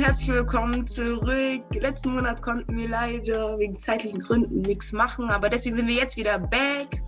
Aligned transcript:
herzlich 0.00 0.28
willkommen 0.28 0.86
zurück. 0.86 1.62
Letzten 1.74 2.14
Monat 2.14 2.40
konnten 2.40 2.74
wir 2.74 2.88
leider 2.88 3.58
wegen 3.58 3.78
zeitlichen 3.78 4.18
Gründen 4.18 4.62
nichts 4.62 4.92
machen, 4.92 5.28
aber 5.28 5.50
deswegen 5.50 5.76
sind 5.76 5.88
wir 5.88 5.94
jetzt 5.94 6.16
wieder 6.16 6.38
back. 6.38 7.02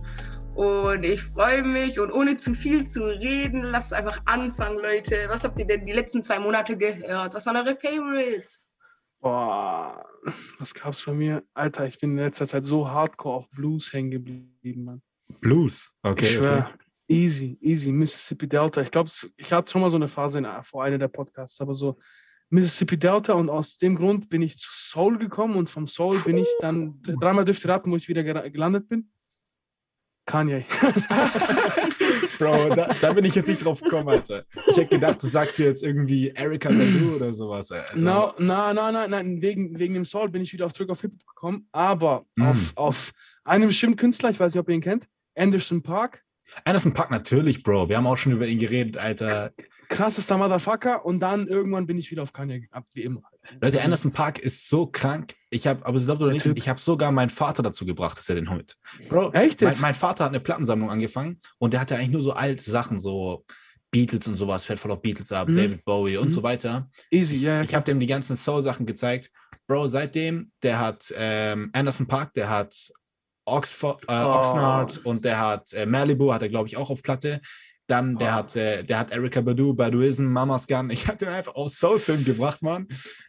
Und 0.53 1.03
ich 1.03 1.23
freue 1.23 1.63
mich 1.63 1.99
und 1.99 2.11
ohne 2.11 2.37
zu 2.37 2.53
viel 2.53 2.85
zu 2.85 3.03
reden, 3.03 3.61
lasst 3.61 3.93
einfach 3.93 4.19
anfangen, 4.27 4.77
Leute. 4.77 5.25
Was 5.27 5.43
habt 5.43 5.59
ihr 5.59 5.65
denn 5.65 5.83
die 5.83 5.91
letzten 5.91 6.21
zwei 6.21 6.37
Monate 6.37 6.77
gehört? 6.77 7.33
Was 7.33 7.47
waren 7.47 7.55
eure 7.55 7.75
Favorites? 7.75 8.69
Boah, 9.21 10.05
was 10.59 10.75
gab's 10.75 11.03
bei 11.03 11.13
mir? 11.13 11.43
Alter, 11.55 11.87
ich 11.87 11.97
bin 11.97 12.11
in 12.11 12.17
letzter 12.17 12.45
Zeit 12.45 12.63
so 12.63 12.87
hardcore 12.87 13.37
auf 13.37 13.49
Blues 13.49 13.91
hängen 13.91 14.11
geblieben, 14.11 14.83
Mann. 14.83 15.01
Blues, 15.41 15.95
okay. 16.03 16.25
ich 16.25 16.33
schwör, 16.33 16.69
okay. 16.71 16.85
easy, 17.07 17.57
easy. 17.59 17.91
Mississippi 17.91 18.47
Delta. 18.47 18.81
Ich 18.81 18.91
glaube, 18.91 19.09
ich 19.35 19.51
hatte 19.51 19.71
schon 19.71 19.81
mal 19.81 19.89
so 19.89 19.97
eine 19.97 20.09
Phase 20.09 20.37
in, 20.37 20.47
vor 20.61 20.83
einer 20.83 20.99
der 20.99 21.07
Podcasts, 21.07 21.59
aber 21.59 21.73
so 21.73 21.97
Mississippi 22.53 22.97
Delta 22.97 23.33
und 23.33 23.49
aus 23.49 23.77
dem 23.77 23.95
Grund 23.95 24.29
bin 24.29 24.43
ich 24.43 24.59
zu 24.59 24.69
Soul 24.71 25.17
gekommen 25.17 25.55
und 25.55 25.71
vom 25.71 25.87
Soul 25.87 26.19
bin 26.19 26.37
ich 26.37 26.47
dann 26.59 27.01
dreimal 27.01 27.45
dürfte 27.45 27.67
raten, 27.67 27.91
wo 27.91 27.95
ich 27.95 28.07
wieder 28.07 28.23
gelandet 28.23 28.87
bin. 28.87 29.09
Kanye. 30.25 30.63
Bro, 32.37 32.75
da, 32.75 32.93
da, 33.01 33.13
bin 33.13 33.25
ich 33.25 33.33
jetzt 33.33 33.47
nicht 33.47 33.65
drauf 33.65 33.81
gekommen, 33.81 34.09
Alter. 34.09 34.45
Ich 34.67 34.77
hätte 34.77 34.95
gedacht, 34.95 35.21
du 35.21 35.27
sagst 35.27 35.57
jetzt 35.57 35.83
irgendwie 35.83 36.29
Erika 36.29 36.69
Badu 36.69 37.15
oder 37.15 37.33
sowas. 37.33 37.69
No, 37.95 38.33
na, 38.37 38.73
na, 38.73 38.91
na, 38.91 39.07
nein, 39.07 39.41
wegen, 39.41 39.79
wegen 39.79 39.95
dem 39.95 40.05
Soul 40.05 40.29
bin 40.29 40.43
ich 40.43 40.53
wieder 40.53 40.67
auf 40.67 40.73
Zurück 40.73 40.91
auf 40.91 41.01
Hip 41.01 41.13
gekommen, 41.27 41.67
aber 41.71 42.23
mm. 42.35 42.43
auf, 42.43 42.71
auf 42.75 43.11
einem 43.43 43.67
bestimmten 43.67 43.97
Künstler, 43.97 44.29
ich 44.29 44.39
weiß 44.39 44.53
nicht, 44.53 44.59
ob 44.59 44.69
ihr 44.69 44.75
ihn 44.75 44.81
kennt, 44.81 45.07
Anderson 45.35 45.81
Park. 45.81 46.23
Anderson 46.65 46.93
Park, 46.93 47.09
natürlich, 47.09 47.63
Bro. 47.63 47.89
Wir 47.89 47.97
haben 47.97 48.07
auch 48.07 48.17
schon 48.17 48.31
über 48.31 48.45
ihn 48.45 48.59
geredet, 48.59 48.97
Alter 48.97 49.53
krassester 49.95 50.37
Motherfucker 50.37 51.05
und 51.05 51.19
dann 51.19 51.47
irgendwann 51.47 51.85
bin 51.85 51.97
ich 51.97 52.09
wieder 52.11 52.23
auf 52.23 52.33
Kanye 52.33 52.67
ab, 52.71 52.85
wie 52.93 53.03
immer. 53.03 53.21
Leute, 53.61 53.81
Anderson 53.81 54.11
Park 54.11 54.39
ist 54.39 54.69
so 54.69 54.87
krank. 54.87 55.35
Ich 55.49 55.67
habe, 55.67 55.85
aber 55.85 55.99
Sie 55.99 56.05
glaubt 56.05 56.21
oder 56.21 56.31
nicht, 56.31 56.45
ich 56.45 56.69
habe 56.69 56.79
sogar 56.79 57.11
meinen 57.11 57.29
Vater 57.29 57.61
dazu 57.61 57.85
gebracht, 57.85 58.17
dass 58.17 58.29
er 58.29 58.35
den 58.35 58.49
holt. 58.49 58.77
Bro, 59.09 59.31
Echt 59.31 59.61
mein, 59.61 59.79
mein, 59.79 59.95
Vater 59.95 60.25
hat 60.25 60.31
eine 60.31 60.39
Plattensammlung 60.39 60.89
angefangen 60.89 61.39
und 61.59 61.73
der 61.73 61.81
hatte 61.81 61.95
eigentlich 61.95 62.11
nur 62.11 62.21
so 62.21 62.33
alte 62.33 62.63
Sachen, 62.63 62.99
so 62.99 63.45
Beatles 63.91 64.27
und 64.27 64.35
sowas, 64.35 64.65
fällt 64.65 64.79
voll 64.79 64.91
auf 64.91 65.01
Beatles 65.01 65.31
ab, 65.31 65.47
mhm. 65.47 65.57
David 65.57 65.85
Bowie 65.85 66.17
und 66.17 66.29
mhm. 66.29 66.31
so 66.31 66.43
weiter. 66.43 66.89
Easy, 67.11 67.35
ja. 67.35 67.55
Yeah, 67.55 67.63
ich 67.63 67.75
habe 67.75 67.85
dem 67.85 67.99
die 67.99 68.07
ganzen 68.07 68.35
Soul-Sachen 68.35 68.85
gezeigt. 68.85 69.29
Bro, 69.67 69.87
seitdem, 69.87 70.51
der 70.61 70.79
hat 70.79 71.13
ähm, 71.15 71.69
Anderson 71.73 72.07
Park, 72.07 72.33
der 72.33 72.49
hat 72.49 72.75
Oxford, 73.45 74.01
äh, 74.03 74.13
oh. 74.13 74.39
Oxnard 74.39 75.05
und 75.05 75.23
der 75.25 75.39
hat 75.39 75.73
äh, 75.73 75.85
Malibu, 75.85 76.33
hat 76.33 76.41
er, 76.41 76.49
glaube 76.49 76.67
ich, 76.67 76.77
auch 76.77 76.89
auf 76.89 77.03
Platte. 77.03 77.41
Dann, 77.93 78.17
der, 78.17 78.29
oh. 78.29 78.31
hat, 78.31 78.55
äh, 78.55 78.83
der 78.83 78.97
hat 78.97 79.11
Erika 79.11 79.39
Badu, 79.39 79.75
Baduism, 79.75 80.25
Mama's 80.25 80.65
Gun. 80.65 80.89
Ich 80.89 81.07
habe 81.07 81.19
den 81.19 81.27
einfach 81.27 81.53
auf 81.53 81.69
Soulfilm 81.69 82.25
gebracht, 82.25 82.63
Mann. 82.63 82.87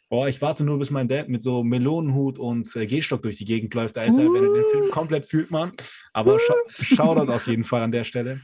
Boah, 0.09 0.27
ich 0.27 0.41
warte 0.41 0.65
nur, 0.65 0.79
bis 0.79 0.91
mein 0.91 1.07
Dad 1.07 1.29
mit 1.29 1.43
so 1.43 1.63
Melonenhut 1.63 2.39
und 2.39 2.75
äh, 2.75 2.87
Gehstock 2.87 3.23
durch 3.23 3.37
die 3.37 3.45
Gegend 3.45 3.75
läuft, 3.75 3.99
Alter. 3.99 4.15
Uh. 4.15 4.33
Wenn 4.33 4.43
er 4.43 4.55
den 4.55 4.65
Film 4.71 4.91
komplett 4.91 5.27
fühlt, 5.27 5.51
Mann. 5.51 5.73
Aber 6.15 6.39
sch 6.39 6.97
Shoutout 6.97 7.31
auf 7.31 7.47
jeden 7.47 7.63
Fall 7.63 7.83
an 7.83 7.93
der 7.93 8.05
Stelle. 8.05 8.41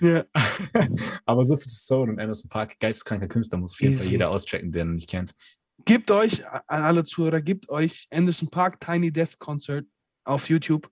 Ja. 0.00 0.24
Aber 1.26 1.44
so 1.44 1.54
viel 1.54 1.70
zu 1.70 1.84
Soul 1.84 2.08
und 2.08 2.18
Anderson 2.18 2.48
Park, 2.48 2.80
geisteskranker 2.80 3.28
Künstler, 3.28 3.58
muss 3.58 3.72
auf 3.72 3.82
jeden 3.82 3.98
Fall 3.98 4.06
jeder 4.06 4.30
auschecken, 4.30 4.72
der 4.72 4.86
ihn 4.86 4.94
nicht 4.94 5.10
kennt. 5.10 5.34
Gebt 5.84 6.10
euch, 6.10 6.46
an 6.46 6.82
alle 6.82 7.04
Zuhörer, 7.04 7.42
gebt 7.42 7.68
euch 7.68 8.06
Anderson 8.10 8.48
Park 8.48 8.80
Tiny 8.80 9.12
Desk 9.12 9.38
Concert 9.38 9.84
auf 10.24 10.48
YouTube. 10.48 10.90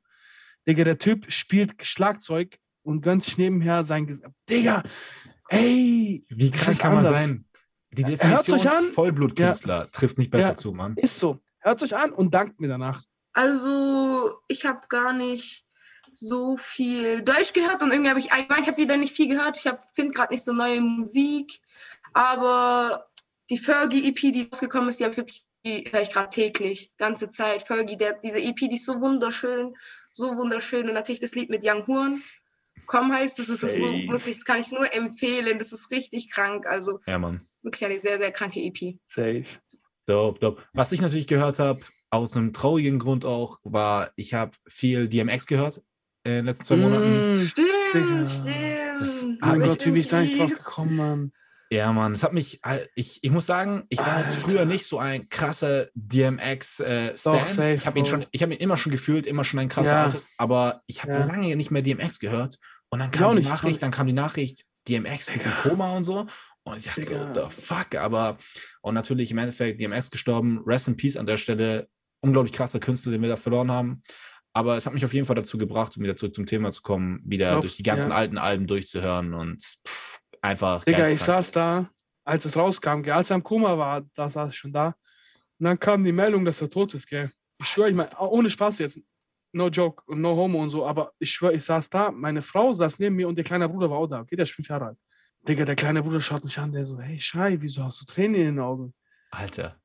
Digga, 0.69 0.85
der 0.85 0.99
Typ 0.99 1.33
spielt 1.33 1.75
Schlagzeug 1.81 2.59
und 2.87 3.03
gönnt 3.03 3.25
sich 3.25 3.37
nebenher 3.37 3.84
sein 3.84 4.06
Gesicht. 4.06 4.29
Digga, 4.48 4.83
ey! 5.48 6.25
Wie 6.29 6.51
krank 6.51 6.79
kann 6.79 6.95
man 6.95 7.09
sein? 7.09 7.45
Die 7.91 8.05
Definition 8.05 8.66
an, 8.66 8.84
Vollblutkünstler 8.84 9.78
ja, 9.78 9.87
trifft 9.87 10.19
nicht 10.19 10.31
besser 10.31 10.49
ja, 10.50 10.55
zu, 10.55 10.72
Mann. 10.72 10.97
Ist 10.97 11.19
so. 11.19 11.41
Hört 11.61 11.83
euch 11.83 11.97
an 11.97 12.12
und 12.12 12.34
dankt 12.34 12.61
mir 12.61 12.69
danach. 12.69 13.03
Also, 13.33 14.38
ich 14.49 14.65
habe 14.65 14.87
gar 14.88 15.12
nicht 15.12 15.66
so 16.12 16.56
viel 16.56 17.22
Deutsch 17.22 17.53
gehört 17.53 17.83
und 17.83 17.91
irgendwie 17.91 18.11
habe 18.11 18.21
ich, 18.21 18.27
ich, 18.27 18.49
mein, 18.49 18.62
ich 18.62 18.69
habe 18.69 18.78
wieder 18.78 18.97
nicht 18.97 19.16
viel 19.16 19.28
gehört. 19.28 19.56
Ich 19.56 19.71
finde 19.94 20.12
gerade 20.12 20.32
nicht 20.32 20.44
so 20.44 20.53
neue 20.53 20.81
Musik, 20.81 21.61
aber 22.12 23.06
die 23.50 23.59
Fergie 23.59 24.09
EP, 24.09 24.21
die 24.32 24.49
rausgekommen 24.50 24.88
ist, 24.88 25.00
die 25.00 25.05
habe 25.05 25.16
wirklich 25.16 25.47
die 25.66 25.91
höre 25.91 26.03
ich 26.03 26.12
gerade 26.12 26.28
täglich, 26.28 26.93
ganze 26.97 27.28
Zeit. 27.28 27.62
Fergie, 27.62 27.97
der, 27.97 28.15
diese 28.15 28.41
EP, 28.41 28.56
die 28.56 28.77
ist 28.77 28.87
so 28.87 29.00
wunderschön, 29.00 29.77
so 30.12 30.37
wunderschön 30.37 30.88
und 30.88 30.94
natürlich 30.94 31.21
das 31.21 31.34
Lied 31.34 31.50
mit 31.50 31.65
Young 31.65 31.87
Horn. 31.87 32.22
Komm 32.87 33.13
heißt, 33.13 33.39
das 33.39 33.49
ist 33.49 33.61
so 33.61 33.69
wirklich, 33.69 34.37
das 34.37 34.45
kann 34.45 34.61
ich 34.61 34.71
nur 34.71 34.93
empfehlen. 34.95 35.59
Das 35.59 35.73
ist 35.73 35.91
richtig 35.91 36.31
krank. 36.31 36.67
Also 36.67 37.01
ja, 37.07 37.19
Mann. 37.19 37.47
wirklich 37.63 37.85
eine 37.85 37.99
sehr, 37.99 38.19
sehr 38.19 38.33
kranke 38.33 38.61
EP. 38.61 38.99
Safe. 39.07 39.45
Dope, 40.07 40.39
dope. 40.39 40.63
Was 40.73 40.93
ich 40.93 41.01
natürlich 41.01 41.27
gehört 41.27 41.59
habe, 41.59 41.81
aus 42.11 42.37
einem 42.37 42.53
traurigen 42.53 42.99
Grund 42.99 43.25
auch, 43.25 43.59
war, 43.65 44.11
ich 44.17 44.35
habe 44.35 44.53
viel 44.69 45.09
DMX 45.09 45.47
gehört 45.47 45.83
in 46.25 46.33
den 46.33 46.45
letzten 46.47 46.65
zwei 46.65 46.77
Monaten. 46.77 47.43
Mm, 47.43 47.47
stimmt, 47.47 47.69
stimmt. 48.31 48.47
Das, 48.99 49.25
oh 49.25 49.59
Gott, 49.59 49.81
wie 49.87 49.91
bin 49.91 50.01
ich 50.01 50.09
da 50.09 50.21
nicht 50.21 50.39
drauf 50.39 50.51
gekommen, 50.51 50.97
Mann. 50.97 51.33
Ja, 51.71 51.93
Mann, 51.93 52.13
es 52.13 52.23
hat 52.23 52.33
mich, 52.33 52.61
äh, 52.65 52.79
ich, 52.95 53.25
ich 53.25 53.31
muss 53.33 53.47
sagen, 53.47 53.85
ich 53.89 53.99
war 53.99 54.23
jetzt 54.23 54.37
früher 54.37 54.65
nicht 54.65 54.87
so 54.87 54.99
ein 54.99 55.29
krasser 55.29 55.87
DMX-Stan. 55.95 57.59
Äh, 57.59 57.75
ich 57.75 57.87
habe 57.87 57.99
ihn 57.99 58.07
schon, 58.07 58.25
ich 58.31 58.43
habe 58.43 58.55
ihn 58.55 58.61
immer 58.61 58.77
schon 58.77 58.93
gefühlt, 58.93 59.27
immer 59.27 59.45
schon 59.45 59.59
ein 59.59 59.69
krasser 59.69 59.93
ja. 59.93 60.05
Artist, 60.05 60.29
aber 60.39 60.81
ich 60.87 61.03
habe 61.03 61.13
ja. 61.13 61.27
lange 61.27 61.57
nicht 61.57 61.73
mehr 61.73 61.83
DMX 61.83 62.21
gehört. 62.21 62.59
Und 62.91 63.01
dann 63.01 63.11
kam 63.11 63.33
die 63.33 63.39
nicht, 63.39 63.49
Nachricht, 63.49 63.83
dann 63.83 63.91
kam 63.91 64.07
die 64.07 64.13
Nachricht, 64.13 64.65
DMX 64.89 65.33
liegt 65.33 65.47
im 65.47 65.53
Koma 65.63 65.91
und 65.97 66.05
so. 66.05 66.27
Und 66.63 66.79
ich 66.79 66.85
dachte 66.85 67.01
Digga. 67.03 67.35
so, 67.35 67.43
the 67.43 67.51
fuck, 67.51 67.95
aber 67.95 68.39
und 68.83 68.95
natürlich 68.95 69.31
im 69.31 69.39
Endeffekt 69.39 69.81
DMX 69.81 70.11
gestorben, 70.11 70.63
Rest 70.67 70.89
in 70.89 70.97
Peace 70.97 71.17
an 71.17 71.27
der 71.27 71.37
Stelle, 71.37 71.89
unglaublich 72.21 72.53
krasser 72.53 72.81
Künstler, 72.81 73.13
den 73.13 73.23
wir 73.23 73.29
da 73.29 73.37
verloren 73.37 73.71
haben. 73.71 74.03
Aber 74.53 74.77
es 74.77 74.87
hat 74.87 74.95
mich 74.95 75.05
auf 75.05 75.13
jeden 75.13 75.27
Fall 75.27 75.37
dazu 75.37 75.59
gebracht, 75.59 75.97
um 75.97 76.03
wieder 76.03 76.17
zurück 76.17 76.35
zum 76.35 76.47
Thema 76.47 76.73
zu 76.73 76.83
kommen, 76.83 77.21
wieder 77.25 77.51
Glaub, 77.51 77.61
durch 77.63 77.77
die 77.77 77.83
ganzen 77.83 78.11
ja. 78.11 78.17
alten 78.17 78.39
Alben 78.39 78.67
durchzuhören 78.67 79.35
und 79.35 79.63
pff, 79.63 80.21
einfach. 80.41 80.85
Digga, 80.85 81.09
ich 81.09 81.21
saß 81.21 81.53
da, 81.53 81.91
als 82.25 82.45
es 82.45 82.57
rauskam, 82.57 83.03
als 83.11 83.31
er 83.31 83.37
im 83.37 83.43
Koma 83.43 83.77
war, 83.79 84.03
da 84.15 84.29
saß 84.29 84.51
ich 84.51 84.57
schon 84.57 84.73
da. 84.73 84.95
Und 85.59 85.65
dann 85.65 85.79
kam 85.79 86.05
die 86.05 86.13
Meldung, 86.13 86.45
dass 86.45 86.61
er 86.61 86.71
tot 86.71 86.95
ist, 86.95 87.07
gell. 87.07 87.31
Ich 87.59 87.69
schwöre, 87.69 87.91
ich 87.91 87.95
meine, 87.95 88.17
ohne 88.19 88.51
Spaß 88.51 88.79
jetzt, 88.79 89.01
no 89.56 89.69
joke 89.69 90.03
und 90.06 90.21
no 90.21 90.37
homo 90.37 90.62
und 90.62 90.71
so, 90.71 90.87
aber 90.87 91.12
ich 91.19 91.33
schwöre, 91.33 91.55
ich 91.55 91.65
saß 91.65 91.91
da, 91.91 92.11
meine 92.12 92.43
Frau 92.43 92.72
saß 92.72 92.99
neben 92.99 93.17
mir 93.17 93.27
und 93.28 93.37
der 93.37 93.44
kleine 93.44 93.69
Bruder 93.69 93.91
war 93.91 93.99
auch 93.99 94.06
da. 94.06 94.21
Okay, 94.21 94.37
der 94.37 94.44
ist 94.44 94.53
fünf 94.53 94.69
Jahre 94.69 94.87
alt. 94.87 94.99
Digga, 95.49 95.65
der 95.65 95.77
kleine 95.77 96.03
Bruder 96.03 96.21
schaut 96.21 96.44
mich 96.44 96.59
an, 96.59 96.72
der 96.72 96.84
so, 96.84 97.00
hey 97.00 97.19
Schei, 97.19 97.56
wieso 97.61 97.84
hast 97.84 98.00
du 98.00 98.05
Tränen 98.05 98.34
in 98.34 98.47
den 98.47 98.59
Augen? 98.61 98.94
Alter. 99.31 99.81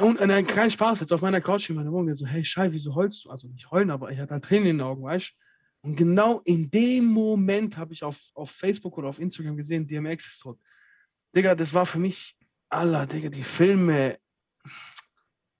Und 0.00 0.20
nein, 0.20 0.46
kein 0.46 0.70
Spaß, 0.70 1.00
jetzt 1.00 1.12
auf 1.12 1.22
meiner 1.22 1.40
Couch 1.40 1.70
in 1.70 1.76
meiner 1.76 1.90
Wohnung, 1.90 2.06
der 2.06 2.14
so, 2.14 2.26
hey 2.26 2.44
Schei, 2.44 2.72
wieso 2.72 2.94
heulst 2.94 3.24
du? 3.24 3.30
Also 3.30 3.48
nicht 3.48 3.70
heulen, 3.70 3.90
aber 3.90 4.10
ich 4.10 4.18
hatte 4.18 4.34
halt 4.34 4.44
Tränen 4.44 4.66
in 4.66 4.78
den 4.78 4.86
Augen, 4.86 5.02
weißt 5.02 5.30
du? 5.30 5.88
Und 5.88 5.96
genau 5.96 6.40
in 6.44 6.70
dem 6.70 7.06
Moment 7.06 7.76
habe 7.78 7.94
ich 7.94 8.04
auf, 8.04 8.18
auf 8.34 8.50
Facebook 8.50 8.98
oder 8.98 9.08
auf 9.08 9.18
Instagram 9.18 9.56
gesehen, 9.56 9.86
DMX 9.86 10.26
ist 10.26 10.40
tot. 10.40 10.58
Digga, 11.34 11.54
das 11.54 11.72
war 11.72 11.86
für 11.86 11.98
mich, 11.98 12.36
Allah, 12.68 13.06
Digga, 13.06 13.30
die 13.30 13.42
Filme, 13.42 14.18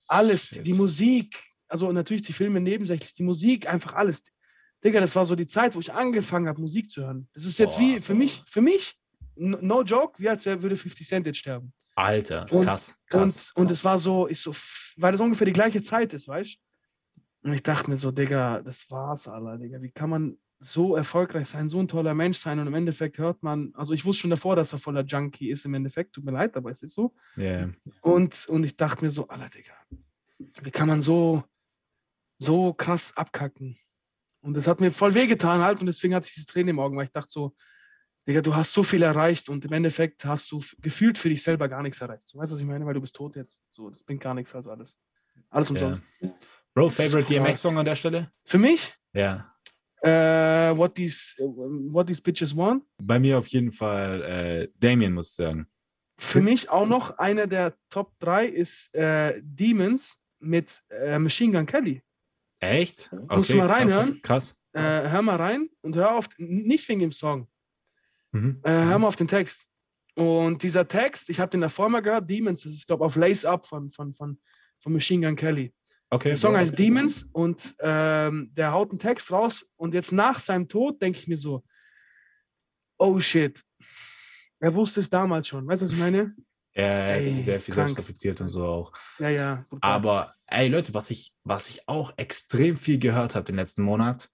alles, 0.06 0.49
Shit. 0.49 0.67
die 0.67 0.75
Musik, 0.75 1.38
also 1.70 1.91
natürlich 1.92 2.22
die 2.22 2.32
Filme 2.32 2.60
nebensächlich, 2.60 3.14
die 3.14 3.22
Musik, 3.22 3.69
einfach 3.69 3.94
alles. 3.94 4.22
Digga, 4.84 5.00
das 5.00 5.14
war 5.14 5.25
so 5.25 5.34
die 5.34 5.47
Zeit, 5.47 5.75
wo 5.75 5.81
ich 5.81 5.92
angefangen 5.92 6.48
habe, 6.48 6.60
Musik 6.60 6.91
zu 6.91 7.03
hören. 7.03 7.28
Das 7.34 7.44
ist 7.44 7.58
jetzt 7.58 7.76
Boah, 7.76 7.81
wie 7.81 8.00
für 8.00 8.14
mich, 8.14 8.42
für 8.47 8.60
mich, 8.60 8.98
no 9.36 9.82
joke, 9.82 10.20
wie 10.20 10.28
als 10.28 10.47
würde 10.47 10.76
50 10.76 11.06
Cent 11.06 11.26
jetzt 11.26 11.38
sterben. 11.38 11.72
Alter, 11.97 12.47
krass, 12.47 12.94
krass. 13.06 13.53
Und, 13.54 13.62
und 13.62 13.70
es 13.70 13.84
war 13.84 13.98
so, 13.98 14.26
ich 14.28 14.41
so, 14.41 14.54
weil 14.97 15.12
das 15.12 15.20
ungefähr 15.20 15.47
die 15.47 15.53
gleiche 15.53 15.82
Zeit 15.82 16.14
ist, 16.14 16.28
weißt 16.28 16.56
du? 16.56 17.48
Und 17.48 17.54
ich 17.54 17.62
dachte 17.62 17.91
mir 17.91 17.97
so, 17.97 18.10
Digga, 18.10 18.60
das 18.62 18.91
war's, 18.91 19.28
Alter, 19.28 19.58
Digga. 19.58 19.81
Wie 19.82 19.91
kann 19.91 20.11
man 20.11 20.38
so 20.61 20.94
erfolgreich 20.94 21.49
sein, 21.49 21.70
so 21.70 21.81
ein 21.81 21.88
toller 21.88 22.14
Mensch 22.14 22.38
sein 22.38 22.58
und 22.58 22.66
im 22.66 22.75
Endeffekt 22.75 23.16
hört 23.16 23.43
man, 23.43 23.73
also 23.75 23.94
ich 23.94 24.05
wusste 24.05 24.23
schon 24.23 24.31
davor, 24.31 24.56
dass 24.56 24.73
er 24.73 24.78
voller 24.78 25.05
Junkie 25.05 25.50
ist 25.50 25.64
im 25.64 25.73
Endeffekt, 25.73 26.12
tut 26.12 26.25
mir 26.25 26.32
leid, 26.32 26.55
aber 26.56 26.70
es 26.70 26.82
ist 26.82 26.94
so. 26.94 27.14
Yeah. 27.38 27.70
Und, 28.02 28.46
und 28.46 28.64
ich 28.64 28.76
dachte 28.76 29.05
mir 29.05 29.11
so, 29.11 29.26
Alter, 29.28 29.49
Digga, 29.49 29.73
wie 30.62 30.70
kann 30.70 30.88
man 30.88 31.00
so, 31.00 31.43
so 32.40 32.72
krass 32.72 33.16
abkacken. 33.16 33.78
Und 34.40 34.56
das 34.56 34.66
hat 34.66 34.81
mir 34.81 34.90
voll 34.90 35.14
wehgetan 35.14 35.60
halt 35.60 35.81
und 35.81 35.87
deswegen 35.87 36.14
hatte 36.14 36.26
ich 36.26 36.34
diese 36.34 36.46
Tränen 36.46 36.70
im 36.70 36.81
Augen, 36.81 36.96
weil 36.96 37.04
ich 37.04 37.12
dachte 37.12 37.31
so, 37.31 37.54
Digga, 38.26 38.40
du 38.40 38.54
hast 38.54 38.72
so 38.72 38.82
viel 38.82 39.02
erreicht 39.02 39.48
und 39.48 39.64
im 39.64 39.72
Endeffekt 39.72 40.25
hast 40.25 40.50
du 40.50 40.62
gefühlt 40.81 41.19
für 41.19 41.28
dich 41.28 41.42
selber 41.42 41.69
gar 41.69 41.82
nichts 41.82 42.00
erreicht. 42.00 42.28
So, 42.28 42.38
weißt 42.38 42.52
du, 42.52 42.54
was 42.54 42.60
ich 42.60 42.66
meine? 42.66 42.87
Weil 42.87 42.94
du 42.94 43.00
bist 43.00 43.14
tot 43.14 43.37
jetzt. 43.37 43.62
So, 43.70 43.90
das 43.90 44.02
bringt 44.02 44.22
gar 44.22 44.34
nichts, 44.34 44.54
also 44.54 44.70
alles. 44.70 44.98
Alles 45.50 45.70
umsonst. 45.70 46.02
Yeah. 46.22 46.34
Bro, 46.75 46.90
favorite 46.90 47.32
DMX-Song 47.32 47.76
an 47.78 47.84
der 47.84 47.96
Stelle? 47.96 48.31
Für 48.44 48.58
mich? 48.58 48.94
Ja. 49.12 49.52
Uh, 50.02 50.76
what, 50.76 50.94
these, 50.94 51.34
what 51.38 52.06
These 52.06 52.22
Bitches 52.22 52.56
Want? 52.56 52.84
Bei 53.02 53.19
mir 53.19 53.37
auf 53.37 53.48
jeden 53.48 53.72
Fall 53.72 54.22
äh, 54.22 54.69
Damien, 54.78 55.12
muss 55.12 55.31
ich 55.31 55.34
sagen. 55.34 55.66
Für 56.16 56.40
mich 56.40 56.70
auch 56.70 56.87
noch 56.87 57.19
einer 57.19 57.46
der 57.46 57.75
Top 57.88 58.12
3 58.20 58.46
ist 58.46 58.94
äh, 58.94 59.40
Demons 59.42 60.22
mit 60.38 60.82
äh, 60.90 61.19
Machine 61.19 61.52
Gun 61.52 61.66
Kelly. 61.66 62.02
Echt? 62.61 63.11
Okay, 63.12 63.37
Musst 63.37 63.51
du 63.51 63.57
mal 63.57 63.67
reinhören. 63.67 64.21
Krass. 64.23 64.57
Äh, 64.73 64.81
hör 64.81 65.23
mal 65.23 65.37
rein 65.37 65.69
und 65.83 65.97
hör 65.97 66.15
auf, 66.15 66.29
nicht 66.39 66.89
wegen 66.89 67.01
dem 67.01 67.12
Song. 67.12 67.49
Mhm. 68.33 68.61
Äh, 68.62 68.71
hör 68.71 68.99
mal 68.99 69.09
auf 69.09 69.17
den 69.17 69.29
Text. 69.29 69.67
Und 70.15 70.62
dieser 70.62 70.87
Text, 70.87 71.31
ich 71.31 71.41
habe 71.41 71.51
den 71.51 71.62
davor 71.62 71.89
mal 71.89 72.01
gehört, 72.01 72.31
Demons, 72.31 72.62
das 72.62 72.73
ist, 72.73 72.87
glaube 72.87 73.03
ich, 73.03 73.07
auf 73.07 73.17
Lace 73.17 73.45
Up 73.45 73.67
von, 73.67 73.91
von, 73.91 74.12
von, 74.12 74.39
von 74.79 74.93
Machine 74.93 75.27
Gun 75.27 75.37
Kelly. 75.37 75.73
Okay. 76.11 76.31
Der 76.31 76.37
Song 76.37 76.57
heißt 76.57 76.73
okay. 76.73 76.85
Demons 76.85 77.29
und 77.33 77.77
ähm, 77.81 78.51
der 78.53 78.73
haut 78.73 78.91
einen 78.91 78.99
Text 78.99 79.31
raus 79.31 79.67
und 79.77 79.95
jetzt 79.95 80.12
nach 80.12 80.41
seinem 80.41 80.69
Tod 80.69 81.01
denke 81.01 81.19
ich 81.21 81.29
mir 81.29 81.39
so, 81.39 81.62
oh 82.99 83.21
shit, 83.21 83.65
er 84.59 84.75
wusste 84.75 85.01
es 85.01 85.09
damals 85.09 85.49
schon. 85.49 85.67
Weißt 85.67 85.83
du, 85.83 85.87
was 85.87 85.93
ich 85.93 85.99
meine? 85.99 86.35
Er 86.82 87.17
hat 87.17 87.25
sich 87.25 87.44
sehr 87.44 87.61
viel 87.61 87.75
krank. 87.75 87.88
selbst 87.88 87.99
reflektiert 87.99 88.41
und 88.41 88.49
so 88.49 88.67
auch. 88.67 88.93
Ja, 89.19 89.29
ja. 89.29 89.65
Brutal. 89.69 89.91
Aber 89.91 90.35
ey 90.47 90.69
Leute, 90.69 90.94
was 90.94 91.11
ich, 91.11 91.35
was 91.44 91.69
ich 91.69 91.88
auch 91.88 92.12
extrem 92.17 92.77
viel 92.77 92.99
gehört 92.99 93.35
habe 93.35 93.44
den 93.44 93.56
letzten 93.56 93.82
Monat, 93.82 94.29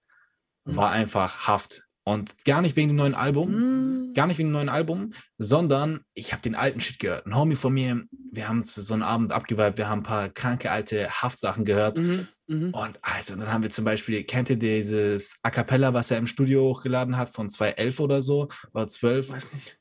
mhm. 0.65 0.75
war 0.75 0.91
einfach 0.91 1.47
Haft. 1.47 1.87
Und 2.07 2.45
gar 2.45 2.61
nicht 2.61 2.77
wegen 2.77 2.87
dem 2.87 2.95
neuen 2.95 3.15
Album, 3.15 4.11
mm. 4.11 4.13
gar 4.13 4.27
nicht 4.27 4.37
wegen 4.37 4.47
dem 4.47 4.53
neuen 4.53 4.69
Album, 4.69 5.11
sondern 5.37 6.05
ich 6.13 6.31
habe 6.31 6.41
den 6.41 6.55
alten 6.55 6.79
Shit 6.79 6.99
gehört. 6.99 7.25
Ein 7.25 7.35
Homie 7.35 7.57
von 7.57 7.73
mir, 7.73 8.01
wir 8.31 8.47
haben 8.47 8.63
so 8.63 8.93
einen 8.93 9.03
Abend 9.03 9.33
abgeweibt, 9.33 9.77
wir 9.77 9.89
haben 9.89 9.99
ein 9.99 10.03
paar 10.03 10.29
kranke 10.29 10.71
alte 10.71 11.09
Haftsachen 11.09 11.65
gehört. 11.65 11.99
Mm 11.99 12.27
-hmm. 12.47 12.71
Und 12.71 12.99
also, 13.01 13.35
dann 13.35 13.51
haben 13.51 13.61
wir 13.61 13.71
zum 13.71 13.83
Beispiel, 13.83 14.23
kennt 14.23 14.49
ihr 14.49 14.55
dieses 14.55 15.37
A 15.43 15.49
Cappella, 15.49 15.93
was 15.93 16.09
er 16.09 16.17
im 16.17 16.27
Studio 16.27 16.69
hochgeladen 16.69 17.17
hat 17.17 17.29
von 17.29 17.49
2011 17.49 17.99
oder 17.99 18.21
so, 18.21 18.47
oder 18.73 18.87
12, 18.87 19.33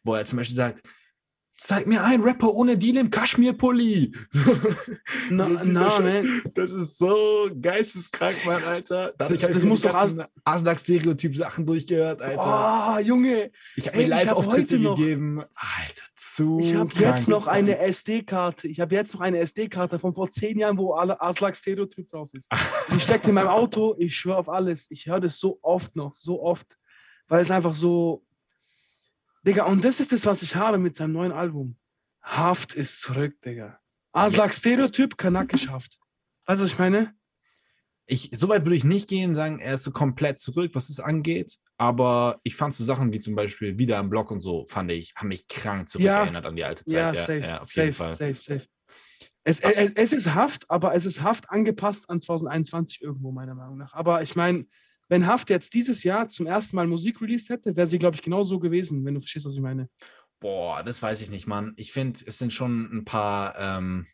wo 0.03 0.17
er 0.17 0.25
zum 0.25 0.39
Beispiel 0.39 0.57
sagt, 0.57 0.83
Zeig 1.58 1.87
mir 1.87 2.05
einen 2.05 2.23
Rapper 2.23 2.53
ohne 2.53 2.76
Deal 2.76 2.99
im 2.99 3.11
Kaschmir-Pulli. 3.11 4.12
Na, 5.31 5.49
na, 5.64 6.00
man. 6.00 6.43
Das 6.53 6.70
ist 6.70 6.99
so 6.99 7.49
geisteskrank, 7.61 8.37
Mann, 8.44 8.62
Alter. 8.62 9.14
Dadurch 9.17 9.43
habe 9.43 9.55
ich 9.55 9.64
mir 9.64 9.75
die 9.75 9.82
ganzen 9.82 10.25
Aslak-Stereotyp-Sachen 10.44 11.64
durchgehört, 11.64 12.20
Alter. 12.20 12.97
Oh, 12.97 13.00
Junge. 13.00 13.50
Ich 13.75 13.87
habe 13.87 13.97
mir 13.97 14.06
Live-Auftritte 14.06 14.79
gegeben. 14.79 15.41
Alter, 15.41 16.03
zu 16.17 16.58
Ich 16.61 16.75
habe 16.75 16.91
jetzt 16.97 17.26
noch 17.29 17.47
eine 17.47 17.79
SD-Karte. 17.79 18.69
Ich 18.69 18.81
habe 18.81 18.94
jetzt 18.94 19.14
noch 19.14 19.23
eine 19.23 19.38
SD-Karte 19.38 19.99
von 19.99 20.14
vor 20.14 20.31
zehn 20.31 20.59
Jahren, 20.59 20.76
wo 20.76 20.93
alle 20.93 21.23
Aslak-Stereotyp 21.23 22.11
drauf 22.11 22.29
ist. 22.35 22.52
die 22.93 23.00
steckt 23.00 23.26
in 23.29 23.35
meinem 23.35 23.49
Auto. 23.49 23.94
Ich 23.99 24.14
schwöre 24.14 24.37
auf 24.37 24.50
alles. 24.50 24.91
Ich 24.91 25.06
höre 25.06 25.20
das 25.20 25.38
so 25.38 25.59
oft 25.62 25.97
noch, 25.97 26.17
so 26.17 26.43
oft. 26.43 26.76
Weil 27.29 27.41
es 27.41 27.50
einfach 27.50 27.75
so 27.75 28.25
Digga, 29.47 29.65
und 29.67 29.85
das 29.85 30.01
ist 30.01 30.13
das, 30.13 30.27
was 30.27 30.43
ich 30.43 30.57
habe 30.57 30.79
mit 30.79 30.97
seinem 30.97 31.13
neuen 31.13 31.33
Album. 31.33 31.77
Haft 32.21 32.75
ist 32.75 33.01
zurück, 33.01 33.41
Digga. 33.43 33.79
Aslak 34.13 34.53
Stereotyp, 34.53 35.17
kanakisch 35.17 35.69
Haft. 35.69 36.01
Weißt 36.47 36.61
du, 36.61 36.65
was 36.65 36.73
ich 36.73 36.79
meine? 36.79 37.15
Ich, 38.07 38.31
so 38.33 38.49
weit 38.49 38.65
würde 38.65 38.77
ich 38.77 38.85
nicht 38.85 39.09
gehen, 39.09 39.35
sagen, 39.35 39.61
er 39.61 39.75
ist 39.75 39.85
so 39.85 39.93
komplett 39.93 40.41
zurück, 40.41 40.73
was 40.75 40.89
es 40.89 40.99
angeht. 40.99 41.59
Aber 41.77 42.41
ich 42.43 42.57
fand 42.57 42.75
so 42.75 42.83
Sachen 42.83 43.13
wie 43.13 43.21
zum 43.21 43.35
Beispiel 43.35 43.79
wieder 43.79 43.99
am 43.99 44.11
Block 44.11 44.31
und 44.31 44.41
so, 44.41 44.65
fand 44.67 44.91
ich, 44.91 45.13
haben 45.15 45.29
mich 45.29 45.47
krank 45.47 45.89
zurückerinnert 45.89 46.45
ja. 46.45 46.51
an 46.51 46.57
die 46.57 46.65
alte 46.65 46.85
Zeit. 46.85 46.95
Ja, 46.95 47.13
ja, 47.13 47.21
safe, 47.21 47.39
ja 47.39 47.61
auf 47.61 47.75
jeden 47.75 47.93
safe, 47.93 48.17
Fall. 48.17 48.35
Safe, 48.35 48.59
safe. 48.59 48.69
Es, 49.45 49.61
es, 49.61 49.93
es, 49.93 50.13
ist 50.13 50.35
Haft, 50.35 50.69
aber 50.71 50.95
es 50.95 51.05
ist 51.05 51.23
Haft 51.23 51.51
angepasst 51.51 52.11
an 52.11 52.21
2021 52.21 53.03
irgendwo, 53.03 53.31
meiner 53.31 53.55
Meinung 53.55 53.77
nach. 53.77 53.93
Aber 53.93 54.23
ich 54.23 54.35
meine, 54.35 54.67
wenn 55.08 55.26
Haft 55.26 55.50
jetzt 55.50 55.75
dieses 55.75 56.03
Jahr 56.03 56.29
zum 56.29 56.47
ersten 56.47 56.76
Mal 56.76 56.87
Musik 56.87 57.20
released 57.20 57.50
hätte, 57.50 57.76
wäre 57.76 57.87
sie, 57.87 57.99
glaube 57.99 58.17
ich, 58.17 58.23
genau 58.23 58.44
so 58.44 58.58
gewesen, 58.58 59.05
wenn 59.05 59.14
du 59.14 59.20
verstehst, 59.20 59.47
was 59.47 59.55
ich 59.55 59.62
meine. 59.62 59.88
Boah, 60.41 60.82
das 60.82 61.00
weiß 61.00 61.20
ich 61.23 61.31
nicht, 61.31 61.47
Mann. 61.47 61.73
Ich 61.76 61.93
finde, 61.93 62.20
es 62.26 62.38
sind 62.38 62.53
schon 62.53 62.91
ein 62.93 63.05
paar, 63.05 63.55
ähm, 63.58 64.06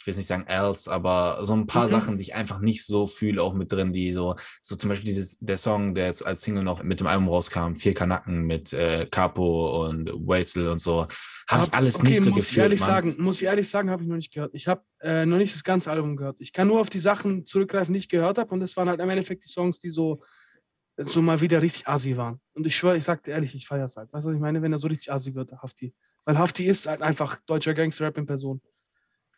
ich 0.00 0.06
will 0.06 0.14
nicht 0.14 0.26
sagen 0.26 0.46
else, 0.46 0.90
aber 0.90 1.44
so 1.44 1.54
ein 1.54 1.66
paar 1.66 1.86
mhm. 1.86 1.90
Sachen, 1.90 2.18
die 2.18 2.22
ich 2.22 2.34
einfach 2.34 2.60
nicht 2.60 2.84
so 2.84 3.06
fühle, 3.06 3.42
auch 3.42 3.52
mit 3.52 3.72
drin, 3.72 3.92
die 3.92 4.12
so, 4.12 4.36
so 4.60 4.76
zum 4.76 4.90
Beispiel 4.90 5.06
dieses, 5.06 5.38
der 5.40 5.58
Song, 5.58 5.94
der 5.94 6.06
jetzt 6.06 6.24
als 6.24 6.42
Single 6.42 6.62
noch 6.62 6.82
mit 6.82 7.00
dem 7.00 7.06
Album 7.06 7.28
rauskam, 7.28 7.74
Vier 7.74 7.94
Kanacken 7.94 8.42
mit 8.42 8.72
äh, 8.72 9.06
Capo 9.10 9.86
und 9.86 10.10
Wastel 10.12 10.68
und 10.68 10.80
so, 10.80 11.06
habe 11.48 11.64
ich 11.64 11.74
alles 11.74 11.96
okay, 11.96 12.08
nicht 12.08 12.22
so 12.22 12.30
muss 12.30 12.38
gefühlt. 12.38 12.64
Ehrlich 12.64 12.80
sagen, 12.80 13.16
muss 13.18 13.36
ich 13.36 13.44
ehrlich 13.44 13.68
sagen, 13.68 13.90
habe 13.90 14.02
ich 14.02 14.08
noch 14.08 14.16
nicht 14.16 14.32
gehört. 14.32 14.54
Ich 14.54 14.68
habe 14.68 14.82
äh, 15.00 15.26
noch 15.26 15.38
nicht 15.38 15.54
das 15.54 15.64
ganze 15.64 15.90
Album 15.90 16.16
gehört. 16.16 16.36
Ich 16.38 16.52
kann 16.52 16.68
nur 16.68 16.80
auf 16.80 16.90
die 16.90 17.00
Sachen 17.00 17.44
zurückgreifen, 17.44 17.92
die 17.92 17.98
ich 17.98 18.08
gehört 18.08 18.38
habe 18.38 18.50
und 18.54 18.60
das 18.60 18.76
waren 18.76 18.88
halt 18.88 19.00
im 19.00 19.10
Endeffekt 19.10 19.44
die 19.44 19.50
Songs, 19.50 19.78
die 19.78 19.90
so 19.90 20.22
so 21.04 21.22
mal 21.22 21.40
wieder 21.40 21.62
richtig 21.62 21.86
assi 21.86 22.16
waren. 22.16 22.40
Und 22.54 22.66
ich 22.66 22.76
schwöre, 22.76 22.96
ich 22.96 23.04
sagte 23.04 23.30
ehrlich, 23.30 23.54
ich 23.54 23.66
feiere 23.66 23.84
es 23.84 23.96
halt. 23.96 24.12
Weißt 24.12 24.26
du, 24.26 24.30
was 24.30 24.36
ich 24.36 24.40
meine? 24.40 24.62
Wenn 24.62 24.72
er 24.72 24.78
so 24.78 24.88
richtig 24.88 25.12
assi 25.12 25.34
wird, 25.34 25.52
Hafti. 25.52 25.94
Weil 26.24 26.38
Hafti 26.38 26.66
ist 26.66 26.86
halt 26.86 27.02
einfach 27.02 27.36
deutscher 27.46 27.74
Gangster-Rap 27.74 28.18
in 28.18 28.26
Person. 28.26 28.60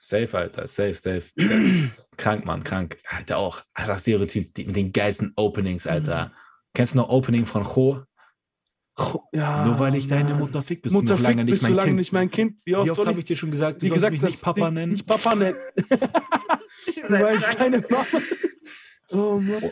Safe, 0.02 0.34
Alter, 0.36 0.66
safe, 0.66 0.94
safe. 0.94 1.30
safe. 1.38 1.90
krank, 2.16 2.46
Mann, 2.46 2.64
krank. 2.64 2.96
Alter, 3.06 3.36
auch, 3.36 3.62
Alter, 3.74 3.98
Stereotyp 3.98 4.54
die, 4.54 4.64
mit 4.64 4.74
den 4.74 4.92
geilsten 4.92 5.34
Openings, 5.36 5.86
Alter. 5.86 6.26
Mhm. 6.26 6.30
Kennst 6.74 6.94
du 6.94 6.98
noch 6.98 7.10
Opening 7.10 7.44
von 7.44 7.64
Cho? 7.64 8.04
Ja, 9.32 9.64
Nur 9.64 9.78
weil 9.78 9.94
ich 9.94 10.08
deine 10.08 10.34
Mutter 10.34 10.62
fick, 10.62 10.82
bist 10.82 10.94
Mutter 10.94 11.08
du 11.08 11.14
noch 11.14 11.20
lange, 11.20 11.44
nicht, 11.44 11.62
mein 11.62 11.74
lange 11.74 11.92
nicht 11.92 12.12
mein 12.12 12.30
Kind. 12.30 12.60
Wie 12.64 12.76
oft, 12.76 12.90
oft 12.90 13.06
habe 13.06 13.18
ich 13.18 13.24
dir 13.26 13.36
schon 13.36 13.50
gesagt, 13.50 13.80
du 13.80 13.86
sollst 13.86 13.94
gesagt, 13.94 14.12
mich 14.12 14.22
nicht 14.22 14.42
Papa 14.42 14.70
nennen? 14.70 14.92
Nicht 14.92 15.06
Papa 15.06 15.34
nennen. 15.34 15.56
weil 17.08 17.36
ich 17.36 17.44
deine 17.56 17.80
Mama... 17.88 18.06
Oh 19.10 19.38
Mann. 19.38 19.70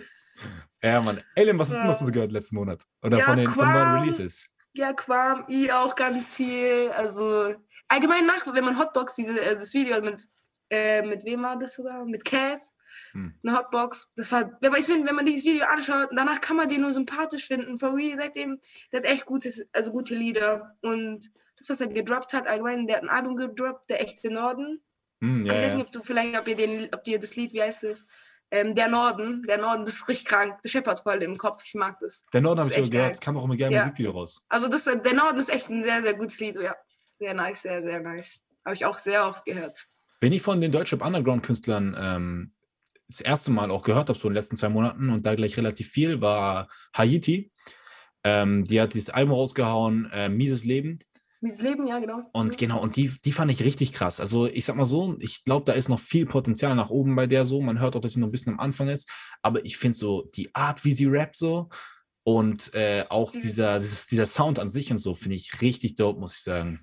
Ja, 0.83 1.01
Mann. 1.01 1.23
Ellen, 1.35 1.59
was 1.59 1.71
ist 1.71 1.79
denn, 1.79 1.89
was 1.89 2.01
du 2.01 2.07
so 2.07 2.13
gehört 2.13 2.33
letzten 2.33 2.57
Monat? 2.57 2.85
Oder 3.03 3.19
ja, 3.19 3.25
von 3.25 3.37
den 3.37 3.49
von 3.51 3.67
neuen 3.67 4.01
Releases? 4.01 4.47
Ja, 4.75 4.93
Quam, 4.93 5.45
I 5.49 5.73
auch 5.73 5.97
ganz 5.97 6.35
viel. 6.35 6.91
Also 6.95 7.55
allgemein 7.89 8.27
nach, 8.27 8.47
wenn 8.53 8.65
man 8.65 8.79
Hotbox, 8.79 9.17
diese, 9.17 9.41
äh, 9.41 9.55
das 9.55 9.75
Video 9.75 10.01
mit, 10.01 10.29
äh, 10.71 11.03
mit 11.03 11.25
wem 11.25 11.43
war 11.43 11.59
das 11.59 11.75
sogar? 11.75 12.05
Mit 12.05 12.25
Cass. 12.25 12.77
Hm. 13.13 13.35
Eine 13.43 13.59
Hotbox. 13.59 14.13
Das 14.17 14.33
war, 14.33 14.51
ich 14.61 14.85
finde, 14.85 15.07
wenn 15.07 15.15
man 15.15 15.27
dieses 15.27 15.45
Video 15.45 15.67
anschaut, 15.67 16.09
danach 16.13 16.41
kann 16.41 16.57
man 16.57 16.69
den 16.69 16.83
nur 16.83 16.93
sympathisch 16.93 17.47
finden. 17.47 17.79
For 17.79 17.95
real, 17.95 18.17
seitdem, 18.17 18.61
der 18.93 19.01
hat 19.01 19.07
echt 19.07 19.27
gutes, 19.27 19.67
also 19.73 19.93
gute 19.93 20.15
Lieder. 20.15 20.71
Und 20.83 21.31
das, 21.57 21.71
was 21.71 21.81
er 21.81 21.89
gedroppt 21.89 22.33
hat, 22.33 22.47
allgemein, 22.47 22.87
der 22.87 22.97
hat 22.97 23.03
ein 23.03 23.09
Album 23.09 23.37
gedroppt, 23.37 23.91
der 23.91 24.03
echte 24.03 24.31
Norden. 24.31 24.83
Hm, 25.21 25.45
ja, 25.45 25.55
ich 25.55 25.65
weiß 25.65 25.75
nicht, 25.75 25.87
ob 25.87 25.93
du 25.93 26.03
vielleicht, 26.03 26.39
ob 26.39 26.47
ihr 26.47 26.57
den, 26.57 26.89
ob 26.95 27.05
dir 27.05 27.19
das 27.19 27.35
Lied, 27.37 27.53
wie 27.53 27.63
heißt 27.63 27.85
es? 27.85 28.07
Ähm, 28.51 28.75
der 28.75 28.89
Norden, 28.89 29.43
der 29.47 29.59
Norden 29.59 29.85
das 29.85 29.97
ist 29.97 30.09
richtig 30.09 30.27
krank. 30.27 30.59
Das 30.63 30.73
scheppert 30.73 31.01
voll 31.01 31.23
im 31.23 31.37
Kopf. 31.37 31.63
Ich 31.67 31.75
mag 31.75 31.99
das. 32.01 32.23
Der 32.33 32.41
Norden 32.41 32.61
habe 32.61 32.71
ich 32.71 32.77
schon 32.77 32.91
gehört. 32.91 33.13
Es 33.13 33.21
kam 33.21 33.37
auch 33.37 33.45
immer 33.45 33.57
gerne 33.57 33.75
ja. 33.75 33.83
Musikvideo 33.83 34.13
raus. 34.13 34.47
Also 34.49 34.69
das, 34.69 34.85
der 34.85 35.15
Norden 35.15 35.39
ist 35.39 35.51
echt 35.51 35.69
ein 35.69 35.83
sehr, 35.83 36.03
sehr 36.03 36.15
gutes 36.15 36.41
Lied. 36.41 36.57
Ja, 36.57 36.75
sehr 37.19 37.35
nice, 37.35 37.63
sehr, 37.63 37.83
sehr 37.83 38.01
nice. 38.01 38.41
Habe 38.65 38.77
ich 38.77 38.85
auch 38.85 38.99
sehr 38.99 39.27
oft 39.27 39.45
gehört. 39.45 39.87
Wenn 40.21 40.33
ich 40.33 40.43
von 40.43 40.61
den 40.61 40.73
deutschen 40.73 41.01
Underground-Künstlern 41.01 41.97
ähm, 41.99 42.51
das 43.09 43.21
erste 43.21 43.51
Mal 43.51 43.71
auch 43.71 43.83
gehört 43.83 44.09
habe, 44.09 44.19
so 44.19 44.29
in 44.29 44.33
den 44.33 44.39
letzten 44.39 44.57
zwei 44.57 44.69
Monaten 44.69 45.11
und 45.11 45.27
da 45.27 45.35
gleich 45.35 45.57
relativ 45.57 45.89
viel, 45.89 46.21
war 46.21 46.69
Haiti. 46.95 47.51
Ähm, 48.25 48.65
die 48.65 48.81
hat 48.81 48.95
dieses 48.95 49.11
Album 49.11 49.35
rausgehauen, 49.35 50.11
äh, 50.13 50.29
Mieses 50.29 50.65
Leben. 50.65 50.99
Mieses 51.41 51.63
Leben, 51.63 51.87
ja, 51.87 52.01
genau. 52.01 52.21
Und 52.33 52.59
genau, 52.59 52.81
und 52.83 52.97
die, 52.97 53.13
die 53.25 53.33
fand 53.33 53.51
ich 53.51 53.63
richtig 53.63 53.93
krass. 53.93 54.19
Also 54.19 54.47
ich 54.47 54.65
sag 54.65 54.75
mal 54.75 54.87
so, 54.87 55.17
ich 55.21 55.45
glaube, 55.45 55.65
da 55.67 55.73
ist 55.73 55.89
noch 55.89 56.01
viel 56.01 56.27
Potenzial 56.27 56.75
nach 56.75 56.91
oben 56.91 57.15
bei 57.15 57.29
der 57.29 57.47
so. 57.47 57.61
Man 57.61 57.79
hört 57.79 57.95
auch, 57.95 58.01
dass 58.01 58.15
sie 58.15 58.21
noch 58.21 58.29
ein 58.29 58.33
bisschen 58.33 58.55
am 58.55 58.61
Anfang 58.61 58.89
ist. 58.89 59.09
Aber 59.41 59.65
ich 59.65 59.77
finde 59.77 59.97
so 59.97 60.29
die 60.37 60.53
Art, 60.55 60.85
wie 60.85 60.93
sie 60.93 61.07
rappt 61.07 61.37
so 61.37 61.69
und 62.29 62.75
äh, 62.75 63.07
auch 63.09 63.33
dieser, 63.33 63.81
dieser 63.81 64.27
Sound 64.27 64.59
an 64.59 64.69
sich 64.69 64.91
und 64.91 64.99
so, 64.99 65.15
finde 65.15 65.37
ich 65.37 65.63
richtig 65.63 65.95
dope, 65.95 66.21
muss 66.21 66.37
ich 66.37 66.43
sagen. 66.43 66.79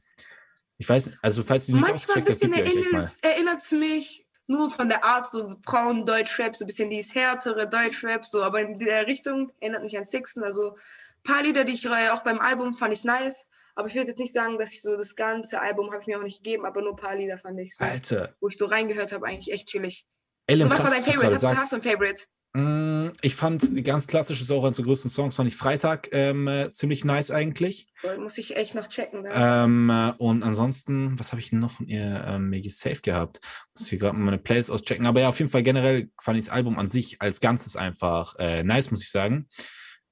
Ich 0.79 0.89
weiß, 0.89 1.19
also 1.21 1.43
falls 1.43 1.67
du 1.67 1.73
nicht 1.73 1.81
Manchmal 1.81 2.17
ein 2.17 2.25
bisschen 2.25 2.51
erinnert 2.51 3.61
es 3.61 3.71
mich 3.71 4.25
nur 4.47 4.71
von 4.71 4.89
der 4.89 5.03
Art, 5.03 5.29
so 5.29 5.55
Frauen-Deutsch-Rap, 5.63 6.55
so 6.55 6.65
ein 6.65 6.67
bisschen 6.67 6.89
dieses 6.89 7.13
härtere 7.13 7.69
Deutsch-Rap, 7.69 8.25
so, 8.25 8.41
aber 8.41 8.59
in 8.59 8.79
der 8.79 9.05
Richtung 9.05 9.51
erinnert 9.59 9.83
mich 9.83 9.95
an 9.95 10.03
Sixten. 10.03 10.43
Also 10.43 10.71
ein 10.71 11.23
paar 11.23 11.43
Lieder, 11.43 11.63
die 11.63 11.73
ich 11.73 11.87
auch 11.87 12.23
beim 12.23 12.39
Album 12.39 12.73
fand 12.73 12.93
ich 12.93 13.03
nice. 13.03 13.47
Aber 13.75 13.87
ich 13.87 13.93
würde 13.93 14.07
jetzt 14.07 14.19
nicht 14.19 14.33
sagen, 14.33 14.57
dass 14.57 14.73
ich 14.73 14.81
so 14.81 14.97
das 14.97 15.15
ganze 15.15 15.61
Album 15.61 15.91
habe 15.91 16.01
ich 16.01 16.07
mir 16.07 16.17
auch 16.17 16.23
nicht 16.23 16.43
gegeben, 16.43 16.65
aber 16.65 16.81
nur 16.81 16.93
ein 16.93 16.95
paar 16.95 17.15
Lieder 17.15 17.37
fand 17.37 17.59
ich 17.59 17.75
so, 17.75 17.85
Alter. 17.85 18.33
wo 18.41 18.47
ich 18.47 18.57
so 18.57 18.65
reingehört 18.65 19.13
habe, 19.13 19.27
eigentlich 19.27 19.53
echt 19.53 19.67
chillig. 19.67 20.07
Ellen, 20.47 20.69
so, 20.69 20.73
was 20.73 20.83
war 20.83 20.89
dein 20.89 21.03
Favorite? 21.03 21.35
Hast, 21.35 21.43
du, 21.43 21.55
hast 21.55 21.71
du 21.71 21.75
ein 21.75 21.81
Favorite? 21.83 22.23
Mm, 22.55 23.09
ich 23.21 23.35
fand 23.35 23.83
ganz 23.83 24.07
klassisch, 24.07 24.41
ist 24.41 24.49
auch 24.49 24.63
eines 24.63 24.77
der 24.77 24.85
größten 24.85 25.11
Songs, 25.11 25.35
fand 25.35 25.49
ich 25.49 25.57
Freitag 25.57 26.07
ähm, 26.13 26.47
äh, 26.47 26.69
ziemlich 26.69 27.03
nice 27.03 27.29
eigentlich. 27.29 27.87
Muss 28.17 28.37
ich 28.37 28.55
echt 28.55 28.75
noch 28.75 28.87
checken. 28.87 29.23
Ne? 29.23 29.29
Ähm, 29.35 29.89
äh, 29.89 30.13
und 30.19 30.41
ansonsten, 30.41 31.19
was 31.19 31.33
habe 31.33 31.41
ich 31.41 31.51
noch 31.51 31.71
von 31.71 31.89
ihr 31.89 32.23
ähm, 32.25 32.49
mir 32.49 32.61
gesaved 32.61 33.03
gehabt? 33.03 33.41
Muss 33.77 33.91
ich 33.91 33.99
gerade 33.99 34.15
mal 34.15 34.23
meine 34.23 34.37
Playlist 34.37 34.71
auschecken. 34.71 35.05
Aber 35.05 35.19
ja, 35.19 35.27
auf 35.27 35.39
jeden 35.39 35.51
Fall 35.51 35.63
generell 35.63 36.09
fand 36.21 36.39
ich 36.39 36.45
das 36.45 36.53
Album 36.53 36.79
an 36.79 36.87
sich 36.87 37.21
als 37.21 37.41
Ganzes 37.41 37.75
einfach 37.75 38.37
äh, 38.39 38.63
nice, 38.63 38.89
muss 38.89 39.01
ich 39.01 39.09
sagen. 39.11 39.49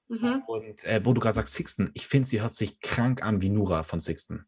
Mhm. 0.09 0.43
Und 0.45 0.83
äh, 0.83 0.99
wo 1.05 1.13
du 1.13 1.21
gerade 1.21 1.35
sagst, 1.35 1.53
Sixten, 1.53 1.91
ich 1.93 2.07
finde, 2.07 2.27
sie 2.27 2.41
hört 2.41 2.55
sich 2.55 2.81
krank 2.81 3.23
an 3.23 3.41
wie 3.41 3.51
Nura 3.51 3.83
von 3.83 4.01
Sixten. 4.01 4.45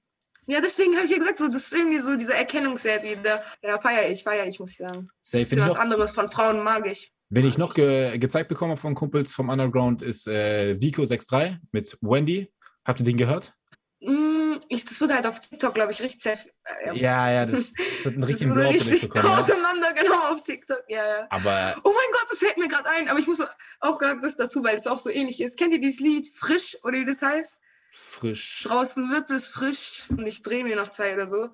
Ja, 0.47 0.61
deswegen 0.61 0.95
habe 0.95 1.05
ich 1.05 1.11
ja 1.11 1.17
gesagt, 1.17 1.39
so, 1.39 1.47
das 1.47 1.63
ist 1.63 1.73
irgendwie 1.73 1.99
so 1.99 2.15
dieser 2.15 2.35
Erkennungswert 2.35 3.03
wieder. 3.03 3.43
Ja, 3.63 3.79
feiere 3.79 4.09
ich, 4.09 4.23
feiere 4.23 4.45
ich, 4.45 4.59
muss 4.59 4.71
ich 4.71 4.77
sagen. 4.77 5.09
Safe. 5.21 5.43
Das 5.43 5.53
ist 5.53 5.59
was 5.59 5.75
anderes 5.75 6.11
von 6.11 6.29
Frauen 6.29 6.63
mag 6.63 6.85
ich. 6.85 7.11
Wenn 7.29 7.47
ich 7.47 7.57
noch 7.57 7.73
ge 7.73 8.17
gezeigt 8.19 8.49
bekommen 8.49 8.71
habe 8.71 8.81
von 8.81 8.93
Kumpels 8.93 9.33
vom 9.33 9.49
Underground, 9.49 10.03
ist 10.03 10.27
äh, 10.27 10.77
Vico63 10.79 11.57
mit 11.71 11.97
Wendy. 12.01 12.51
Habt 12.85 12.99
ihr 12.99 13.05
den 13.05 13.17
gehört? 13.17 13.53
Mm, 13.99 14.57
ich, 14.69 14.85
das 14.85 15.01
wird 15.01 15.11
halt 15.11 15.25
auf 15.25 15.39
TikTok, 15.39 15.73
glaube 15.73 15.91
ich, 15.91 16.01
richtig 16.01 16.21
sehr. 16.21 16.37
Äh, 16.83 16.95
ja, 16.95 17.31
ja, 17.31 17.45
das, 17.47 17.73
das 17.97 18.05
hat 18.05 18.13
einen 18.13 18.23
richtigen 18.23 18.53
Blow 18.53 18.69
richtig 18.69 19.01
bekommen. 19.01 19.25
Auseinander, 19.25 19.95
ja. 19.95 20.03
genau, 20.03 20.31
auf 20.31 20.43
TikTok, 20.43 20.83
ja, 20.87 21.03
ja. 21.03 21.27
Aber. 21.31 21.75
Oh 21.83 21.89
mein 21.89 22.11
Gott, 22.11 22.27
das 22.29 22.37
fällt 22.37 22.57
mir 22.59 22.67
gerade 22.67 22.87
ein, 22.89 23.09
aber 23.09 23.17
ich 23.17 23.25
muss 23.25 23.41
auch 23.79 23.97
gerade 23.97 24.19
das 24.21 24.37
dazu, 24.37 24.63
weil 24.63 24.75
es 24.75 24.85
auch 24.85 24.99
so 24.99 25.09
ähnlich 25.09 25.41
ist. 25.41 25.57
Kennt 25.57 25.73
ihr 25.73 25.81
dieses 25.81 25.99
Lied 25.99 26.27
Frisch 26.35 26.77
oder 26.83 26.99
wie 26.99 27.05
das 27.05 27.23
heißt? 27.23 27.59
Frisch. 27.95 28.63
Draußen 28.67 29.09
wird 29.11 29.29
es 29.31 29.47
frisch 29.47 30.05
und 30.09 30.25
ich 30.27 30.41
drehe 30.43 30.63
mir 30.63 30.75
noch 30.75 30.87
zwei 30.87 31.13
oder 31.13 31.27
so. 31.27 31.49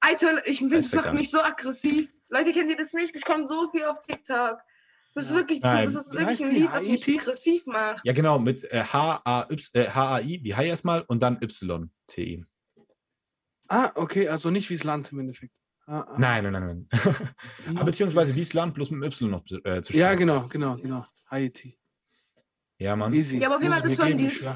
Alter, 0.00 0.46
ich 0.46 0.58
finde, 0.58 0.78
es 0.78 0.92
macht 0.94 1.12
mich 1.12 1.30
so 1.30 1.40
aggressiv. 1.40 2.10
Leute, 2.28 2.52
kennt 2.52 2.70
ihr 2.70 2.76
das 2.76 2.92
nicht? 2.92 3.14
Ich 3.14 3.24
komme 3.24 3.46
so 3.46 3.70
viel 3.70 3.84
auf 3.84 4.00
TikTok. 4.00 4.58
Das 5.14 5.26
ist 5.26 5.34
wirklich, 5.34 5.60
Nein. 5.60 5.84
das 5.86 6.06
ist 6.06 6.14
wirklich 6.14 6.42
ein 6.42 6.54
Lied, 6.54 6.70
was 6.70 6.86
mich 6.86 7.08
aggressiv 7.08 7.66
macht. 7.66 8.04
Ja, 8.04 8.12
genau, 8.12 8.38
mit 8.38 8.62
äh, 8.72 8.84
H-A-I, 8.84 9.54
äh, 9.74 10.44
wie 10.44 10.54
H 10.54 10.62
erstmal 10.62 11.02
und 11.02 11.20
dann 11.20 11.38
Y-T-I. 11.42 12.44
Ah, 13.68 13.90
okay, 13.96 14.28
also 14.28 14.50
nicht 14.50 14.70
wie 14.70 14.76
das 14.76 14.84
Land 14.84 15.10
im 15.10 15.18
Endeffekt. 15.18 15.52
Ah, 15.86 16.00
ah. 16.00 16.16
Nein, 16.16 16.44
nein, 16.44 16.52
nein, 16.52 16.88
nein. 16.90 17.84
beziehungsweise 17.84 18.36
wie 18.36 18.40
das 18.40 18.52
Land 18.52 18.74
bloß 18.74 18.92
mit 18.92 19.12
Y 19.12 19.30
noch 19.30 19.44
äh, 19.64 19.82
zu 19.82 19.92
Ja, 19.92 20.14
genau, 20.14 20.46
genau, 20.46 20.76
genau. 20.76 21.04
Haiti. 21.28 21.76
Ja, 22.78 22.94
Mann. 22.94 23.12
Easy. 23.12 23.38
Ja, 23.38 23.48
aber 23.48 23.56
auf 23.56 23.62
jeden 23.62 23.74
Fall 23.74 23.82
das 23.82 23.96
von, 23.96 24.16
dieses, 24.16 24.48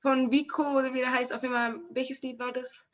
von 0.00 0.30
Vico 0.30 0.62
oder 0.78 0.92
wie 0.94 0.98
der 0.98 1.12
heißt, 1.12 1.34
auf 1.34 1.42
jeden 1.42 1.54
Fall, 1.54 1.80
welches 1.92 2.22
Lied 2.22 2.38
war 2.38 2.52
das? 2.52 2.86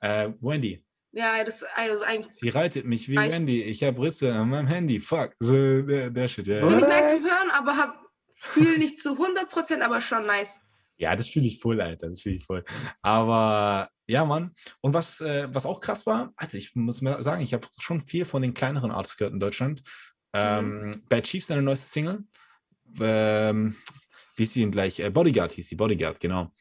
Äh, 0.00 0.30
Wendy. 0.40 0.84
Ja, 1.12 1.44
das 1.44 1.64
also 1.76 2.04
eigentlich. 2.04 2.34
Sie 2.34 2.48
reitet 2.48 2.86
mich 2.86 3.08
wie 3.08 3.16
Wendy. 3.16 3.62
Ich 3.62 3.84
habe 3.84 4.02
Risse 4.02 4.34
an 4.34 4.50
meinem 4.50 4.66
Handy. 4.66 4.98
Fuck. 4.98 5.34
So, 5.38 5.82
der, 5.82 6.10
der 6.10 6.28
Shit, 6.28 6.46
ja. 6.46 6.58
Finde 6.60 6.80
ich 6.80 6.88
nice 6.88 7.10
zu 7.10 7.22
hören, 7.22 7.50
aber 7.52 7.76
hab, 7.76 8.00
fühle 8.34 8.78
nicht 8.78 8.98
zu 8.98 9.10
100%, 9.10 9.80
aber 9.80 10.00
schon 10.00 10.26
nice. 10.26 10.60
Ja, 10.96 11.14
das 11.14 11.28
fühle 11.28 11.46
ich 11.46 11.60
voll, 11.60 11.80
Alter. 11.80 12.08
Das 12.08 12.22
fühle 12.22 12.36
ich 12.36 12.44
voll. 12.44 12.64
Aber 13.02 13.88
ja, 14.06 14.24
Mann. 14.24 14.54
Und 14.80 14.94
was, 14.94 15.20
äh, 15.20 15.48
was 15.52 15.66
auch 15.66 15.80
krass 15.80 16.04
war, 16.04 16.32
also 16.36 16.58
ich 16.58 16.74
muss 16.74 17.00
mal 17.00 17.22
sagen, 17.22 17.42
ich 17.42 17.54
habe 17.54 17.66
schon 17.78 18.00
viel 18.00 18.24
von 18.24 18.42
den 18.42 18.54
kleineren 18.54 18.90
Artists 18.90 19.16
gehört 19.16 19.34
in 19.34 19.40
Deutschland. 19.40 19.82
Ähm, 20.32 20.86
mhm. 20.86 21.02
Bad 21.08 21.24
Chiefs, 21.24 21.46
seine 21.46 21.62
neueste 21.62 21.86
Single. 21.86 22.24
Ähm, 23.00 23.76
wie 24.34 24.42
hieß 24.42 24.54
sie 24.54 24.60
denn 24.60 24.70
gleich? 24.70 25.00
Äh, 25.00 25.10
Bodyguard 25.10 25.52
hieß 25.52 25.68
sie, 25.68 25.76
Bodyguard, 25.76 26.20
genau 26.20 26.52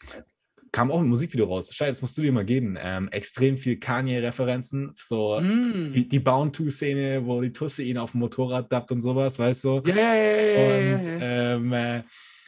kam 0.73 0.91
auch 0.91 0.99
ein 0.99 1.07
Musikvideo 1.07 1.45
raus. 1.45 1.71
Scheiße, 1.71 1.91
das 1.91 2.01
musst 2.01 2.17
du 2.17 2.23
dir 2.23 2.33
mal 2.33 2.43
geben. 2.43 2.77
Ähm, 2.81 3.07
extrem 3.09 3.57
viel 3.57 3.77
Kanye-Referenzen. 3.77 4.91
So 4.97 5.39
mm. 5.39 5.93
die, 5.93 6.09
die 6.09 6.19
Bound-to-Szene, 6.19 7.25
wo 7.25 7.39
die 7.41 7.53
Tusse 7.53 7.83
ihn 7.83 7.99
auf 7.99 8.11
dem 8.11 8.21
Motorrad 8.21 8.71
dappt 8.71 8.91
und 8.91 8.99
sowas, 8.99 9.37
weißt 9.37 9.63
du? 9.63 9.83
Yeah, 9.85 9.95
yeah, 9.95 10.77
yeah, 10.81 10.95
Und 10.95 11.21
ähm, 11.21 11.73
äh, 11.73 12.03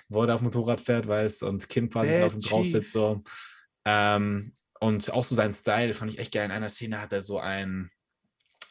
wo 0.10 0.24
er 0.24 0.34
auf 0.34 0.41
dem 0.41 0.46
Motorrad 0.46 0.82
fährt, 0.82 1.08
weißt 1.08 1.44
du, 1.44 1.48
und 1.48 1.70
Kim 1.70 1.89
quasi 1.89 2.15
auf 2.15 2.34
ihm 2.34 2.41
drauf 2.41 2.65
sitzt. 2.65 2.94
So. 2.94 3.24
Ähm, 3.86 4.51
und 4.79 5.13
auch 5.13 5.24
so 5.24 5.36
sein 5.36 5.53
Style 5.53 5.94
fand 5.94 6.12
ich 6.12 6.20
echt 6.20 6.34
geil. 6.34 6.46
In 6.46 6.51
einer 6.51 6.70
Szene 6.70 7.00
hat 7.00 7.13
er 7.13 7.22
so 7.22 7.39
ein 7.39 7.91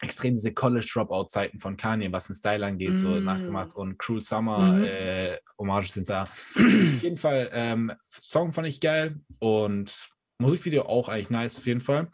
extrem 0.01 0.37
diese 0.37 0.53
College-Dropout-Zeiten 0.53 1.59
von 1.59 1.77
Kanye, 1.77 2.13
was 2.13 2.27
den 2.27 2.37
Style 2.37 2.65
angeht, 2.65 2.93
mm. 2.93 2.97
so 2.97 3.09
nachgemacht 3.21 3.75
und 3.75 3.99
Cruel 3.99 4.21
Summer 4.21 4.75
mm. 4.75 4.85
äh, 4.85 5.37
Hommages 5.59 5.95
sind 5.95 6.11
da. 6.11 6.25
auf 6.25 7.03
jeden 7.03 7.17
Fall, 7.17 7.51
ähm, 7.53 7.93
Song 8.09 8.53
fand 8.53 8.69
ich 8.69 8.81
geil 8.81 9.21
und 9.39 10.11
Musikvideo 10.39 10.83
auch 10.83 11.09
eigentlich 11.09 11.31
nice, 11.31 11.59
auf 11.59 11.67
jeden 11.67 11.81
Fall. 11.81 12.11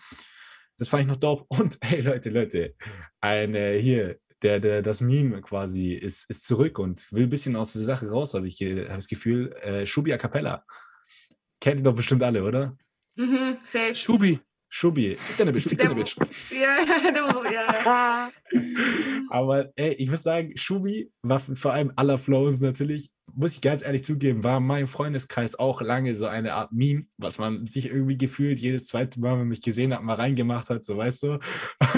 Das 0.78 0.88
fand 0.88 1.02
ich 1.02 1.08
noch 1.08 1.16
dope. 1.16 1.44
Und 1.58 1.78
hey 1.82 2.00
Leute, 2.00 2.30
Leute, 2.30 2.74
eine 3.20 3.72
hier, 3.74 4.18
der, 4.42 4.60
der, 4.60 4.82
das 4.82 5.02
Meme 5.02 5.42
quasi 5.42 5.92
ist, 5.92 6.28
ist 6.30 6.46
zurück 6.46 6.78
und 6.78 7.12
will 7.12 7.24
ein 7.24 7.30
bisschen 7.30 7.54
aus 7.54 7.74
der 7.74 7.82
Sache 7.82 8.10
raus, 8.10 8.32
habe 8.32 8.48
ich 8.48 8.58
hab 8.62 8.96
das 8.96 9.08
Gefühl. 9.08 9.52
Äh, 9.62 9.84
Schubi 9.86 10.14
a 10.14 10.16
cappella. 10.16 10.64
Kennt 11.60 11.80
ihr 11.80 11.84
doch 11.84 11.94
bestimmt 11.94 12.22
alle, 12.22 12.42
oder? 12.42 12.76
Mhm, 13.16 13.58
safe. 13.64 13.94
Schubi. 13.94 14.40
Schubi, 14.72 15.16
fick 15.16 15.36
deine 15.36 15.52
Bitch, 15.52 15.68
fick 15.68 15.78
deine 15.80 15.96
Bitch. 15.96 16.16
Ja, 16.50 17.10
der 17.12 17.22
muss 17.24 17.34
so, 17.34 17.44
ja. 17.44 18.30
Aber 19.30 19.68
ey, 19.74 19.94
ich 19.94 20.08
muss 20.08 20.22
sagen, 20.22 20.56
Schubi 20.56 21.10
war 21.22 21.40
vor 21.40 21.72
allem 21.72 21.92
aller 21.96 22.18
Flows 22.18 22.60
natürlich, 22.60 23.10
muss 23.34 23.54
ich 23.54 23.60
ganz 23.60 23.84
ehrlich 23.84 24.04
zugeben, 24.04 24.44
war 24.44 24.60
mein 24.60 24.86
Freundeskreis 24.86 25.58
auch 25.58 25.80
lange 25.80 26.14
so 26.14 26.26
eine 26.26 26.54
Art 26.54 26.70
Meme, 26.70 27.02
was 27.18 27.38
man 27.38 27.66
sich 27.66 27.86
irgendwie 27.86 28.16
gefühlt 28.16 28.60
jedes 28.60 28.86
zweite 28.86 29.18
Mal, 29.18 29.32
wenn 29.32 29.38
man 29.40 29.48
mich 29.48 29.62
gesehen 29.62 29.92
hat, 29.92 30.04
mal 30.04 30.14
reingemacht 30.14 30.70
hat, 30.70 30.84
so 30.84 30.96
weißt 30.96 31.24
du. 31.24 31.38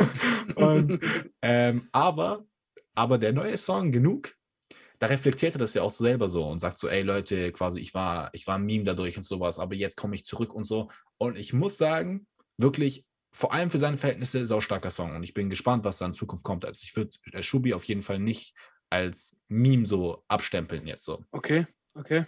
Und, 0.54 0.98
ähm, 1.42 1.86
aber, 1.92 2.46
aber 2.94 3.18
der 3.18 3.34
neue 3.34 3.58
Song, 3.58 3.92
genug, 3.92 4.34
da 4.98 5.08
reflektiert 5.08 5.56
er 5.56 5.58
das 5.58 5.74
ja 5.74 5.82
auch 5.82 5.90
selber 5.90 6.28
so 6.28 6.46
und 6.46 6.58
sagt 6.58 6.78
so, 6.78 6.88
ey 6.88 7.02
Leute, 7.02 7.50
quasi, 7.50 7.80
ich 7.80 7.92
war, 7.92 8.30
ich 8.34 8.46
war 8.46 8.54
ein 8.54 8.64
Meme 8.64 8.84
dadurch 8.84 9.16
und 9.16 9.24
sowas, 9.24 9.58
aber 9.58 9.74
jetzt 9.74 9.96
komme 9.96 10.14
ich 10.14 10.24
zurück 10.24 10.54
und 10.54 10.62
so. 10.62 10.90
Und 11.18 11.36
ich 11.36 11.52
muss 11.52 11.76
sagen, 11.76 12.28
wirklich 12.62 13.04
vor 13.32 13.52
allem 13.52 13.70
für 13.70 13.78
seine 13.78 13.96
Verhältnisse 13.96 14.46
saustarker 14.46 14.90
Song. 14.90 15.16
Und 15.16 15.22
ich 15.22 15.34
bin 15.34 15.50
gespannt, 15.50 15.84
was 15.84 15.98
da 15.98 16.06
in 16.06 16.14
Zukunft 16.14 16.44
kommt. 16.44 16.64
Also 16.64 16.82
ich 16.84 16.94
würde 16.96 17.10
äh, 17.32 17.42
Schubi 17.42 17.74
auf 17.74 17.84
jeden 17.84 18.02
Fall 18.02 18.18
nicht 18.18 18.54
als 18.90 19.40
Meme 19.48 19.86
so 19.86 20.22
abstempeln 20.28 20.86
jetzt 20.86 21.04
so. 21.04 21.24
Okay, 21.30 21.66
okay. 21.94 22.26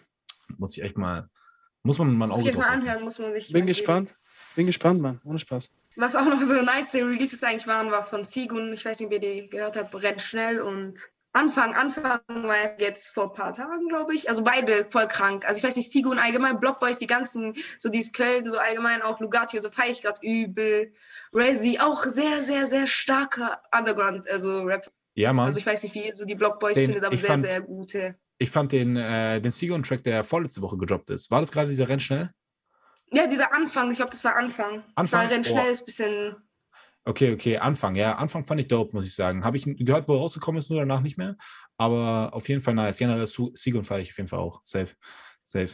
Muss 0.56 0.76
ich 0.76 0.82
echt 0.82 0.96
mal, 0.96 1.28
muss 1.82 1.98
man 1.98 2.16
mal 2.16 2.26
ein 2.26 2.32
Auge 2.32 2.52
drauf 2.52 2.64
anhören, 2.64 3.04
muss 3.04 3.18
man 3.18 3.32
sich 3.34 3.52
Bin 3.52 3.66
gespannt. 3.66 4.08
Geben. 4.08 4.18
Bin 4.56 4.66
gespannt, 4.66 5.00
Mann. 5.00 5.20
Ohne 5.24 5.38
Spaß. 5.38 5.70
Was 5.96 6.16
auch 6.16 6.24
noch 6.24 6.42
so 6.42 6.54
nice 6.62 6.94
Releases 6.94 7.42
eigentlich 7.42 7.66
waren, 7.66 7.90
war 7.90 8.04
von 8.04 8.24
Sigun. 8.24 8.72
Ich 8.72 8.84
weiß 8.84 8.98
nicht, 8.98 9.06
ob 9.06 9.12
ihr 9.12 9.20
die 9.20 9.48
gehört 9.48 9.76
habt. 9.76 9.94
Rennt 10.02 10.22
schnell 10.22 10.60
und 10.60 10.98
Anfang, 11.36 11.74
Anfang 11.74 12.20
war 12.28 12.78
jetzt 12.78 13.08
vor 13.08 13.24
ein 13.24 13.34
paar 13.34 13.52
Tagen, 13.52 13.88
glaube 13.88 14.14
ich. 14.14 14.30
Also 14.30 14.44
beide 14.44 14.86
voll 14.88 15.08
krank. 15.08 15.44
Also 15.44 15.58
ich 15.58 15.64
weiß 15.64 15.74
nicht, 15.74 15.90
Sigo 15.90 16.10
und 16.10 16.20
allgemein, 16.20 16.60
Blockboys, 16.60 17.00
die 17.00 17.08
ganzen, 17.08 17.56
so 17.76 17.88
dieses 17.88 18.12
Köln, 18.12 18.48
so 18.48 18.56
allgemein 18.56 19.02
auch 19.02 19.18
Lugatti, 19.18 19.60
so 19.60 19.68
feiere 19.68 19.90
ich 19.90 20.02
gerade 20.02 20.20
übel. 20.22 20.94
Resi, 21.32 21.80
auch 21.80 22.04
sehr, 22.04 22.44
sehr, 22.44 22.68
sehr 22.68 22.86
starker 22.86 23.60
Underground, 23.76 24.30
also 24.30 24.62
Rap. 24.62 24.88
Ja, 25.14 25.32
Mann. 25.32 25.46
Also 25.46 25.58
ich 25.58 25.66
weiß 25.66 25.82
nicht, 25.82 25.96
wie 25.96 26.06
ihr 26.06 26.14
so 26.14 26.24
die 26.24 26.36
Blockboys 26.36 26.76
den, 26.76 26.86
findet, 26.86 27.04
aber 27.04 27.16
sehr, 27.16 27.28
fand, 27.28 27.50
sehr 27.50 27.62
gute. 27.62 28.14
Ich 28.38 28.50
fand 28.50 28.70
den, 28.70 28.96
äh, 28.96 29.40
den 29.40 29.50
Sigo-Track, 29.50 30.04
der 30.04 30.22
vorletzte 30.22 30.62
Woche 30.62 30.78
gedroppt 30.78 31.10
ist. 31.10 31.32
War 31.32 31.40
das 31.40 31.50
gerade 31.50 31.68
dieser 31.68 31.88
Rennschnell? 31.88 32.30
Ja, 33.10 33.26
dieser 33.26 33.52
Anfang, 33.52 33.90
ich 33.90 33.96
glaube, 33.96 34.12
das 34.12 34.22
war 34.22 34.36
Anfang. 34.36 34.84
Anfang? 34.94 35.22
War 35.22 35.30
Rennschnell 35.30 35.66
oh. 35.66 35.72
ist 35.72 35.82
ein 35.82 35.86
bisschen 35.86 36.36
Okay, 37.06 37.34
okay, 37.34 37.58
Anfang, 37.58 37.94
ja. 37.96 38.16
Anfang 38.16 38.44
fand 38.44 38.62
ich 38.62 38.68
dope, 38.68 38.96
muss 38.96 39.06
ich 39.06 39.14
sagen. 39.14 39.44
Habe 39.44 39.56
ich 39.58 39.64
gehört, 39.64 40.08
wo 40.08 40.14
er 40.14 40.20
rausgekommen 40.20 40.58
ist, 40.58 40.70
nur 40.70 40.80
danach 40.80 41.02
nicht 41.02 41.18
mehr. 41.18 41.36
Aber 41.76 42.30
auf 42.32 42.48
jeden 42.48 42.62
Fall 42.62 42.74
nice. 42.74 42.96
Generell 42.96 43.26
Sieg 43.26 43.84
feiere 43.84 44.00
ich 44.00 44.10
auf 44.10 44.16
jeden 44.16 44.28
Fall 44.28 44.38
auch. 44.38 44.60
Safe. 44.64 44.94
Safe. 45.42 45.70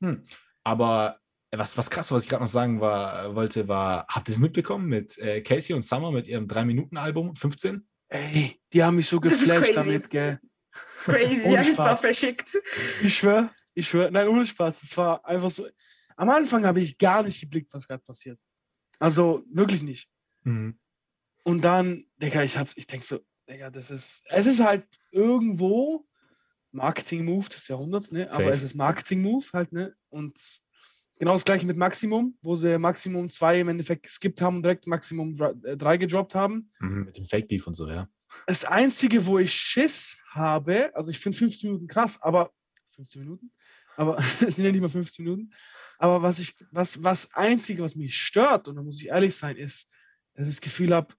Hm. 0.00 0.24
Aber 0.64 1.20
was, 1.52 1.76
was 1.76 1.90
krass, 1.90 2.10
was 2.10 2.24
ich 2.24 2.28
gerade 2.28 2.42
noch 2.42 2.50
sagen 2.50 2.80
war, 2.80 3.34
wollte, 3.36 3.68
war, 3.68 4.06
habt 4.08 4.28
ihr 4.28 4.32
es 4.32 4.40
mitbekommen 4.40 4.88
mit 4.88 5.18
äh, 5.18 5.42
Casey 5.42 5.74
und 5.74 5.82
Summer 5.82 6.10
mit 6.10 6.26
ihrem 6.26 6.46
3-Minuten-Album 6.46 7.36
15? 7.36 7.86
Ey, 8.08 8.60
die 8.72 8.82
haben 8.82 8.96
mich 8.96 9.08
so 9.08 9.20
geflasht 9.20 9.76
damit, 9.76 10.10
gell? 10.10 10.40
Crazy, 11.04 11.56
einfach 11.56 11.98
verschickt. 11.98 12.56
Ich 13.02 13.14
schwöre, 13.14 13.50
ich 13.74 13.88
schwöre, 13.88 14.10
nein, 14.10 14.28
ohne 14.28 14.46
Spaß. 14.46 14.82
Es 14.82 14.96
war 14.96 15.24
einfach 15.24 15.50
so. 15.50 15.66
Am 16.16 16.30
Anfang 16.30 16.64
habe 16.64 16.80
ich 16.80 16.96
gar 16.98 17.22
nicht 17.22 17.40
geblickt, 17.40 17.72
was 17.74 17.86
gerade 17.86 18.02
passiert. 18.02 18.38
Also 18.98 19.44
wirklich 19.50 19.82
nicht. 19.82 20.08
Mhm. 20.44 20.78
Und 21.44 21.64
dann, 21.64 22.06
Digga, 22.16 22.42
ich 22.42 22.56
hab's, 22.56 22.76
ich 22.76 22.86
denke 22.86 23.06
so, 23.06 23.20
Digga, 23.48 23.70
das 23.70 23.90
ist, 23.90 24.24
es 24.28 24.46
ist 24.46 24.60
halt 24.60 24.86
irgendwo 25.10 26.06
Marketing-Move 26.70 27.48
des 27.48 27.68
Jahrhunderts, 27.68 28.12
ne? 28.12 28.26
Safe. 28.26 28.44
Aber 28.44 28.52
es 28.52 28.62
ist 28.62 28.74
Marketing-Move 28.74 29.44
halt, 29.52 29.72
ne? 29.72 29.94
Und 30.08 30.38
genau 31.18 31.32
das 31.34 31.44
gleiche 31.44 31.66
mit 31.66 31.76
Maximum, 31.76 32.36
wo 32.42 32.56
sie 32.56 32.78
Maximum 32.78 33.28
2 33.28 33.60
im 33.60 33.68
Endeffekt 33.68 34.04
geskippt 34.04 34.40
haben 34.40 34.56
und 34.56 34.62
direkt 34.62 34.86
Maximum 34.86 35.36
3 35.36 35.96
gedroppt 35.96 36.34
haben. 36.34 36.70
Mhm, 36.80 37.04
mit 37.04 37.16
dem 37.16 37.24
Fake-Beef 37.24 37.66
und 37.66 37.74
so, 37.74 37.88
ja. 37.88 38.08
Das 38.46 38.64
Einzige, 38.64 39.26
wo 39.26 39.38
ich 39.38 39.52
Schiss 39.52 40.16
habe, 40.30 40.94
also 40.94 41.10
ich 41.10 41.18
finde 41.18 41.36
15 41.38 41.70
Minuten 41.70 41.86
krass, 41.86 42.20
aber 42.22 42.52
15 42.96 43.22
Minuten? 43.22 43.52
Aber 43.96 44.18
es 44.40 44.56
sind 44.56 44.64
ja 44.64 44.72
nicht 44.72 44.80
mal 44.80 44.88
15 44.88 45.24
Minuten. 45.24 45.52
Aber 45.98 46.22
was 46.22 46.38
ich, 46.38 46.54
was, 46.70 47.04
was 47.04 47.34
Einzige, 47.34 47.82
was 47.82 47.94
mich 47.94 48.16
stört, 48.16 48.68
und 48.68 48.76
da 48.76 48.82
muss 48.82 49.00
ich 49.00 49.08
ehrlich 49.08 49.36
sein, 49.36 49.56
ist, 49.56 49.92
dass 50.34 50.46
ich 50.46 50.54
das 50.54 50.60
Gefühl 50.60 50.94
habe, 50.94 51.14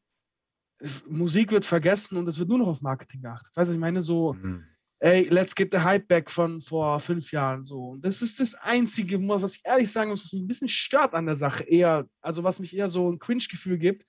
Musik 1.07 1.51
wird 1.51 1.65
vergessen 1.65 2.17
und 2.17 2.27
es 2.27 2.39
wird 2.39 2.49
nur 2.49 2.57
noch 2.57 2.67
auf 2.67 2.81
Marketing 2.81 3.21
geachtet. 3.21 3.55
Weißt 3.55 3.69
du, 3.69 3.73
ich 3.73 3.79
meine 3.79 4.01
so, 4.01 4.33
mhm. 4.33 4.65
ey, 4.99 5.27
let's 5.29 5.55
get 5.55 5.71
the 5.71 5.79
hype 5.79 6.07
back 6.07 6.29
von 6.29 6.59
vor 6.59 6.99
fünf 6.99 7.31
Jahren 7.31 7.63
so. 7.63 7.91
Und 7.91 8.05
das 8.05 8.21
ist 8.21 8.39
das 8.39 8.53
Einzige, 8.55 9.25
was 9.27 9.55
ich 9.55 9.61
ehrlich 9.63 9.91
sagen 9.91 10.09
muss, 10.09 10.25
was 10.25 10.33
mich 10.33 10.41
ein 10.41 10.47
bisschen 10.47 10.67
stört 10.67 11.13
an 11.13 11.25
der 11.25 11.35
Sache. 11.35 11.63
Eher, 11.63 12.07
also 12.21 12.43
was 12.43 12.59
mich 12.59 12.75
eher 12.75 12.89
so 12.89 13.09
ein 13.09 13.19
Cringe-Gefühl 13.19 13.77
gibt, 13.77 14.05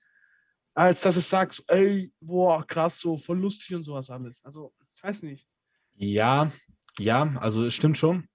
als 0.73 1.01
dass 1.01 1.15
ich 1.15 1.25
sage, 1.25 1.53
so, 1.53 1.63
ey, 1.67 2.11
boah, 2.19 2.65
krass, 2.65 2.99
so 2.99 3.17
voll 3.17 3.39
lustig 3.39 3.75
und 3.75 3.83
sowas 3.83 4.09
alles. 4.09 4.43
Also, 4.43 4.73
ich 4.93 5.03
weiß 5.03 5.23
nicht. 5.23 5.47
Ja, 5.93 6.51
ja, 6.99 7.33
also 7.39 7.63
es 7.63 7.73
stimmt 7.73 7.97
schon. 7.97 8.27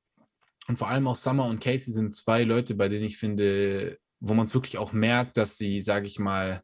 Und 0.66 0.78
vor 0.78 0.88
allem 0.88 1.06
auch 1.06 1.16
Summer 1.16 1.46
und 1.46 1.60
Casey 1.60 1.92
sind 1.92 2.14
zwei 2.14 2.44
Leute, 2.44 2.74
bei 2.74 2.88
denen 2.88 3.04
ich 3.04 3.18
finde, 3.18 3.98
wo 4.20 4.34
man 4.34 4.46
es 4.46 4.54
wirklich 4.54 4.78
auch 4.78 4.92
merkt, 4.92 5.36
dass 5.36 5.56
sie, 5.56 5.80
sage 5.80 6.06
ich 6.06 6.18
mal, 6.18 6.62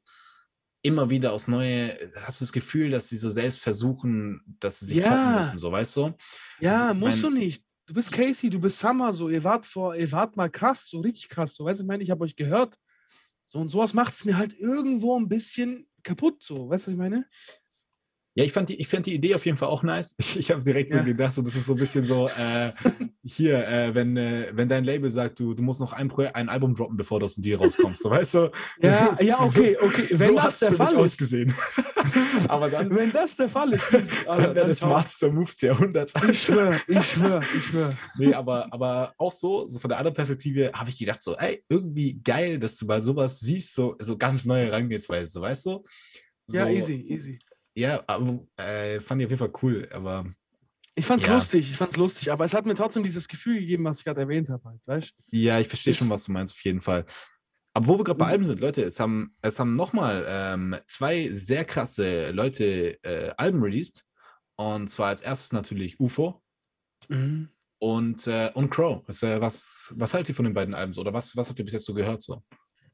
immer 0.83 1.11
wieder 1.11 1.33
aufs 1.33 1.49
Neue, 1.49 1.97
hast 2.23 2.41
du 2.41 2.45
das 2.45 2.53
Gefühl, 2.53 2.91
dass 2.91 3.09
sie 3.09 3.17
so 3.17 3.29
selbst 3.29 3.59
versuchen, 3.59 4.41
dass 4.61 4.79
sie 4.79 4.87
sich 4.87 4.99
ja. 4.99 5.09
toppen 5.09 5.39
müssen, 5.39 5.59
so 5.59 5.73
weißt 5.73 5.97
du? 5.97 6.15
Ja, 6.61 6.89
also, 6.89 7.01
musst 7.01 7.23
mein, 7.23 7.33
du 7.33 7.39
nicht. 7.39 7.65
Du 7.87 7.95
bist 7.95 8.13
Casey, 8.13 8.51
du 8.51 8.61
bist 8.61 8.79
Summer, 8.79 9.13
so 9.15 9.29
ihr 9.29 9.43
wart 9.43 9.67
vor, 9.67 9.97
ihr 9.97 10.11
wart 10.13 10.37
mal 10.37 10.51
krass, 10.51 10.89
so 10.89 11.01
richtig 11.01 11.29
krass, 11.29 11.55
so 11.55 11.65
weißt 11.65 11.81
du, 11.81 11.85
ich 11.85 11.89
meine, 11.89 12.05
ich 12.05 12.11
habe 12.11 12.25
euch 12.25 12.37
gehört. 12.37 12.77
So 13.49 13.59
und 13.59 13.69
sowas 13.69 13.95
macht 13.95 14.15
es 14.15 14.25
mir 14.25 14.37
halt 14.37 14.59
irgendwo 14.59 15.19
ein 15.19 15.29
bisschen 15.29 15.87
kaputt, 16.03 16.43
so, 16.43 16.69
weißt 16.69 16.87
du, 16.87 16.91
was 16.91 16.93
ich 16.93 16.99
meine? 16.99 17.27
Ja, 18.37 18.45
ich 18.45 18.52
fand, 18.52 18.69
die, 18.69 18.78
ich 18.78 18.87
fand 18.87 19.07
die 19.07 19.14
Idee 19.14 19.35
auf 19.35 19.47
jeden 19.47 19.57
Fall 19.57 19.71
auch 19.71 19.83
nice. 19.83 20.14
Ich, 20.37 20.50
habe 20.50 20.62
direkt 20.62 20.90
so 20.90 20.99
ja. 20.99 21.02
gedacht, 21.02 21.35
so, 21.35 21.40
das 21.40 21.55
ist 21.55 21.64
so 21.64 21.73
ein 21.73 21.78
bisschen 21.78 22.05
so, 22.05 22.28
äh, 22.28 22.71
hier, 23.25 23.66
äh, 23.66 23.95
wenn, 23.95 24.14
äh, 24.19 24.50
wenn 24.52 24.69
dein 24.69 24.85
Label 24.85 25.09
sagt, 25.09 25.40
du, 25.40 25.55
du 25.55 25.62
musst 25.62 25.81
noch 25.81 25.95
ein, 25.95 26.12
ein 26.12 26.50
Album 26.50 26.75
droppen, 26.75 26.99
bevor 26.99 27.19
du 27.19 27.25
aus 27.25 27.37
dem 27.37 27.43
Deal 27.43 27.59
rauskommst, 27.59 28.02
so 28.02 28.11
weißt 28.11 28.35
du? 28.35 28.50
Ja, 28.83 29.16
ja 29.21 29.40
okay, 29.40 29.78
okay. 29.81 30.07
Wenn 30.11 30.28
so 30.28 30.37
das 30.37 30.59
der 30.59 30.73
Fall 30.73 30.93
ist. 30.93 30.99
ausgesehen. 30.99 31.55
Aber 32.49 32.69
dann, 32.69 32.95
wenn 32.95 33.11
das 33.11 33.37
der 33.37 33.49
Fall 33.49 33.73
ist, 33.73 33.87
dann 34.26 34.55
wäre 34.55 34.69
das 34.69 34.81
smarteste 34.81 35.31
Move 35.33 35.47
des 35.47 35.61
Jahrhunderts. 35.62 36.12
Ich 36.31 36.43
schwöre, 36.43 36.78
ich 36.87 37.05
schwöre, 37.05 37.40
ich 37.40 37.64
schwöre. 37.64 37.90
Nee, 38.19 38.35
aber, 38.35 38.71
aber 38.71 39.14
auch 39.16 39.33
so, 39.33 39.66
so 39.66 39.78
von 39.78 39.88
der 39.88 39.99
anderen 39.99 40.14
Perspektive 40.14 40.71
habe 40.75 40.90
ich 40.90 40.99
gedacht, 40.99 41.23
so, 41.23 41.35
ey, 41.37 41.64
irgendwie 41.71 42.21
geil, 42.23 42.59
dass 42.59 42.76
du 42.76 42.87
bei 42.87 43.00
sowas 43.00 43.40
siehst, 43.40 43.75
so, 43.75 43.97
so 43.99 44.19
ganz 44.19 44.45
neue 44.45 44.66
Herangehensweise, 44.66 45.40
weißt 45.40 45.66
du? 45.66 45.85
So, 46.49 46.59
ja, 46.59 46.69
easy, 46.69 47.05
easy. 47.09 47.38
Ja, 47.76 48.02
aber, 48.06 48.40
äh, 48.56 49.00
fand 49.00 49.21
ich 49.21 49.26
auf 49.26 49.30
jeden 49.30 49.38
Fall 49.38 49.52
cool, 49.62 49.88
aber. 49.92 50.25
Ich 50.95 51.04
fand's 51.04 51.26
ja. 51.26 51.35
lustig, 51.35 51.71
ich 51.71 51.76
fand's 51.76 51.97
lustig, 51.97 52.33
aber 52.33 52.47
es 52.47 52.54
hat 52.54 52.64
mir 52.64 52.75
trotzdem 52.75 53.04
dieses 53.04 53.28
Gefühl 53.28 53.61
gegeben, 53.61 53.85
was 53.85 53.99
ich 53.99 54.04
gerade 54.06 54.23
erwähnt 54.23 54.49
habe, 54.49 54.64
halt, 54.64 54.87
weißt 54.87 55.14
Ja, 55.30 55.61
ich 55.61 55.68
verstehe 55.68 55.92
schon, 55.92 56.09
was 56.09 56.25
du 56.25 56.33
meinst, 56.33 56.54
auf 56.54 56.64
jeden 56.64 56.80
Fall. 56.80 57.04
Aber 57.75 57.88
wo 57.88 57.99
wir 57.99 58.04
gerade 58.04 58.18
bei 58.18 58.28
Alben 58.28 58.47
sind, 58.47 58.61
Leute, 58.61 58.83
es 58.83 58.99
haben, 58.99 59.37
es 59.42 59.59
haben 59.59 59.76
nochmal 59.76 60.25
ähm, 60.26 60.76
zwei 60.87 61.28
sehr 61.30 61.66
krasse 61.66 62.30
Leute 62.30 62.99
äh, 63.04 63.30
Alben 63.37 63.62
released. 63.62 64.06
Und 64.56 64.88
zwar 64.88 65.09
als 65.09 65.21
erstes 65.21 65.52
natürlich 65.52 66.00
UFO 66.00 66.42
mhm. 67.09 67.50
und, 67.78 68.26
äh, 68.26 68.50
und 68.54 68.71
Crow. 68.71 69.02
Was, 69.06 69.23
äh, 69.23 69.38
was, 69.38 69.92
was 69.95 70.14
haltet 70.14 70.30
ihr 70.30 70.35
von 70.35 70.47
den 70.47 70.54
beiden 70.54 70.73
Alben 70.73 70.95
so? 70.95 71.02
Oder 71.02 71.12
was, 71.12 71.37
was 71.37 71.50
habt 71.50 71.59
ihr 71.59 71.66
bis 71.66 71.75
jetzt 71.75 71.85
so 71.85 71.92
gehört 71.92 72.23
so? 72.23 72.42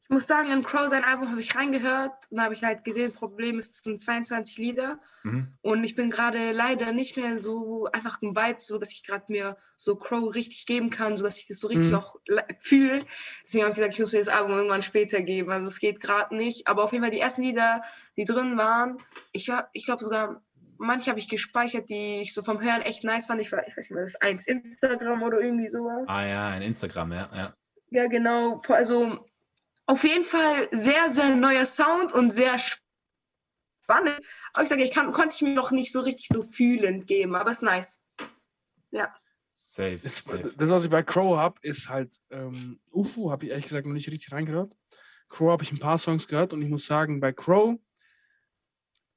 Ich 0.05 0.11
muss 0.11 0.27
sagen, 0.27 0.51
in 0.51 0.63
Crow 0.63 0.89
sein 0.89 1.05
Album 1.05 1.31
habe 1.31 1.41
ich 1.41 1.55
reingehört 1.55 2.13
und 2.31 2.41
habe 2.41 2.55
ich 2.55 2.63
halt 2.63 2.85
gesehen, 2.85 3.11
das 3.11 3.19
Problem 3.19 3.59
ist, 3.59 3.75
es 3.75 3.83
sind 3.83 4.01
22 4.01 4.59
Lieder 4.59 4.99
mhm. 5.23 5.55
und 5.63 5.85
ich 5.85 5.95
bin 5.95 6.11
gerade 6.11 6.53
leider 6.53 6.93
nicht 6.93 7.17
mehr 7.17 7.39
so 7.39 7.87
einfach 7.93 8.21
ein 8.21 8.37
Vibe, 8.37 8.61
so 8.61 8.79
dass 8.79 8.91
ich 8.91 9.05
gerade 9.05 9.25
mir 9.29 9.57
so 9.77 9.97
Crow 9.97 10.35
richtig 10.35 10.67
geben 10.67 10.91
kann, 10.91 11.17
so 11.17 11.25
dass 11.25 11.39
ich 11.39 11.47
das 11.47 11.61
so 11.61 11.69
richtig 11.69 11.89
mhm. 11.89 11.95
auch 11.95 12.17
fühle. 12.61 13.01
Deswegen 13.45 13.65
habe 13.65 13.73
ich 13.73 13.77
gesagt, 13.77 13.95
ich 13.95 14.01
muss 14.01 14.13
mir 14.13 14.19
das 14.19 14.29
Album 14.29 14.51
irgendwann 14.53 14.83
später 14.83 15.23
geben. 15.23 15.51
Also 15.51 15.69
es 15.69 15.79
geht 15.79 16.01
gerade 16.01 16.37
nicht, 16.37 16.67
aber 16.67 16.85
auf 16.85 16.93
jeden 16.93 17.05
Fall 17.05 17.13
die 17.13 17.21
ersten 17.21 17.43
Lieder, 17.43 17.83
die 18.17 18.25
drin 18.25 18.59
waren, 18.59 18.99
ich, 19.33 19.51
ich 19.73 19.87
glaube 19.87 20.05
sogar 20.05 20.43
manche 20.83 21.11
habe 21.11 21.21
ich 21.21 21.29
gespeichert, 21.29 21.89
die 21.89 22.21
ich 22.23 22.35
so 22.35 22.43
vom 22.43 22.61
Hören 22.61 22.83
echt 22.83 23.05
nice 23.05 23.27
fand. 23.27 23.41
Ich, 23.41 23.53
war, 23.53 23.67
ich 23.67 23.77
weiß 23.77 23.85
nicht 23.85 23.93
mehr, 23.93 24.03
das 24.03 24.15
ist 24.15 24.23
eins 24.23 24.47
Instagram 24.47 25.23
oder 25.23 25.41
irgendwie 25.41 25.71
sowas. 25.71 26.09
Ah 26.09 26.27
ja, 26.27 26.49
ein 26.49 26.63
Instagram, 26.63 27.13
ja. 27.13 27.29
Ja, 27.35 27.55
ja 27.91 28.09
genau. 28.09 28.61
Also 28.69 29.25
auf 29.87 30.05
jeden 30.05 30.25
Fall 30.25 30.69
sehr, 30.71 31.11
sehr 31.11 31.35
neuer 31.35 31.65
Sound 31.65 32.13
und 32.13 32.33
sehr 32.33 32.57
spannend. 32.59 34.21
Aber 34.53 34.63
ich 34.63 34.69
sage, 34.69 34.85
ich 34.85 34.93
kann, 34.93 35.13
konnte 35.13 35.35
ich 35.35 35.43
mir 35.43 35.55
noch 35.55 35.71
nicht 35.71 35.93
so 35.93 36.01
richtig 36.01 36.29
so 36.29 36.43
fühlend 36.43 37.07
geben, 37.07 37.35
aber 37.35 37.51
es 37.51 37.59
ist 37.59 37.63
nice. 37.63 37.99
Ja. 38.91 39.15
Safe, 39.47 39.99
das, 40.03 40.17
safe. 40.17 40.53
das, 40.57 40.69
was 40.69 40.85
ich 40.85 40.91
bei 40.91 41.03
Crow 41.03 41.37
habe, 41.37 41.59
ist 41.63 41.89
halt 41.89 42.17
ähm, 42.31 42.79
UFO, 42.91 43.31
habe 43.31 43.47
ich 43.47 43.51
ehrlich 43.51 43.65
gesagt 43.65 43.87
noch 43.87 43.95
nicht 43.95 44.11
richtig 44.11 44.33
reingehört. 44.33 44.77
Crow 45.29 45.51
habe 45.51 45.63
ich 45.63 45.73
ein 45.73 45.79
paar 45.79 45.99
Songs 45.99 46.29
gehört 46.29 46.53
und 46.53 46.61
ich 46.61 46.69
muss 46.69 46.87
sagen, 46.87 47.21
bei 47.21 47.33
Crow, 47.33 47.79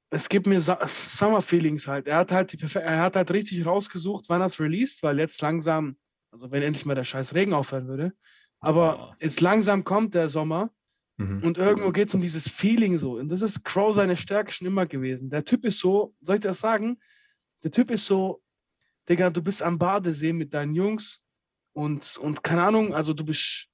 es 0.08 0.28
gibt 0.28 0.46
mir 0.46 0.60
Summer 0.60 1.42
Feelings 1.42 1.86
halt. 1.86 2.06
Er 2.06 2.18
hat 2.18 2.32
halt, 2.32 2.52
die, 2.52 2.76
er 2.76 3.00
hat 3.00 3.16
halt 3.16 3.30
richtig 3.32 3.66
rausgesucht, 3.66 4.26
wann 4.28 4.40
er 4.40 4.46
es 4.46 4.58
released, 4.58 5.02
weil 5.02 5.18
jetzt 5.18 5.42
langsam, 5.42 5.98
also 6.30 6.50
wenn 6.50 6.62
endlich 6.62 6.86
mal 6.86 6.94
der 6.94 7.04
scheiß 7.04 7.34
Regen 7.34 7.52
aufhören 7.52 7.88
würde, 7.88 8.14
aber 8.60 9.10
oh. 9.10 9.14
es 9.18 9.40
langsam 9.40 9.84
kommt 9.84 10.14
der 10.14 10.28
Sommer 10.28 10.70
mhm. 11.16 11.42
und 11.42 11.58
irgendwo 11.58 11.92
geht 11.92 12.08
es 12.08 12.14
um 12.14 12.20
dieses 12.20 12.48
Feeling 12.48 12.98
so. 12.98 13.18
Und 13.18 13.28
das 13.28 13.42
ist 13.42 13.64
Crow 13.64 13.94
seine 13.94 14.16
Stärke 14.16 14.52
schon 14.52 14.66
immer 14.66 14.86
gewesen. 14.86 15.30
Der 15.30 15.44
Typ 15.44 15.64
ist 15.64 15.78
so, 15.78 16.14
soll 16.20 16.36
ich 16.36 16.40
das 16.42 16.60
sagen? 16.60 16.98
Der 17.62 17.70
Typ 17.70 17.90
ist 17.90 18.06
so, 18.06 18.42
Digga, 19.08 19.30
du 19.30 19.42
bist 19.42 19.62
am 19.62 19.78
Badesee 19.78 20.32
mit 20.32 20.52
deinen 20.54 20.74
Jungs 20.74 21.22
und, 21.72 22.16
und 22.18 22.42
keine 22.42 22.64
Ahnung, 22.64 22.94
also 22.94 23.12
du 23.12 23.24
bist, 23.24 23.68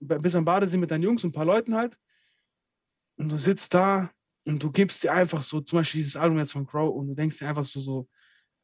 bist 0.00 0.36
am 0.36 0.44
Badesee 0.44 0.76
mit 0.76 0.90
deinen 0.90 1.02
Jungs 1.02 1.24
und 1.24 1.30
ein 1.30 1.32
paar 1.32 1.44
Leuten 1.44 1.74
halt 1.74 1.98
und 3.16 3.30
du 3.30 3.38
sitzt 3.38 3.72
da 3.74 4.10
und 4.44 4.62
du 4.62 4.70
gibst 4.70 5.02
dir 5.02 5.12
einfach 5.12 5.42
so, 5.42 5.60
zum 5.60 5.78
Beispiel 5.78 6.00
dieses 6.00 6.16
Album 6.16 6.38
jetzt 6.38 6.52
von 6.52 6.66
Crow 6.66 6.94
und 6.94 7.08
du 7.08 7.14
denkst 7.14 7.38
dir 7.38 7.48
einfach 7.48 7.64
so, 7.64 7.80
so 7.80 8.08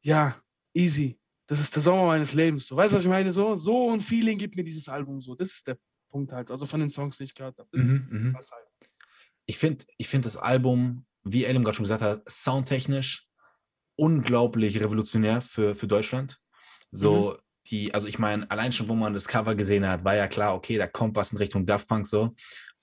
ja, 0.02 0.36
easy, 0.74 1.18
das 1.52 1.60
ist 1.60 1.74
der 1.74 1.82
Sommer 1.82 2.06
meines 2.06 2.32
Lebens. 2.32 2.66
So, 2.66 2.76
weißt 2.76 2.92
du, 2.92 2.96
was 2.96 3.02
ich 3.02 3.10
meine? 3.10 3.30
So, 3.30 3.54
so 3.56 3.90
ein 3.90 4.00
Feeling 4.00 4.38
gibt 4.38 4.56
mir 4.56 4.64
dieses 4.64 4.88
Album 4.88 5.20
so. 5.20 5.34
Das 5.34 5.50
ist 5.50 5.66
der 5.66 5.76
Punkt 6.10 6.32
halt. 6.32 6.50
Also 6.50 6.64
von 6.64 6.80
den 6.80 6.88
Songs, 6.88 7.18
die 7.18 7.24
ich 7.24 7.34
gehört 7.34 7.58
habe. 7.58 7.68
Mhm, 7.72 8.06
mhm. 8.10 8.34
halt. 8.34 8.64
Ich 9.44 9.58
finde 9.58 9.84
ich 9.98 10.08
find 10.08 10.24
das 10.24 10.38
Album, 10.38 11.04
wie 11.24 11.44
Elim 11.44 11.62
gerade 11.62 11.76
schon 11.76 11.84
gesagt 11.84 12.00
hat, 12.00 12.22
soundtechnisch 12.26 13.28
unglaublich 13.96 14.80
revolutionär 14.80 15.42
für, 15.42 15.74
für 15.74 15.86
Deutschland. 15.86 16.38
So, 16.90 17.32
mhm. 17.32 17.42
die, 17.66 17.92
also 17.92 18.08
ich 18.08 18.18
meine, 18.18 18.50
allein 18.50 18.72
schon, 18.72 18.88
wo 18.88 18.94
man 18.94 19.12
das 19.12 19.28
Cover 19.28 19.54
gesehen 19.54 19.86
hat, 19.86 20.06
war 20.06 20.16
ja 20.16 20.28
klar, 20.28 20.54
okay, 20.54 20.78
da 20.78 20.86
kommt 20.86 21.16
was 21.16 21.32
in 21.32 21.38
Richtung 21.38 21.66
Daft 21.66 21.86
Punk 21.86 22.06
so. 22.06 22.34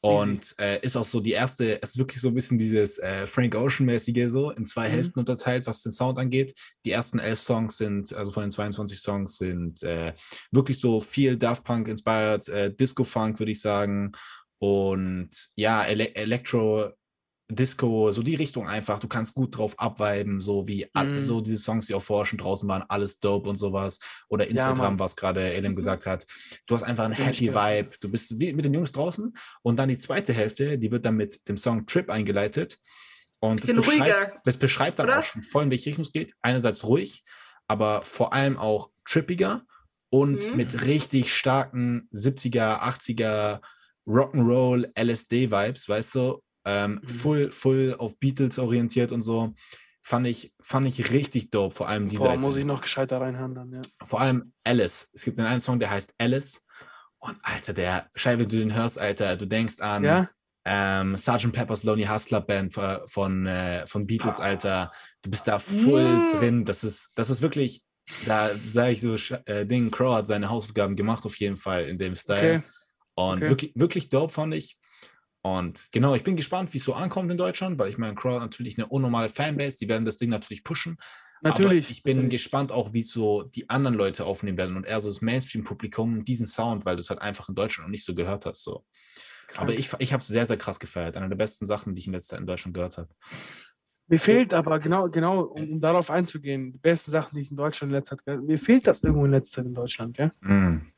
Und 0.01 0.55
äh, 0.59 0.79
ist 0.81 0.95
auch 0.95 1.03
so 1.03 1.19
die 1.19 1.31
erste, 1.31 1.65
ist 1.65 1.97
wirklich 1.97 2.21
so 2.21 2.29
ein 2.29 2.33
bisschen 2.33 2.57
dieses 2.57 2.99
äh, 2.99 3.27
Frank 3.27 3.53
Ocean-mäßige 3.53 4.29
so, 4.29 4.51
in 4.51 4.65
zwei 4.65 4.87
mhm. 4.87 4.93
Hälften 4.93 5.19
unterteilt, 5.19 5.67
was 5.67 5.81
den 5.81 5.91
Sound 5.91 6.17
angeht. 6.17 6.53
Die 6.85 6.91
ersten 6.91 7.19
elf 7.19 7.41
Songs 7.41 7.77
sind, 7.77 8.13
also 8.13 8.31
von 8.31 8.43
den 8.43 8.51
22 8.51 8.99
Songs, 8.99 9.37
sind 9.37 9.83
äh, 9.83 10.13
wirklich 10.51 10.79
so 10.79 11.01
viel 11.01 11.35
Daft 11.35 11.65
Punk-inspired, 11.65 12.47
äh, 12.47 12.73
Disco-Funk, 12.73 13.39
würde 13.39 13.51
ich 13.51 13.61
sagen. 13.61 14.13
Und 14.59 15.29
ja, 15.55 15.83
Ele 15.83 16.15
Electro 16.15 16.91
Disco, 17.51 18.11
so 18.11 18.21
die 18.21 18.35
Richtung 18.35 18.67
einfach. 18.67 18.99
Du 18.99 19.07
kannst 19.07 19.33
gut 19.33 19.57
drauf 19.57 19.73
abweiben, 19.79 20.39
so 20.39 20.67
wie 20.67 20.85
mm. 20.93 21.21
so 21.21 21.41
diese 21.41 21.57
Songs, 21.57 21.87
die 21.87 21.95
auch 21.95 22.01
vorher 22.01 22.27
schon 22.27 22.37
draußen 22.37 22.69
waren, 22.69 22.83
alles 22.87 23.19
dope 23.19 23.49
und 23.49 23.55
sowas. 23.55 23.99
Oder 24.27 24.47
Instagram, 24.47 24.93
ja, 24.93 24.99
was 24.99 25.15
gerade 25.15 25.53
Elim 25.53 25.71
mhm. 25.71 25.75
gesagt 25.75 26.05
hat. 26.05 26.27
Du 26.67 26.75
hast 26.75 26.83
einfach 26.83 27.05
einen 27.05 27.15
Happy 27.15 27.53
Vibe. 27.53 27.89
Du 27.99 28.11
bist 28.11 28.39
wie 28.39 28.53
mit 28.53 28.65
den 28.65 28.73
Jungs 28.73 28.91
draußen. 28.91 29.33
Und 29.63 29.77
dann 29.77 29.89
die 29.89 29.97
zweite 29.97 30.31
Hälfte, 30.31 30.77
die 30.77 30.91
wird 30.91 31.05
dann 31.05 31.15
mit 31.15 31.47
dem 31.49 31.57
Song 31.57 31.87
Trip 31.87 32.09
eingeleitet. 32.09 32.77
Und 33.39 33.63
das 33.63 33.75
beschreibt, 33.75 34.45
das 34.45 34.57
beschreibt, 34.57 34.99
dann 34.99 35.07
oder? 35.07 35.19
auch 35.19 35.23
schon 35.23 35.43
voll, 35.43 35.63
in 35.63 35.71
welche 35.71 35.87
Richtung 35.87 36.05
es 36.05 36.11
geht. 36.11 36.33
Einerseits 36.41 36.83
ruhig, 36.83 37.23
aber 37.67 38.03
vor 38.03 38.33
allem 38.33 38.57
auch 38.57 38.91
trippiger 39.05 39.63
und 40.09 40.47
mhm. 40.47 40.57
mit 40.57 40.85
richtig 40.85 41.33
starken 41.33 42.09
70er, 42.13 42.79
80er 42.81 43.61
Rock'n'Roll, 44.07 44.89
LSD-Vibes, 44.99 45.87
weißt 45.87 46.15
du? 46.15 46.43
Ähm, 46.69 46.99
mhm. 47.01 47.07
full, 47.07 47.51
full 47.51 47.95
auf 47.97 48.19
Beatles 48.19 48.59
orientiert 48.59 49.11
und 49.11 49.21
so. 49.21 49.53
Fand 50.01 50.27
ich, 50.27 50.53
fand 50.61 50.87
ich 50.87 51.11
richtig 51.11 51.51
dope, 51.51 51.75
vor 51.75 51.89
allem 51.89 52.09
diese. 52.09 52.23
Boah, 52.23 52.37
muss 52.37 52.55
ich 52.55 52.65
noch 52.65 52.81
gescheiter 52.81 53.19
reinhören 53.21 53.53
dann, 53.53 53.71
ja. 53.71 53.81
Vor 54.05 54.21
allem 54.21 54.53
Alice. 54.63 55.09
Es 55.13 55.23
gibt 55.23 55.39
einen 55.39 55.59
Song, 55.59 55.79
der 55.79 55.89
heißt 55.89 56.13
Alice. 56.17 56.63
Und 57.19 57.37
Alter, 57.43 57.73
der 57.73 58.09
Scheibe, 58.15 58.47
du 58.47 58.57
den 58.57 58.73
hörst, 58.73 58.97
Alter, 58.97 59.35
du 59.35 59.45
denkst 59.45 59.81
an 59.81 60.03
ja? 60.03 60.29
ähm, 60.65 61.17
Sgt. 61.17 61.51
Pepper's 61.51 61.83
Lonely 61.83 62.05
Hustler 62.05 62.41
Band 62.41 62.73
von, 62.73 62.99
von, 63.07 63.45
äh, 63.45 63.85
von 63.87 64.07
Beatles, 64.07 64.39
Alter. 64.39 64.91
Du 65.21 65.29
bist 65.29 65.47
da 65.47 65.59
voll 65.59 66.05
mm. 66.05 66.37
drin. 66.37 66.65
Das 66.65 66.83
ist, 66.85 67.11
das 67.15 67.29
ist 67.29 67.41
wirklich, 67.41 67.83
da 68.25 68.51
sage 68.67 68.91
ich 68.93 69.01
so, 69.01 69.15
äh, 69.45 69.65
Ding, 69.65 69.91
Crow 69.91 70.15
hat 70.15 70.27
seine 70.27 70.49
Hausaufgaben 70.49 70.95
gemacht, 70.95 71.25
auf 71.25 71.35
jeden 71.35 71.57
Fall 71.57 71.85
in 71.85 71.97
dem 71.97 72.15
Style. 72.15 72.59
Okay. 72.59 72.63
Und 73.15 73.37
okay. 73.39 73.49
wirklich, 73.49 73.71
wirklich 73.75 74.09
dope 74.09 74.33
fand 74.33 74.55
ich. 74.55 74.78
Und 75.41 75.87
genau, 75.91 76.15
ich 76.15 76.23
bin 76.23 76.35
gespannt, 76.35 76.73
wie 76.73 76.79
es 76.79 76.83
so 76.83 76.93
ankommt 76.93 77.31
in 77.31 77.37
Deutschland, 77.37 77.79
weil 77.79 77.89
ich 77.89 77.97
meine, 77.97 78.15
Crow 78.15 78.33
hat 78.33 78.41
natürlich 78.41 78.77
eine 78.77 78.87
unnormale 78.87 79.29
Fanbase, 79.29 79.77
die 79.77 79.87
werden 79.87 80.05
das 80.05 80.17
Ding 80.17 80.29
natürlich 80.29 80.63
pushen. 80.63 80.97
Natürlich. 81.41 81.85
Aber 81.85 81.91
ich 81.91 82.03
bin 82.03 82.17
natürlich. 82.17 82.41
gespannt 82.41 82.71
auch, 82.71 82.93
wie 82.93 83.01
so 83.01 83.43
die 83.43 83.69
anderen 83.69 83.95
Leute 83.95 84.25
aufnehmen 84.25 84.57
werden 84.57 84.75
und 84.75 84.85
eher 84.85 84.99
so 84.99 85.07
das 85.07 85.21
Mainstream-Publikum 85.21 86.25
diesen 86.25 86.45
Sound, 86.45 86.85
weil 86.85 86.97
du 86.97 87.01
es 87.01 87.09
halt 87.09 87.21
einfach 87.21 87.47
in 87.47 87.55
Deutschland 87.55 87.87
noch 87.87 87.91
nicht 87.91 88.03
so 88.03 88.13
gehört 88.13 88.45
hast. 88.45 88.63
So. 88.63 88.83
Aber 89.55 89.73
ich, 89.73 89.89
ich 89.99 90.11
habe 90.11 90.21
es 90.21 90.27
sehr, 90.27 90.45
sehr 90.45 90.57
krass 90.57 90.79
gefeiert. 90.79 91.15
Eine 91.15 91.29
der 91.29 91.37
besten 91.37 91.65
Sachen, 91.65 91.93
die 91.93 91.99
ich 91.99 92.07
in 92.07 92.13
letzter 92.13 92.35
Zeit 92.35 92.41
in 92.41 92.47
Deutschland 92.47 92.73
gehört 92.73 92.97
habe. 92.97 93.09
Mir 94.07 94.19
fehlt 94.19 94.53
aber 94.53 94.79
genau, 94.79 95.07
genau, 95.07 95.43
um, 95.43 95.73
um, 95.73 95.79
darauf 95.79 96.09
einzugehen, 96.09 96.73
die 96.73 96.79
besten 96.79 97.11
Sachen, 97.11 97.35
die 97.35 97.41
ich 97.41 97.51
in 97.51 97.57
Deutschland 97.57 97.91
in 97.91 97.95
letzter 97.95 98.17
Zeit 98.17 98.25
gehört 98.25 98.39
habe, 98.39 98.47
mir 98.47 98.57
fehlt 98.57 98.87
das 98.87 99.03
irgendwo 99.03 99.25
in 99.25 99.31
letzter 99.31 99.57
Zeit 99.57 99.65
in 99.67 99.73
Deutschland, 99.75 100.17
gell? 100.17 100.31
Mm. 100.41 100.91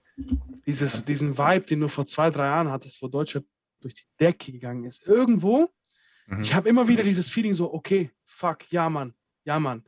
Dieses, 0.66 1.04
diesen 1.04 1.38
Vibe, 1.38 1.66
den 1.66 1.82
du 1.82 1.88
vor 1.88 2.08
zwei, 2.08 2.30
drei 2.30 2.46
Jahren 2.46 2.72
hattest, 2.72 3.02
wo 3.02 3.08
Deutsche 3.08 3.44
durch 3.82 3.96
die 3.96 4.06
Decke 4.20 4.52
gegangen 4.52 4.86
ist. 4.86 5.06
Irgendwo, 5.06 5.70
mhm. 6.28 6.42
ich 6.42 6.54
habe 6.54 6.70
immer 6.70 6.88
wieder 6.88 7.04
dieses 7.04 7.30
Feeling 7.30 7.54
so, 7.54 7.74
okay, 7.74 8.12
fuck, 8.26 8.72
ja, 8.72 8.90
Mann, 8.90 9.14
ja, 9.44 9.60
Mann. 9.60 9.84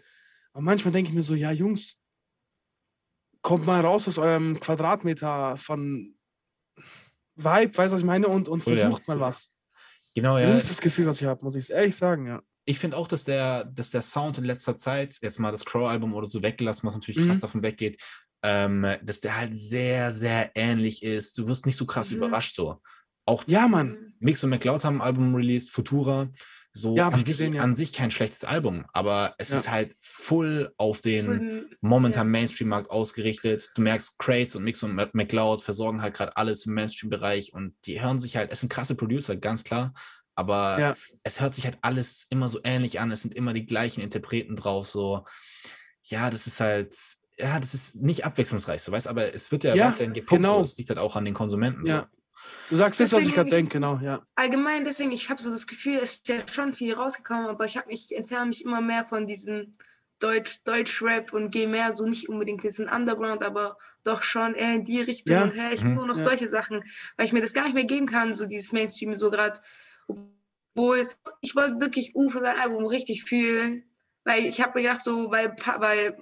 Und 0.54 0.66
manchmal 0.66 0.92
denke 0.92 1.10
ich 1.10 1.16
mir 1.16 1.24
so, 1.24 1.34
ja, 1.36 1.52
Jungs, 1.52 2.00
kommt 3.42 3.66
mal 3.66 3.82
raus 3.82 4.08
aus 4.08 4.18
eurem 4.18 4.60
Quadratmeter 4.60 5.58
von 5.58 6.16
Vibe, 7.36 7.78
weißt 7.78 7.92
du, 7.92 7.96
was 7.96 8.00
ich 8.00 8.06
meine, 8.06 8.28
und, 8.28 8.48
und 8.48 8.66
cool, 8.66 8.76
versucht 8.76 9.08
ja. 9.08 9.14
mal 9.14 9.20
was. 9.20 9.52
Genau, 10.16 10.38
ja. 10.38 10.48
Das 10.48 10.64
ist 10.64 10.70
das 10.70 10.82
Gefühl, 10.82 11.08
was 11.08 11.20
ich 11.22 11.28
habe, 11.28 11.44
muss 11.44 11.56
ich 11.56 11.70
ehrlich 11.72 11.96
sagen, 11.96 12.28
ja. 12.28 12.42
Ich 12.66 12.80
finde 12.80 12.96
auch, 12.96 13.08
dass 13.08 13.26
der, 13.26 13.66
dass 13.66 13.90
der 13.90 14.02
Sound 14.02 14.38
in 14.38 14.46
letzter 14.46 14.78
Zeit, 14.78 15.18
jetzt 15.22 15.40
mal 15.40 15.52
das 15.52 15.66
Crow-Album 15.66 16.14
oder 16.14 16.28
so 16.28 16.42
weggelassen, 16.42 16.88
was 16.88 16.94
natürlich 16.94 17.20
mhm. 17.20 17.28
krass 17.28 17.42
davon 17.42 17.62
weggeht, 17.62 18.02
ähm, 18.42 18.86
dass 19.02 19.20
der 19.20 19.36
halt 19.36 19.54
sehr, 19.56 20.14
sehr 20.14 20.52
ähnlich 20.56 21.04
ist. 21.04 21.38
Du 21.38 21.48
wirst 21.48 21.66
nicht 21.66 21.76
so 21.76 21.86
krass 21.86 22.12
mhm. 22.12 22.18
überrascht 22.18 22.56
so. 22.56 22.82
Auch 23.26 23.44
ja, 23.48 23.68
Mann. 23.68 24.14
Mix 24.20 24.44
und 24.44 24.50
McCloud 24.50 24.84
haben 24.84 25.02
ein 25.02 25.06
Album 25.06 25.36
released, 25.36 25.70
Futura. 25.70 26.30
so 26.72 26.96
ja, 26.96 27.10
an, 27.10 27.24
sich, 27.24 27.38
gesehen, 27.38 27.54
ja. 27.54 27.62
an 27.62 27.76
sich 27.76 27.94
kein 27.94 28.10
schlechtes 28.10 28.46
Album, 28.46 28.86
aber 28.94 29.36
es 29.38 29.50
ja. 29.50 29.58
ist 29.58 29.70
halt 29.70 29.96
full 30.00 30.74
auf 30.78 31.02
den 31.02 31.66
momentan 31.82 32.30
Mainstream-Markt 32.30 32.90
ausgerichtet. 32.90 33.72
Du 33.76 33.82
merkst, 33.82 34.18
Crates 34.18 34.56
und 34.56 34.64
Mix 34.64 34.82
und 34.82 34.96
McLeod 34.96 35.62
versorgen 35.62 36.02
halt 36.02 36.14
gerade 36.14 36.36
alles 36.38 36.66
im 36.66 36.74
Mainstream-Bereich 36.74 37.54
und 37.54 37.76
die 37.86 38.02
hören 38.02 38.20
sich 38.20 38.38
halt, 38.38 38.52
es 38.52 38.62
sind 38.62 38.72
krasse 38.72 38.96
Producer, 38.96 39.36
ganz 39.36 39.64
klar, 39.64 39.94
aber 40.36 40.96
es 41.24 41.42
hört 41.42 41.54
sich 41.54 41.66
halt 41.66 41.78
alles 41.82 42.26
immer 42.30 42.50
so 42.50 42.60
ähnlich 42.64 43.00
an. 43.00 43.12
Es 43.12 43.22
sind 43.22 43.36
immer 43.36 43.54
die 43.54 43.66
gleichen 43.66 44.02
Interpreten 44.02 44.56
drauf, 44.56 44.88
so. 44.88 45.26
Ja, 46.04 46.30
das 46.30 46.48
ist 46.48 46.60
halt, 46.60 46.96
ja, 47.38 47.60
das 47.60 47.74
ist 47.74 47.96
nicht 47.96 48.26
abwechslungsreich, 48.26 48.82
so 48.82 48.92
weißt 48.92 49.08
aber 49.08 49.34
es 49.34 49.52
wird 49.52 49.64
ja, 49.64 49.76
weiterhin 49.76 50.14
gepumpt, 50.14 50.44
genau. 50.44 50.58
so. 50.58 50.64
es 50.64 50.78
liegt 50.78 50.90
halt 50.90 51.00
auch 51.00 51.16
an 51.16 51.26
den 51.26 51.34
Konsumenten. 51.34 51.86
Ja. 51.86 52.10
Du 52.70 52.78
sagst 52.78 53.00
das, 53.00 53.12
was 53.12 53.24
ich 53.24 53.34
gerade 53.34 53.50
denke, 53.50 53.74
genau, 53.74 54.00
ja. 54.02 54.26
Allgemein, 54.36 54.84
deswegen, 54.84 55.12
ich 55.12 55.30
habe 55.30 55.42
so 55.42 55.52
das 55.52 55.68
Gefühl, 55.68 56.00
es 56.02 56.16
ist 56.16 56.28
ja 56.28 56.36
schon 56.52 56.74
viel 56.74 56.94
rausgekommen, 56.94 57.48
aber 57.48 57.66
ich 57.66 57.78
habe 57.78 57.88
mich, 57.88 58.16
entferne 58.16 58.48
mich 58.48 58.64
immer 58.64 58.82
mehr 58.82 59.06
von 59.06 59.28
diesem 59.28 59.76
Deutsch, 60.20 60.64
Deutsch-Rap 60.64 61.34
und 61.34 61.52
gehe 61.52 61.68
mehr 61.68 61.94
so 61.94 62.08
nicht 62.08 62.30
unbedingt 62.30 62.64
jetzt 62.64 62.80
in 62.80 62.88
Underground, 62.88 63.44
aber 63.44 63.78
doch 64.04 64.24
schon 64.24 64.56
eher 64.56 64.74
in 64.74 64.86
die 64.86 65.02
Richtung. 65.02 65.36
Ja. 65.36 65.52
Hey, 65.54 65.76
ich 65.76 65.84
mhm. 65.84 65.96
nur 65.96 66.08
noch 66.08 66.18
ja. 66.18 66.24
solche 66.24 66.48
Sachen, 66.48 66.84
weil 67.18 67.26
ich 67.26 67.34
mir 67.34 67.42
das 67.42 67.54
gar 67.54 67.66
nicht 67.66 67.74
mehr 67.74 67.86
geben 67.86 68.08
kann, 68.08 68.34
so 68.34 68.46
dieses 68.46 68.72
Mainstream, 68.72 69.16
so 69.16 69.30
gerade, 69.30 69.60
obwohl 70.08 71.10
ich 71.42 71.56
wollte 71.56 71.80
wirklich 71.80 72.16
Uwe 72.16 72.40
sein 72.40 72.60
Album 72.60 72.86
richtig 72.86 73.26
fühlen, 73.26 73.84
weil 74.24 74.46
ich 74.46 74.62
habe 74.62 74.80
mir 74.80 74.88
gedacht, 74.88 75.04
so, 75.04 75.30
weil, 75.32 75.56
weil 75.78 76.18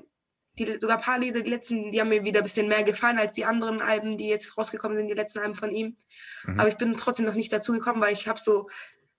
die, 0.60 0.78
sogar 0.78 0.98
ein 0.98 1.04
paar 1.04 1.20
Lieder, 1.20 1.42
die 1.42 1.50
letzten, 1.50 1.92
die 1.92 2.02
haben 2.02 2.10
mir 2.10 2.24
wieder 2.24 2.40
ein 2.40 2.44
bisschen 2.44 2.68
mehr 2.68 2.84
gefallen 2.84 3.18
als 3.18 3.34
die 3.34 3.46
anderen 3.46 3.82
Alben, 3.82 4.18
die 4.18 4.28
jetzt 4.28 4.58
rausgekommen 4.58 4.98
sind, 4.98 5.08
die 5.08 5.14
letzten 5.14 5.40
Alben 5.40 5.56
von 5.56 5.72
ihm. 5.72 5.96
Mhm. 6.46 6.60
Aber 6.60 6.70
ich 6.70 6.78
bin 6.78 6.96
trotzdem 6.98 7.26
noch 7.26 7.36
nicht 7.36 7.54
dazu 7.54 7.72
gekommen, 7.72 8.02
weil 8.02 8.14
ich 8.14 8.28
habe 8.28 8.40
so 8.40 8.68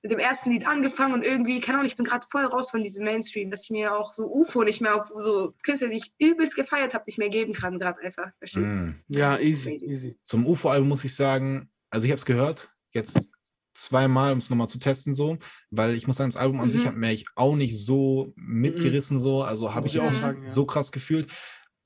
mit 0.02 0.10
dem 0.10 0.18
ersten 0.18 0.50
Lied 0.50 0.66
angefangen 0.66 1.14
und 1.14 1.24
irgendwie, 1.24 1.60
keine 1.60 1.78
Ahnung, 1.78 1.86
ich 1.86 1.96
bin 1.96 2.04
gerade 2.04 2.26
voll 2.28 2.44
raus 2.44 2.70
von 2.70 2.82
diesem 2.82 3.04
Mainstream, 3.04 3.50
dass 3.50 3.64
ich 3.64 3.70
mir 3.70 3.96
auch 3.96 4.12
so 4.12 4.26
UFO 4.32 4.64
nicht 4.64 4.80
mehr 4.80 4.96
auf 4.96 5.10
so 5.16 5.54
Künstler, 5.62 5.88
die 5.88 5.98
ich 5.98 6.12
übelst 6.18 6.56
gefeiert 6.56 6.92
habe, 6.92 7.04
nicht 7.06 7.18
mehr 7.18 7.28
geben 7.28 7.52
kann, 7.52 7.78
gerade 7.78 8.00
einfach. 8.00 8.30
Verstehst 8.38 8.72
du? 8.72 8.76
Mhm. 8.76 9.00
Ja, 9.08 9.38
easy, 9.38 9.74
easy. 9.74 10.18
Zum 10.24 10.46
UFO-Album 10.46 10.88
muss 10.88 11.04
ich 11.04 11.14
sagen, 11.14 11.70
also 11.88 12.04
ich 12.04 12.10
habe 12.10 12.18
es 12.18 12.26
gehört, 12.26 12.72
jetzt 12.90 13.32
zweimal, 13.74 14.32
um 14.32 14.38
es 14.38 14.50
nochmal 14.50 14.68
zu 14.68 14.78
testen, 14.78 15.14
so, 15.14 15.38
weil 15.70 15.94
ich 15.94 16.06
muss 16.06 16.16
sagen, 16.16 16.30
das 16.30 16.40
Album 16.40 16.60
an 16.60 16.66
mhm. 16.66 16.70
sich 16.72 16.86
hat 16.86 16.96
mich 16.96 17.26
auch 17.34 17.56
nicht 17.56 17.78
so 17.78 18.32
mitgerissen, 18.36 19.18
so, 19.18 19.42
also 19.42 19.74
habe 19.74 19.86
ich 19.86 20.00
auch 20.00 20.12
sagen, 20.12 20.46
so 20.46 20.66
krass 20.66 20.92
gefühlt. 20.92 21.30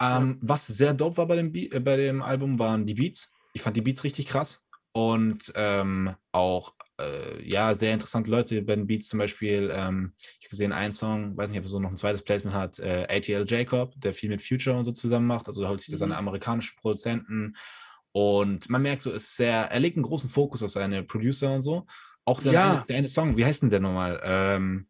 Ähm. 0.00 0.38
Was 0.42 0.66
sehr 0.66 0.94
dope 0.94 1.16
war 1.16 1.26
bei 1.26 1.36
dem, 1.36 1.54
äh, 1.54 1.80
bei 1.80 1.96
dem 1.96 2.22
Album, 2.22 2.58
waren 2.58 2.84
die 2.84 2.94
Beats. 2.94 3.32
Ich 3.54 3.62
fand 3.62 3.76
die 3.76 3.82
Beats 3.82 4.04
richtig 4.04 4.26
krass 4.26 4.66
und 4.92 5.52
ähm, 5.56 6.14
auch 6.32 6.74
äh, 7.00 7.42
ja, 7.42 7.74
sehr 7.74 7.92
interessante 7.92 8.30
Leute 8.30 8.62
bei 8.62 8.76
den 8.76 8.86
Beats, 8.86 9.08
zum 9.08 9.18
Beispiel, 9.18 9.70
ähm, 9.74 10.12
ich 10.18 10.46
habe 10.46 10.50
gesehen, 10.50 10.72
ein 10.72 10.92
Song, 10.92 11.36
weiß 11.36 11.50
nicht, 11.50 11.58
ob 11.58 11.66
er 11.66 11.68
so 11.68 11.80
noch 11.80 11.90
ein 11.90 11.96
zweites 11.96 12.22
Placement 12.22 12.56
hat, 12.56 12.78
äh, 12.78 13.06
ATL 13.10 13.44
Jacob, 13.46 13.92
der 13.96 14.14
viel 14.14 14.30
mit 14.30 14.42
Future 14.42 14.76
und 14.76 14.84
so 14.84 14.92
zusammen 14.92 15.26
macht, 15.26 15.46
also 15.46 15.68
holt 15.68 15.80
sich 15.80 15.90
das 15.90 16.00
mhm. 16.00 16.12
an 16.12 16.18
amerikanische 16.18 16.74
Produzenten 16.76 17.54
und 18.16 18.70
man 18.70 18.80
merkt 18.80 19.02
so, 19.02 19.10
es 19.10 19.24
ist 19.24 19.36
sehr, 19.36 19.70
er 19.70 19.78
legt 19.78 19.98
einen 19.98 20.02
großen 20.02 20.30
Fokus 20.30 20.62
auf 20.62 20.70
seine 20.70 21.02
Producer 21.02 21.52
und 21.52 21.60
so. 21.60 21.84
Auch 22.24 22.40
der, 22.40 22.52
ja. 22.52 22.72
eine, 22.72 22.84
der 22.88 22.96
eine 22.96 23.08
Song, 23.08 23.36
wie 23.36 23.44
heißt 23.44 23.60
denn 23.60 23.68
der 23.68 23.80
nochmal? 23.80 24.18
Ähm, 24.24 24.86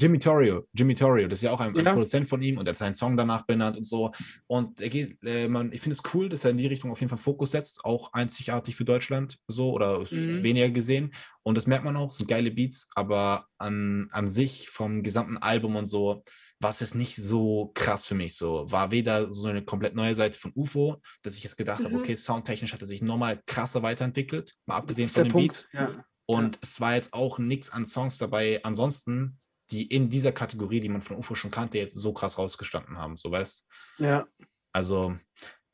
Jimmy 0.00 0.18
Torrio, 0.18 0.66
Jimmy 0.72 0.94
Torrio, 0.94 1.28
das 1.28 1.38
ist 1.38 1.42
ja 1.42 1.50
auch 1.50 1.60
ein, 1.60 1.74
ja. 1.74 1.80
ein, 1.80 1.94
Produzent 1.94 2.28
von 2.28 2.40
ihm 2.42 2.58
und 2.58 2.66
er 2.66 2.70
hat 2.70 2.76
seinen 2.76 2.94
Song 2.94 3.16
danach 3.16 3.46
benannt 3.46 3.76
und 3.76 3.84
so. 3.84 4.12
Und 4.46 4.80
er 4.80 4.88
geht, 4.88 5.18
äh, 5.24 5.48
man, 5.48 5.72
ich 5.72 5.80
finde 5.80 5.96
es 5.96 6.14
cool, 6.14 6.28
dass 6.28 6.44
er 6.44 6.50
in 6.50 6.58
die 6.58 6.66
Richtung 6.66 6.90
auf 6.90 7.00
jeden 7.00 7.08
Fall 7.08 7.18
Fokus 7.18 7.50
setzt, 7.50 7.84
auch 7.84 8.12
einzigartig 8.12 8.76
für 8.76 8.84
Deutschland 8.84 9.38
so 9.48 9.72
oder 9.72 10.00
mhm. 10.00 10.42
weniger 10.42 10.70
gesehen. 10.70 11.12
Und 11.42 11.56
das 11.56 11.66
merkt 11.66 11.84
man 11.84 11.96
auch, 11.96 12.12
sind 12.12 12.28
geile 12.28 12.50
Beats, 12.50 12.88
aber 12.94 13.46
an, 13.58 14.08
an 14.10 14.28
sich 14.28 14.68
vom 14.68 15.02
gesamten 15.02 15.38
Album 15.38 15.76
und 15.76 15.86
so 15.86 16.22
war 16.60 16.70
es 16.70 16.80
jetzt 16.80 16.94
nicht 16.94 17.16
so 17.16 17.70
krass 17.74 18.04
für 18.04 18.14
mich. 18.14 18.36
So 18.36 18.70
war 18.70 18.90
weder 18.90 19.32
so 19.32 19.48
eine 19.48 19.64
komplett 19.64 19.94
neue 19.94 20.14
Seite 20.14 20.38
von 20.38 20.52
UFO, 20.54 21.00
dass 21.22 21.36
ich 21.36 21.44
jetzt 21.44 21.56
gedacht 21.56 21.80
mhm. 21.80 21.84
habe, 21.86 21.96
okay, 21.96 22.14
soundtechnisch 22.14 22.72
hat 22.72 22.82
er 22.82 22.86
sich 22.86 23.02
nochmal 23.02 23.40
krasser 23.46 23.82
weiterentwickelt, 23.82 24.54
mal 24.66 24.76
abgesehen 24.76 25.08
von 25.08 25.24
den 25.24 25.32
Punkt. 25.32 25.48
Beats. 25.48 25.68
Ja. 25.72 26.04
Und 26.26 26.56
ja. 26.56 26.60
es 26.62 26.80
war 26.80 26.94
jetzt 26.94 27.14
auch 27.14 27.38
nichts 27.38 27.70
an 27.70 27.86
Songs 27.86 28.18
dabei. 28.18 28.60
Ansonsten, 28.62 29.38
die 29.70 29.86
in 29.86 30.08
dieser 30.08 30.32
Kategorie, 30.32 30.80
die 30.80 30.88
man 30.88 31.02
von 31.02 31.16
UFO 31.16 31.34
schon 31.34 31.50
kannte, 31.50 31.78
jetzt 31.78 31.94
so 31.94 32.12
krass 32.12 32.38
rausgestanden 32.38 32.98
haben. 32.98 33.16
So 33.16 33.30
weißt 33.30 33.66
Ja. 33.98 34.26
Also 34.72 35.16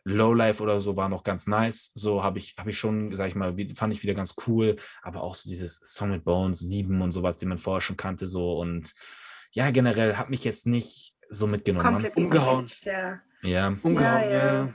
Lowlife 0.04 0.62
oder 0.62 0.80
so 0.80 0.96
war 0.96 1.08
noch 1.08 1.22
ganz 1.22 1.46
nice. 1.46 1.90
So 1.94 2.22
habe 2.22 2.38
ich, 2.38 2.54
habe 2.58 2.70
ich 2.70 2.78
schon, 2.78 3.14
sag 3.14 3.28
ich 3.28 3.34
mal, 3.34 3.54
fand 3.74 3.92
ich 3.92 4.02
wieder 4.02 4.14
ganz 4.14 4.34
cool. 4.46 4.76
Aber 5.02 5.22
auch 5.22 5.34
so 5.34 5.48
dieses 5.48 5.78
Song 5.78 6.10
mit 6.10 6.24
Bones 6.24 6.58
7 6.60 7.00
und 7.00 7.12
sowas, 7.12 7.38
die 7.38 7.46
man 7.46 7.58
vorher 7.58 7.80
schon 7.80 7.96
kannte, 7.96 8.26
so 8.26 8.58
und 8.58 8.92
ja, 9.52 9.70
generell 9.70 10.16
hat 10.16 10.30
mich 10.30 10.44
jetzt 10.44 10.66
nicht 10.66 11.14
so 11.30 11.46
mitgenommen. 11.46 11.86
Komplett 11.86 12.16
umgehauen. 12.16 12.70
Ja. 12.82 13.20
ja. 13.42 13.68
Umgehauen, 13.82 14.22
ja, 14.22 14.28
ja. 14.28 14.64
ja. 14.66 14.74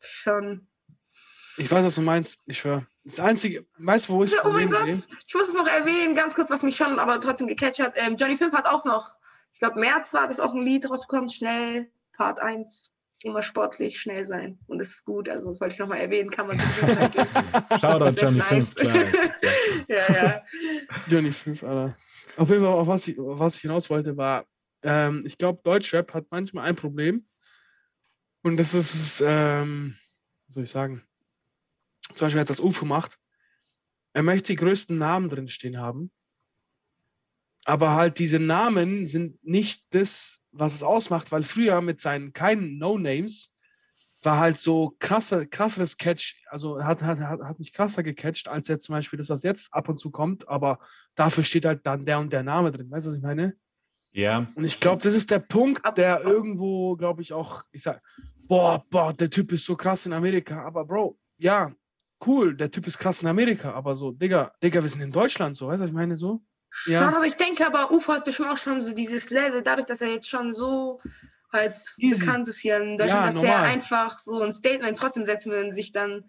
Schon. 0.00 0.68
Ich 1.58 1.70
weiß, 1.70 1.84
was 1.84 1.94
du 1.94 2.02
meinst. 2.02 2.38
Ich 2.46 2.64
höre. 2.64 2.86
Das 3.04 3.20
Einzige, 3.20 3.66
weißt 3.78 4.08
du, 4.08 4.14
wo 4.14 4.24
ich 4.24 4.34
Oh 4.44 4.50
mein 4.50 4.70
Gott, 4.70 4.84
sehe? 4.84 4.98
ich 5.26 5.34
muss 5.34 5.48
es 5.48 5.54
noch 5.54 5.66
erwähnen, 5.66 6.14
ganz 6.14 6.34
kurz, 6.34 6.50
was 6.50 6.62
mich 6.62 6.76
schon 6.76 6.98
aber 6.98 7.20
trotzdem 7.20 7.46
gecatcht 7.46 7.80
hat. 7.80 7.94
Ähm, 7.96 8.16
Johnny 8.16 8.36
Fimp 8.36 8.52
hat 8.52 8.66
auch 8.66 8.84
noch, 8.84 9.12
ich 9.52 9.60
glaube, 9.60 9.78
März 9.80 10.12
war 10.14 10.26
das 10.26 10.40
auch 10.40 10.52
ein 10.52 10.62
Lied 10.62 10.88
rausbekommen, 10.90 11.30
schnell, 11.30 11.90
Part 12.16 12.40
1 12.40 12.92
immer 13.22 13.42
sportlich, 13.42 13.98
schnell 14.00 14.26
sein. 14.26 14.58
Und 14.66 14.78
das 14.78 14.88
ist 14.90 15.04
gut. 15.04 15.28
Also 15.28 15.50
das 15.50 15.60
wollte 15.60 15.74
ich 15.74 15.78
nochmal 15.78 15.98
erwähnen, 15.98 16.30
kann 16.30 16.46
man 16.46 16.58
sich 16.58 16.68
Shoutout 17.80 18.20
Johnny 18.20 18.38
nice. 18.38 18.74
5, 18.74 18.84
ja, 19.88 19.96
ja. 20.14 20.42
Johnny 21.08 21.32
5, 21.32 21.62
Alter. 21.62 21.96
Auf 22.36 22.50
jeden 22.50 22.62
Fall, 22.62 22.72
auf 22.72 22.86
was 22.86 23.08
ich, 23.08 23.18
auf 23.18 23.38
was 23.38 23.54
ich 23.56 23.62
hinaus 23.62 23.88
wollte, 23.88 24.16
war, 24.16 24.44
ähm, 24.82 25.24
ich 25.26 25.38
glaube, 25.38 25.60
Deutschrap 25.64 26.12
hat 26.12 26.26
manchmal 26.30 26.68
ein 26.68 26.76
Problem. 26.76 27.24
Und 28.42 28.58
das 28.58 28.74
ist, 28.74 29.22
ähm, 29.26 29.96
wie 30.46 30.52
soll 30.52 30.64
ich 30.64 30.70
sagen, 30.70 31.02
zum 32.14 32.26
Beispiel, 32.26 32.40
als 32.40 32.48
das 32.48 32.60
UFO 32.60 32.84
macht, 32.84 33.18
er 34.12 34.22
möchte 34.22 34.52
die 34.52 34.56
größten 34.56 34.96
Namen 34.96 35.28
drinstehen 35.28 35.78
haben. 35.78 36.10
Aber 37.64 37.94
halt 37.94 38.18
diese 38.18 38.38
Namen 38.38 39.06
sind 39.06 39.42
nicht 39.44 39.84
das, 39.90 40.40
was 40.52 40.74
es 40.74 40.82
ausmacht, 40.82 41.32
weil 41.32 41.42
früher 41.42 41.80
mit 41.80 42.00
seinen 42.00 42.32
keinen 42.32 42.78
No-Names 42.78 43.52
war 44.22 44.38
halt 44.38 44.58
so 44.58 44.96
krasser, 44.98 45.46
krasseres 45.46 45.96
Catch, 45.98 46.42
also 46.48 46.82
hat, 46.82 47.02
hat, 47.02 47.18
hat 47.18 47.58
mich 47.58 47.72
krasser 47.72 48.02
gecatcht, 48.02 48.48
als 48.48 48.68
jetzt 48.68 48.84
zum 48.84 48.94
Beispiel 48.94 49.18
das, 49.18 49.28
was 49.28 49.42
jetzt 49.42 49.72
ab 49.72 49.88
und 49.88 49.98
zu 49.98 50.10
kommt, 50.10 50.48
aber 50.48 50.78
dafür 51.14 51.44
steht 51.44 51.64
halt 51.64 51.86
dann 51.86 52.06
der 52.06 52.18
und 52.18 52.32
der 52.32 52.42
Name 52.42 52.72
drin. 52.72 52.90
Weißt 52.90 53.06
du, 53.06 53.10
was 53.10 53.18
ich 53.18 53.22
meine? 53.22 53.54
Ja. 54.12 54.46
Und 54.54 54.64
ich 54.64 54.80
glaube, 54.80 55.02
das 55.02 55.14
ist 55.14 55.30
der 55.30 55.40
Punkt, 55.40 55.82
der 55.98 56.22
irgendwo, 56.22 56.96
glaube 56.96 57.22
ich, 57.22 57.32
auch, 57.32 57.64
ich 57.72 57.82
sag, 57.82 58.02
boah, 58.46 58.84
boah, 58.90 59.12
der 59.12 59.30
Typ 59.30 59.52
ist 59.52 59.64
so 59.64 59.76
krass 59.76 60.06
in 60.06 60.12
Amerika, 60.12 60.64
aber 60.64 60.84
Bro, 60.84 61.18
ja, 61.36 61.72
cool, 62.24 62.56
der 62.56 62.70
Typ 62.70 62.86
ist 62.86 62.98
krass 62.98 63.22
in 63.22 63.28
Amerika, 63.28 63.72
aber 63.72 63.96
so, 63.96 64.12
Digga, 64.12 64.52
Digga, 64.62 64.82
wir 64.82 64.88
sind 64.88 65.02
in 65.02 65.12
Deutschland, 65.12 65.56
so, 65.56 65.68
weißt 65.68 65.80
du, 65.80 65.84
was 65.84 65.90
ich 65.90 65.96
meine, 65.96 66.16
so? 66.16 66.40
Ja. 66.86 67.04
Schon, 67.04 67.14
aber 67.14 67.26
ich 67.26 67.36
denke 67.36 67.66
aber, 67.66 67.90
Ufo 67.90 68.12
hat 68.12 68.24
bestimmt 68.24 68.50
auch 68.50 68.56
schon 68.56 68.80
so 68.80 68.94
dieses 68.94 69.30
Level, 69.30 69.62
dadurch, 69.62 69.86
dass 69.86 70.00
er 70.00 70.08
jetzt 70.08 70.28
schon 70.28 70.52
so 70.52 71.00
halt 71.52 71.76
Easy. 71.98 72.18
bekannt 72.18 72.48
ist 72.48 72.58
hier 72.58 72.80
in 72.80 72.98
Deutschland, 72.98 73.20
ja, 73.20 73.26
dass 73.26 73.34
normal. 73.36 73.50
er 73.50 73.62
einfach 73.62 74.18
so 74.18 74.40
ein 74.42 74.52
Statement 74.52 74.98
trotzdem 74.98 75.24
setzen 75.24 75.52
will 75.52 75.64
und 75.64 75.72
sich 75.72 75.92
dann 75.92 76.24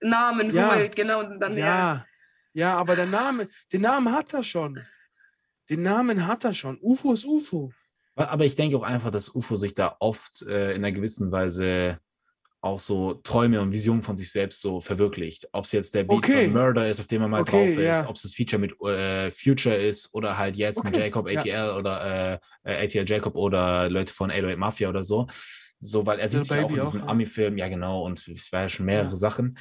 Namen 0.00 0.52
ja. 0.54 0.74
holt, 0.74 0.96
genau, 0.96 1.20
und 1.20 1.40
dann 1.40 1.56
ja. 1.56 1.66
ja. 1.66 2.06
Ja, 2.54 2.76
aber 2.76 2.96
der 2.96 3.06
Name, 3.06 3.48
den 3.72 3.80
Namen 3.80 4.12
hat 4.12 4.34
er 4.34 4.44
schon. 4.44 4.84
Den 5.70 5.82
Namen 5.82 6.26
hat 6.26 6.44
er 6.44 6.52
schon. 6.52 6.78
UFO 6.82 7.14
ist 7.14 7.24
UFO. 7.24 7.72
Aber 8.14 8.44
ich 8.44 8.56
denke 8.56 8.76
auch 8.76 8.82
einfach, 8.82 9.10
dass 9.10 9.34
UFO 9.34 9.56
sich 9.56 9.72
da 9.72 9.96
oft 10.00 10.42
äh, 10.42 10.72
in 10.72 10.84
einer 10.84 10.92
gewissen 10.92 11.32
Weise 11.32 11.98
auch 12.62 12.78
so 12.78 13.14
Träume 13.14 13.60
und 13.60 13.72
Visionen 13.72 14.02
von 14.02 14.16
sich 14.16 14.30
selbst 14.30 14.60
so 14.60 14.80
verwirklicht. 14.80 15.48
Ob 15.52 15.64
es 15.64 15.72
jetzt 15.72 15.94
der 15.94 16.04
Beat 16.04 16.18
okay. 16.18 16.44
von 16.44 16.52
Murder 16.52 16.88
ist, 16.88 17.00
auf 17.00 17.08
dem 17.08 17.20
er 17.20 17.28
mal 17.28 17.42
okay, 17.42 17.50
drauf 17.50 17.68
ist, 17.68 18.00
ja. 18.00 18.08
ob 18.08 18.14
es 18.14 18.22
das 18.22 18.32
Feature 18.32 18.60
mit 18.60 18.80
äh, 18.80 19.30
Future 19.32 19.74
ist 19.74 20.14
oder 20.14 20.38
halt 20.38 20.56
jetzt 20.56 20.78
okay. 20.78 20.88
ein 20.88 20.94
Jacob 20.94 21.26
ATL 21.26 21.48
ja. 21.48 21.76
oder 21.76 22.40
äh, 22.62 22.84
ATL 22.84 23.04
Jacob 23.06 23.34
oder 23.34 23.90
Leute 23.90 24.12
von 24.12 24.30
808 24.30 24.58
Mafia 24.58 24.88
oder 24.88 25.02
so. 25.02 25.26
So, 25.80 26.06
weil 26.06 26.20
er 26.20 26.28
sieht 26.28 26.44
sich 26.44 26.58
auch 26.58 26.70
in 26.70 26.80
diesem 26.80 27.00
ja. 27.00 27.06
Ami-Film, 27.06 27.58
ja 27.58 27.66
genau, 27.66 28.04
und 28.06 28.28
es 28.28 28.52
war 28.52 28.62
ja 28.62 28.68
schon 28.68 28.86
mehrere 28.86 29.16
Sachen. 29.16 29.58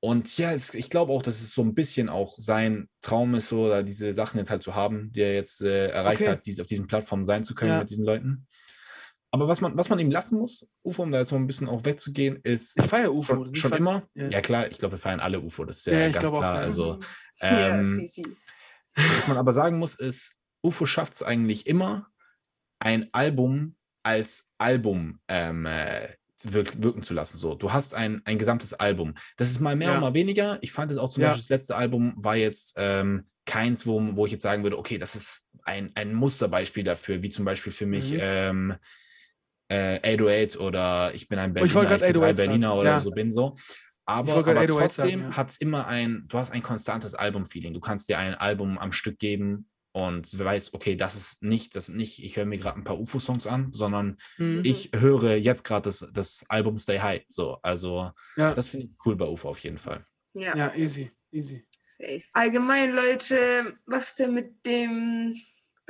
Und 0.00 0.38
ja, 0.38 0.52
es, 0.52 0.72
ich 0.72 0.88
glaube 0.88 1.12
auch, 1.12 1.22
dass 1.22 1.42
es 1.42 1.54
so 1.54 1.62
ein 1.62 1.74
bisschen 1.74 2.08
auch 2.08 2.34
sein 2.38 2.88
Traum 3.02 3.34
ist, 3.34 3.50
so 3.50 3.66
oder 3.66 3.82
diese 3.82 4.14
Sachen 4.14 4.38
jetzt 4.38 4.50
halt 4.50 4.62
zu 4.62 4.74
haben, 4.74 5.12
die 5.12 5.20
er 5.20 5.34
jetzt 5.34 5.60
äh, 5.60 5.88
erreicht 5.88 6.26
hat, 6.26 6.46
diese, 6.46 6.62
auf 6.62 6.66
diesen 6.66 6.86
Plattformen 6.86 7.26
sein 7.26 7.44
zu 7.44 7.54
können 7.54 7.78
mit 7.78 7.90
diesen 7.90 8.06
Leuten. 8.06 8.46
Aber 9.34 9.48
was 9.48 9.62
man, 9.62 9.76
was 9.78 9.88
man 9.88 9.98
ihm 9.98 10.10
lassen 10.10 10.38
muss, 10.38 10.68
UFO, 10.84 11.02
um 11.02 11.10
da 11.10 11.18
jetzt 11.18 11.32
mal 11.32 11.38
ein 11.38 11.46
bisschen 11.46 11.68
auch 11.68 11.86
wegzugehen, 11.86 12.38
ist. 12.42 12.78
Ich 12.78 12.84
feiere 12.84 13.12
UFO. 13.14 13.34
Schon, 13.34 13.54
schon 13.54 13.72
immer. 13.72 14.02
Ja. 14.14 14.28
ja. 14.28 14.40
klar, 14.42 14.70
ich 14.70 14.78
glaube, 14.78 14.94
wir 14.94 14.98
feiern 14.98 15.20
alle 15.20 15.40
UFO, 15.40 15.64
das 15.64 15.78
ist 15.78 15.86
ja, 15.86 16.00
ja 16.00 16.08
ganz 16.10 16.30
klar. 16.30 16.56
Auch, 16.56 16.60
also, 16.60 17.00
ähm, 17.40 18.06
ja, 18.14 18.24
was 18.94 19.26
man 19.26 19.38
aber 19.38 19.54
sagen 19.54 19.78
muss, 19.78 19.94
ist, 19.94 20.36
UFO 20.62 20.84
schafft 20.84 21.14
es 21.14 21.22
eigentlich 21.22 21.66
immer, 21.66 22.08
ein 22.78 23.08
Album 23.12 23.76
als 24.02 24.50
Album 24.58 25.18
ähm, 25.28 25.64
äh, 25.64 26.08
wirk 26.42 26.82
wirken 26.82 27.02
zu 27.02 27.14
lassen. 27.14 27.38
So, 27.38 27.54
du 27.54 27.72
hast 27.72 27.94
ein, 27.94 28.20
ein 28.26 28.36
gesamtes 28.36 28.74
Album. 28.74 29.14
Das 29.38 29.48
ist 29.48 29.60
mal 29.60 29.76
mehr 29.76 29.88
ja. 29.88 29.94
und 29.94 30.00
mal 30.00 30.14
weniger. 30.14 30.58
Ich 30.60 30.72
fand 30.72 30.92
es 30.92 30.98
auch 30.98 31.10
zum 31.10 31.22
Beispiel, 31.22 31.42
das 31.42 31.48
letzte 31.48 31.76
Album 31.76 32.12
war 32.16 32.36
jetzt 32.36 32.74
ähm, 32.76 33.26
keins, 33.46 33.86
wo, 33.86 34.00
wo 34.14 34.26
ich 34.26 34.32
jetzt 34.32 34.42
sagen 34.42 34.62
würde, 34.62 34.78
okay, 34.78 34.98
das 34.98 35.14
ist 35.14 35.46
ein, 35.62 35.90
ein 35.94 36.12
Musterbeispiel 36.12 36.84
dafür, 36.84 37.22
wie 37.22 37.30
zum 37.30 37.46
Beispiel 37.46 37.72
für 37.72 37.86
mich 37.86 38.12
mhm. 38.12 38.18
ähm, 38.20 38.74
äh, 39.72 40.14
808 40.14 40.60
oder 40.60 41.10
ich 41.14 41.28
bin 41.28 41.38
ein 41.38 41.54
Berliner, 41.54 41.82
ich, 41.82 41.92
ich 41.92 42.00
bin 42.00 42.12
drei 42.20 42.32
Berliner 42.32 42.68
sagen. 42.68 42.80
oder 42.80 42.90
ja. 42.90 43.00
so 43.00 43.10
bin 43.10 43.32
so. 43.32 43.54
Aber, 44.04 44.36
aber 44.36 44.66
trotzdem 44.66 45.20
ja. 45.22 45.36
hat 45.36 45.50
es 45.50 45.56
immer 45.58 45.86
ein, 45.86 46.24
du 46.26 46.36
hast 46.36 46.50
ein 46.50 46.62
konstantes 46.62 47.14
Album-Feeling. 47.14 47.72
Du 47.72 47.80
kannst 47.80 48.08
dir 48.08 48.18
ein 48.18 48.34
Album 48.34 48.76
am 48.78 48.92
Stück 48.92 49.18
geben 49.18 49.68
und 49.92 50.32
du 50.32 50.44
weißt, 50.44 50.74
okay, 50.74 50.96
das 50.96 51.14
ist 51.14 51.42
nicht, 51.42 51.76
das 51.76 51.88
ist 51.88 51.94
nicht, 51.94 52.22
ich 52.22 52.36
höre 52.36 52.44
mir 52.44 52.58
gerade 52.58 52.78
ein 52.78 52.84
paar 52.84 52.98
UFO-Songs 52.98 53.46
an, 53.46 53.72
sondern 53.72 54.16
mhm. 54.38 54.62
ich 54.64 54.90
höre 54.94 55.36
jetzt 55.36 55.62
gerade 55.64 55.84
das, 55.84 56.06
das 56.12 56.44
Album 56.48 56.78
Stay 56.78 56.98
High. 56.98 57.22
So, 57.28 57.58
also 57.62 58.10
ja. 58.36 58.54
das 58.54 58.68
finde 58.68 58.86
ich 58.86 58.92
cool 59.06 59.16
bei 59.16 59.26
UFO 59.26 59.50
auf 59.50 59.58
jeden 59.60 59.78
Fall. 59.78 60.04
Ja, 60.34 60.56
ja 60.56 60.74
easy, 60.74 61.10
easy. 61.30 61.64
Safe. 61.82 62.22
Allgemein, 62.32 62.92
Leute, 62.92 63.36
was 63.86 64.16
denn 64.16 64.34
mit 64.34 64.66
dem 64.66 65.34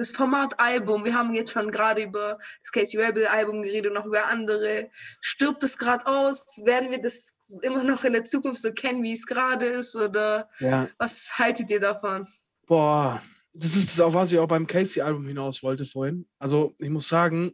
das 0.03 0.11
Format 0.11 0.59
Album, 0.59 1.05
wir 1.05 1.15
haben 1.15 1.33
jetzt 1.33 1.53
schon 1.53 1.71
gerade 1.71 2.03
über 2.03 2.38
das 2.62 2.73
Casey 2.73 3.01
Rebel 3.01 3.27
Album 3.27 3.62
geredet 3.62 3.87
und 3.87 3.95
noch 3.95 4.05
über 4.05 4.27
andere. 4.27 4.91
Stirbt 5.21 5.62
es 5.62 5.79
gerade 5.79 6.07
aus? 6.07 6.61
Werden 6.65 6.91
wir 6.91 7.01
das 7.01 7.38
immer 7.62 7.85
noch 7.85 8.03
in 8.03 8.12
der 8.12 8.25
Zukunft 8.25 8.62
so 8.62 8.73
kennen, 8.73 9.05
wie 9.05 9.12
es 9.12 9.27
gerade 9.27 9.67
ist? 9.67 9.95
Oder 9.95 10.51
ja. 10.59 10.88
was 10.99 11.38
haltet 11.38 11.71
ihr 11.71 11.79
davon? 11.79 12.27
Boah, 12.67 13.23
das 13.53 13.77
ist 13.77 13.91
das 13.91 14.01
auch, 14.01 14.12
was 14.12 14.33
ich 14.33 14.38
auch 14.41 14.49
beim 14.49 14.67
Casey 14.67 15.03
Album 15.03 15.27
hinaus 15.27 15.62
wollte 15.62 15.87
vorhin. 15.87 16.27
Also 16.41 16.75
ich 16.79 16.91
muss 16.91 17.07
sagen, 17.07 17.53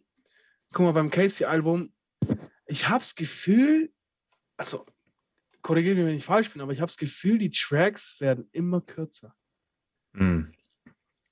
guck 0.73 0.87
mal, 0.87 0.93
beim 0.93 1.11
Casey 1.11 1.45
Album, 1.45 1.93
ich 2.67 2.89
habe 2.89 3.01
das 3.01 3.15
Gefühl, 3.15 3.93
also 4.57 4.87
korrigiere 5.61 5.97
mich, 5.97 6.07
wenn 6.07 6.17
ich 6.17 6.25
falsch 6.25 6.51
bin, 6.51 6.63
aber 6.63 6.73
ich 6.73 6.81
habe 6.81 6.89
das 6.89 6.97
Gefühl, 6.97 7.37
die 7.37 7.51
Tracks 7.51 8.19
werden 8.21 8.49
immer 8.53 8.81
kürzer. 8.81 9.35
Mhm. 10.13 10.55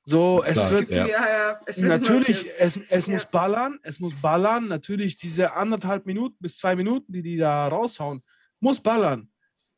So, 0.09 0.45
es 0.45 0.53
Klar, 0.53 0.71
wird, 0.71 0.91
ja. 0.91 1.07
Ja, 1.09 1.61
es 1.67 1.83
wird 1.83 2.01
natürlich, 2.01 2.47
es, 2.61 2.79
es 2.89 3.09
muss 3.09 3.27
ballern, 3.27 3.81
es 3.83 3.99
muss 3.99 4.15
ballern. 4.15 4.69
Natürlich 4.69 5.17
diese 5.17 5.55
anderthalb 5.55 6.07
Minuten 6.07 6.37
bis 6.39 6.59
zwei 6.59 6.77
Minuten, 6.77 7.13
die 7.13 7.23
die 7.23 7.37
da 7.37 7.67
raushauen, 7.67 8.23
muss 8.61 8.81
ballern. 8.81 9.29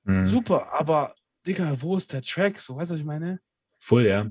Mhm. 0.05 0.27
Super, 0.27 0.71
aber 0.75 1.15
Digga, 1.47 1.75
wo 1.81 1.97
ist 1.97 2.13
der 2.13 2.21
Track? 2.21 2.61
So, 2.61 2.77
weißt 2.77 2.91
du, 2.91 2.95
was 2.95 3.01
ich 3.01 3.07
meine? 3.07 3.41
Voll, 3.79 4.05
ja. 4.05 4.31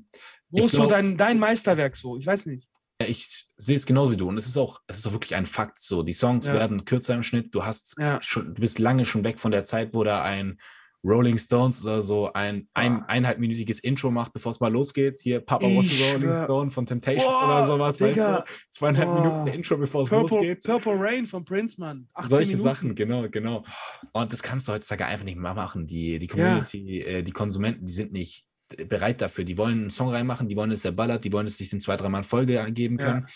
Wo 0.50 0.60
ich 0.60 0.66
ist 0.66 0.74
glaub, 0.74 0.84
so 0.84 0.90
dein, 0.92 1.18
dein 1.18 1.40
Meisterwerk 1.40 1.96
so? 1.96 2.16
Ich 2.16 2.28
weiß 2.28 2.46
nicht. 2.46 2.70
Ich 3.00 3.48
sehe 3.58 3.76
es 3.76 3.88
genauso 3.88 4.12
wie 4.12 4.18
du. 4.18 4.30
Und 4.30 4.38
es 4.38 4.46
ist 4.46 4.58
auch, 4.58 4.82
es 4.86 5.00
ist 5.00 5.08
auch 5.08 5.14
wirklich 5.14 5.34
ein 5.34 5.48
Fakt 5.48 5.80
so. 5.80 6.04
Die 6.04 6.14
Songs 6.14 6.46
werden 6.46 6.86
kürzer 6.86 7.16
im 7.16 7.24
Schnitt. 7.24 7.56
Du 7.56 7.66
hast 7.66 7.96
schon, 8.22 8.54
du 8.54 8.62
bist 8.62 8.78
lange 8.78 9.06
schon 9.06 9.24
weg 9.24 9.40
von 9.40 9.52
der 9.52 9.66
Zeit, 9.66 9.96
wo 9.96 10.04
da 10.04 10.22
ein 10.22 10.60
Rolling 11.04 11.38
Stones 11.38 11.84
oder 11.84 12.02
so 12.02 12.32
ein, 12.34 12.68
ein 12.74 13.04
eineinhalbminütiges 13.04 13.80
Intro 13.80 14.12
macht, 14.12 14.34
bevor 14.34 14.52
es 14.52 14.60
mal 14.60 14.72
losgeht. 14.72 15.16
Hier 15.22 15.40
Papa 15.40 15.66
was 15.68 15.92
a 15.92 16.14
Rolling 16.14 16.34
Stone 16.34 16.72
von 16.72 16.86
Temptations 16.86 17.24
Boah, 17.24 17.46
oder 17.46 17.68
sowas, 17.68 17.98
Digga. 17.98 18.38
weißt 18.38 18.48
du? 18.48 18.54
Zweieinhalb 18.72 19.08
Boah. 19.08 19.22
Minuten 19.22 19.48
Intro, 19.48 19.78
bevor 19.78 20.02
es 20.04 20.12
losgeht. 20.12 20.64
Purple 20.64 20.96
Rain 20.98 21.26
von 21.26 21.46
Prince, 21.46 21.80
Mann. 21.80 22.08
Solche 22.28 22.52
Minuten. 22.52 22.68
Sachen, 22.68 22.96
genau, 22.96 23.30
genau. 23.30 23.64
Und 24.12 24.34
das 24.34 24.42
kannst 24.42 24.68
du 24.68 24.74
heutzutage 24.74 25.06
einfach 25.06 25.26
nicht 25.26 25.38
mehr 25.38 25.54
machen. 25.54 25.86
Die, 25.86 26.20
die 26.20 26.28
Community, 26.28 27.00
ja. 27.00 27.08
äh, 27.08 27.24
die 27.24 27.32
Konsumenten, 27.32 27.86
die 27.86 27.92
sind 27.92 28.12
nicht 28.12 28.46
bereit 28.90 29.22
dafür. 29.22 29.44
Die 29.44 29.58
wollen 29.58 29.82
einen 29.82 29.90
Song 29.90 30.10
reinmachen, 30.10 30.50
die 30.50 30.58
wollen, 30.58 30.72
dass 30.72 30.82
der 30.82 30.92
ballert, 30.92 31.24
die 31.24 31.32
wollen, 31.32 31.46
dass 31.46 31.58
sich 31.58 31.70
den 31.70 31.80
zwei, 31.80 31.96
dreimal 31.96 32.24
Folge 32.24 32.64
geben 32.72 32.98
können. 32.98 33.26
Ja. 33.28 33.34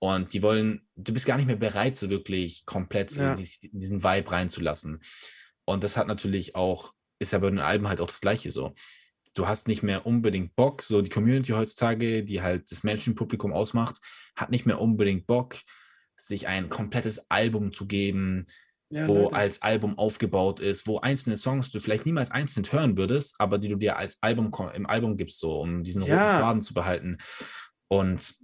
Und 0.00 0.32
die 0.32 0.42
wollen, 0.42 0.86
du 0.96 1.14
bist 1.14 1.26
gar 1.26 1.36
nicht 1.36 1.46
mehr 1.46 1.56
bereit, 1.56 1.96
so 1.96 2.10
wirklich 2.10 2.66
komplett 2.66 3.12
ja. 3.12 3.34
in 3.34 3.78
diesen 3.78 4.02
Vibe 4.02 4.32
reinzulassen. 4.32 5.00
Und 5.64 5.84
das 5.84 5.96
hat 5.96 6.06
natürlich 6.06 6.56
auch 6.56 6.92
ist 7.18 7.32
ja 7.32 7.38
bei 7.38 7.50
den 7.50 7.58
Alben 7.58 7.88
halt 7.88 8.00
auch 8.00 8.06
das 8.06 8.20
Gleiche 8.20 8.50
so. 8.50 8.74
Du 9.34 9.48
hast 9.48 9.66
nicht 9.66 9.82
mehr 9.82 10.06
unbedingt 10.06 10.54
Bock, 10.54 10.82
so 10.82 11.02
die 11.02 11.10
Community 11.10 11.52
heutzutage, 11.52 12.22
die 12.24 12.42
halt 12.42 12.70
das 12.70 12.84
Menschenpublikum 12.84 13.52
ausmacht, 13.52 13.98
hat 14.36 14.50
nicht 14.50 14.66
mehr 14.66 14.80
unbedingt 14.80 15.26
Bock, 15.26 15.56
sich 16.16 16.46
ein 16.46 16.68
komplettes 16.68 17.30
Album 17.30 17.72
zu 17.72 17.86
geben, 17.86 18.44
ja, 18.90 19.08
wo 19.08 19.24
Leute. 19.24 19.34
als 19.34 19.62
Album 19.62 19.98
aufgebaut 19.98 20.60
ist, 20.60 20.86
wo 20.86 21.00
einzelne 21.00 21.36
Songs 21.36 21.72
du 21.72 21.80
vielleicht 21.80 22.06
niemals 22.06 22.30
einzeln 22.30 22.70
hören 22.70 22.96
würdest, 22.96 23.34
aber 23.40 23.58
die 23.58 23.68
du 23.68 23.76
dir 23.76 23.96
als 23.96 24.18
Album 24.20 24.52
im 24.74 24.86
Album 24.86 25.16
gibst, 25.16 25.40
so 25.40 25.60
um 25.60 25.82
diesen 25.82 26.02
roten 26.02 26.14
ja. 26.14 26.38
Faden 26.38 26.62
zu 26.62 26.74
behalten. 26.74 27.18
Und 27.88 28.34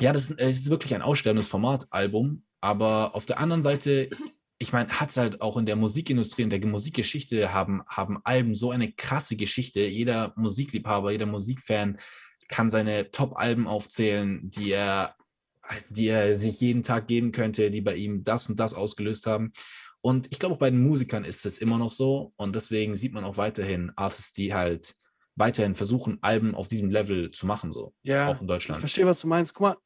ja, 0.00 0.12
das 0.12 0.30
ist, 0.30 0.40
das 0.40 0.50
ist 0.50 0.70
wirklich 0.70 0.94
ein 0.94 1.02
aussterbendes 1.02 1.48
Format, 1.48 1.86
Album. 1.90 2.44
Aber 2.62 3.14
auf 3.14 3.26
der 3.26 3.38
anderen 3.38 3.62
Seite 3.62 4.08
ich 4.58 4.72
meine, 4.72 4.88
hat 4.88 5.10
es 5.10 5.16
halt 5.16 5.40
auch 5.40 5.56
in 5.56 5.66
der 5.66 5.76
Musikindustrie, 5.76 6.42
in 6.42 6.50
der 6.50 6.64
Musikgeschichte 6.66 7.52
haben, 7.52 7.82
haben 7.86 8.18
Alben 8.24 8.54
so 8.54 8.70
eine 8.70 8.92
krasse 8.92 9.36
Geschichte. 9.36 9.80
Jeder 9.80 10.32
Musikliebhaber, 10.36 11.10
jeder 11.10 11.26
Musikfan 11.26 11.98
kann 12.48 12.70
seine 12.70 13.10
Top-Alben 13.10 13.66
aufzählen, 13.66 14.50
die 14.50 14.72
er, 14.72 15.16
die 15.88 16.08
er 16.08 16.36
sich 16.36 16.60
jeden 16.60 16.82
Tag 16.82 17.08
geben 17.08 17.32
könnte, 17.32 17.70
die 17.70 17.80
bei 17.80 17.96
ihm 17.96 18.22
das 18.22 18.48
und 18.48 18.60
das 18.60 18.74
ausgelöst 18.74 19.26
haben. 19.26 19.52
Und 20.00 20.30
ich 20.30 20.38
glaube, 20.38 20.54
auch 20.54 20.58
bei 20.58 20.70
den 20.70 20.82
Musikern 20.82 21.24
ist 21.24 21.46
es 21.46 21.58
immer 21.58 21.78
noch 21.78 21.90
so. 21.90 22.32
Und 22.36 22.54
deswegen 22.54 22.94
sieht 22.94 23.14
man 23.14 23.24
auch 23.24 23.38
weiterhin 23.38 23.90
Artists, 23.96 24.32
die 24.32 24.52
halt 24.52 24.94
weiterhin 25.36 25.74
versuchen, 25.74 26.18
Alben 26.20 26.54
auf 26.54 26.68
diesem 26.68 26.90
Level 26.90 27.30
zu 27.30 27.46
machen, 27.46 27.72
so. 27.72 27.94
Ja, 28.02 28.28
auch 28.28 28.40
in 28.40 28.46
Deutschland. 28.46 28.78
Ich 28.78 28.82
verstehe, 28.82 29.06
was 29.06 29.20
du 29.20 29.26
meinst. 29.26 29.54
Guck 29.54 29.62
mal, 29.62 29.76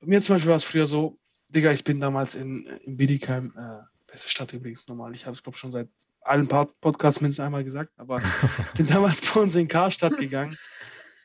bei 0.00 0.06
mir 0.06 0.22
zum 0.22 0.34
Beispiel 0.34 0.50
war 0.50 0.56
es 0.56 0.64
früher 0.64 0.86
so, 0.86 1.18
Digga, 1.48 1.72
ich 1.72 1.84
bin 1.84 2.00
damals 2.00 2.34
in, 2.34 2.66
in 2.84 2.96
Bietigheim 2.96 3.52
äh, 3.56 3.82
Stadt 4.16 4.52
übrigens 4.52 4.86
normal. 4.88 5.14
Ich 5.14 5.26
habe 5.26 5.34
es, 5.34 5.42
glaube 5.42 5.56
ich, 5.56 5.60
schon 5.60 5.72
seit 5.72 5.88
allen 6.22 6.48
Podcasts 6.48 7.20
mindestens 7.20 7.44
einmal 7.44 7.64
gesagt, 7.64 7.92
aber 7.96 8.20
bin 8.76 8.86
damals 8.86 9.20
bei 9.20 9.40
uns 9.40 9.54
in 9.54 9.68
Karstadt 9.68 10.18
gegangen. 10.18 10.56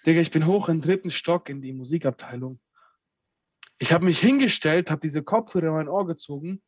Digga, 0.05 0.21
ich 0.21 0.31
bin 0.31 0.45
hoch 0.45 0.69
im 0.69 0.81
dritten 0.81 1.11
Stock 1.11 1.49
in 1.49 1.61
die 1.61 1.73
Musikabteilung. 1.73 2.59
Ich 3.79 3.91
habe 3.91 4.05
mich 4.05 4.19
hingestellt, 4.19 4.89
habe 4.89 5.01
diese 5.01 5.23
Kopfhörer 5.23 5.67
in 5.67 5.73
mein 5.73 5.89
Ohr 5.89 6.05
gezogen 6.05 6.61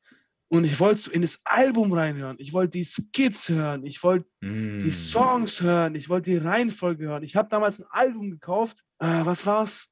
und 0.50 0.64
ich 0.66 0.80
wollte 0.80 1.12
in 1.12 1.22
das 1.22 1.40
Album 1.44 1.94
reinhören. 1.94 2.38
Ich 2.40 2.54
wollte 2.54 2.78
die 2.78 2.86
Skits 2.86 3.50
hören. 3.50 3.86
Ich 3.86 4.02
wollte 4.04 4.28
mm. 4.42 4.80
die 4.80 4.92
Songs 4.92 5.62
hören. 5.62 5.96
Ich 5.96 6.10
wollte 6.10 6.32
die 6.32 6.38
Reihenfolge 6.38 7.06
hören. 7.06 7.24
Ich 7.24 7.36
habe 7.36 7.50
damals 7.50 7.80
ein 7.80 7.86
Album 7.90 8.32
gekauft. 8.32 8.84
Äh, 9.00 9.26
was 9.26 9.46
war's? 9.46 9.90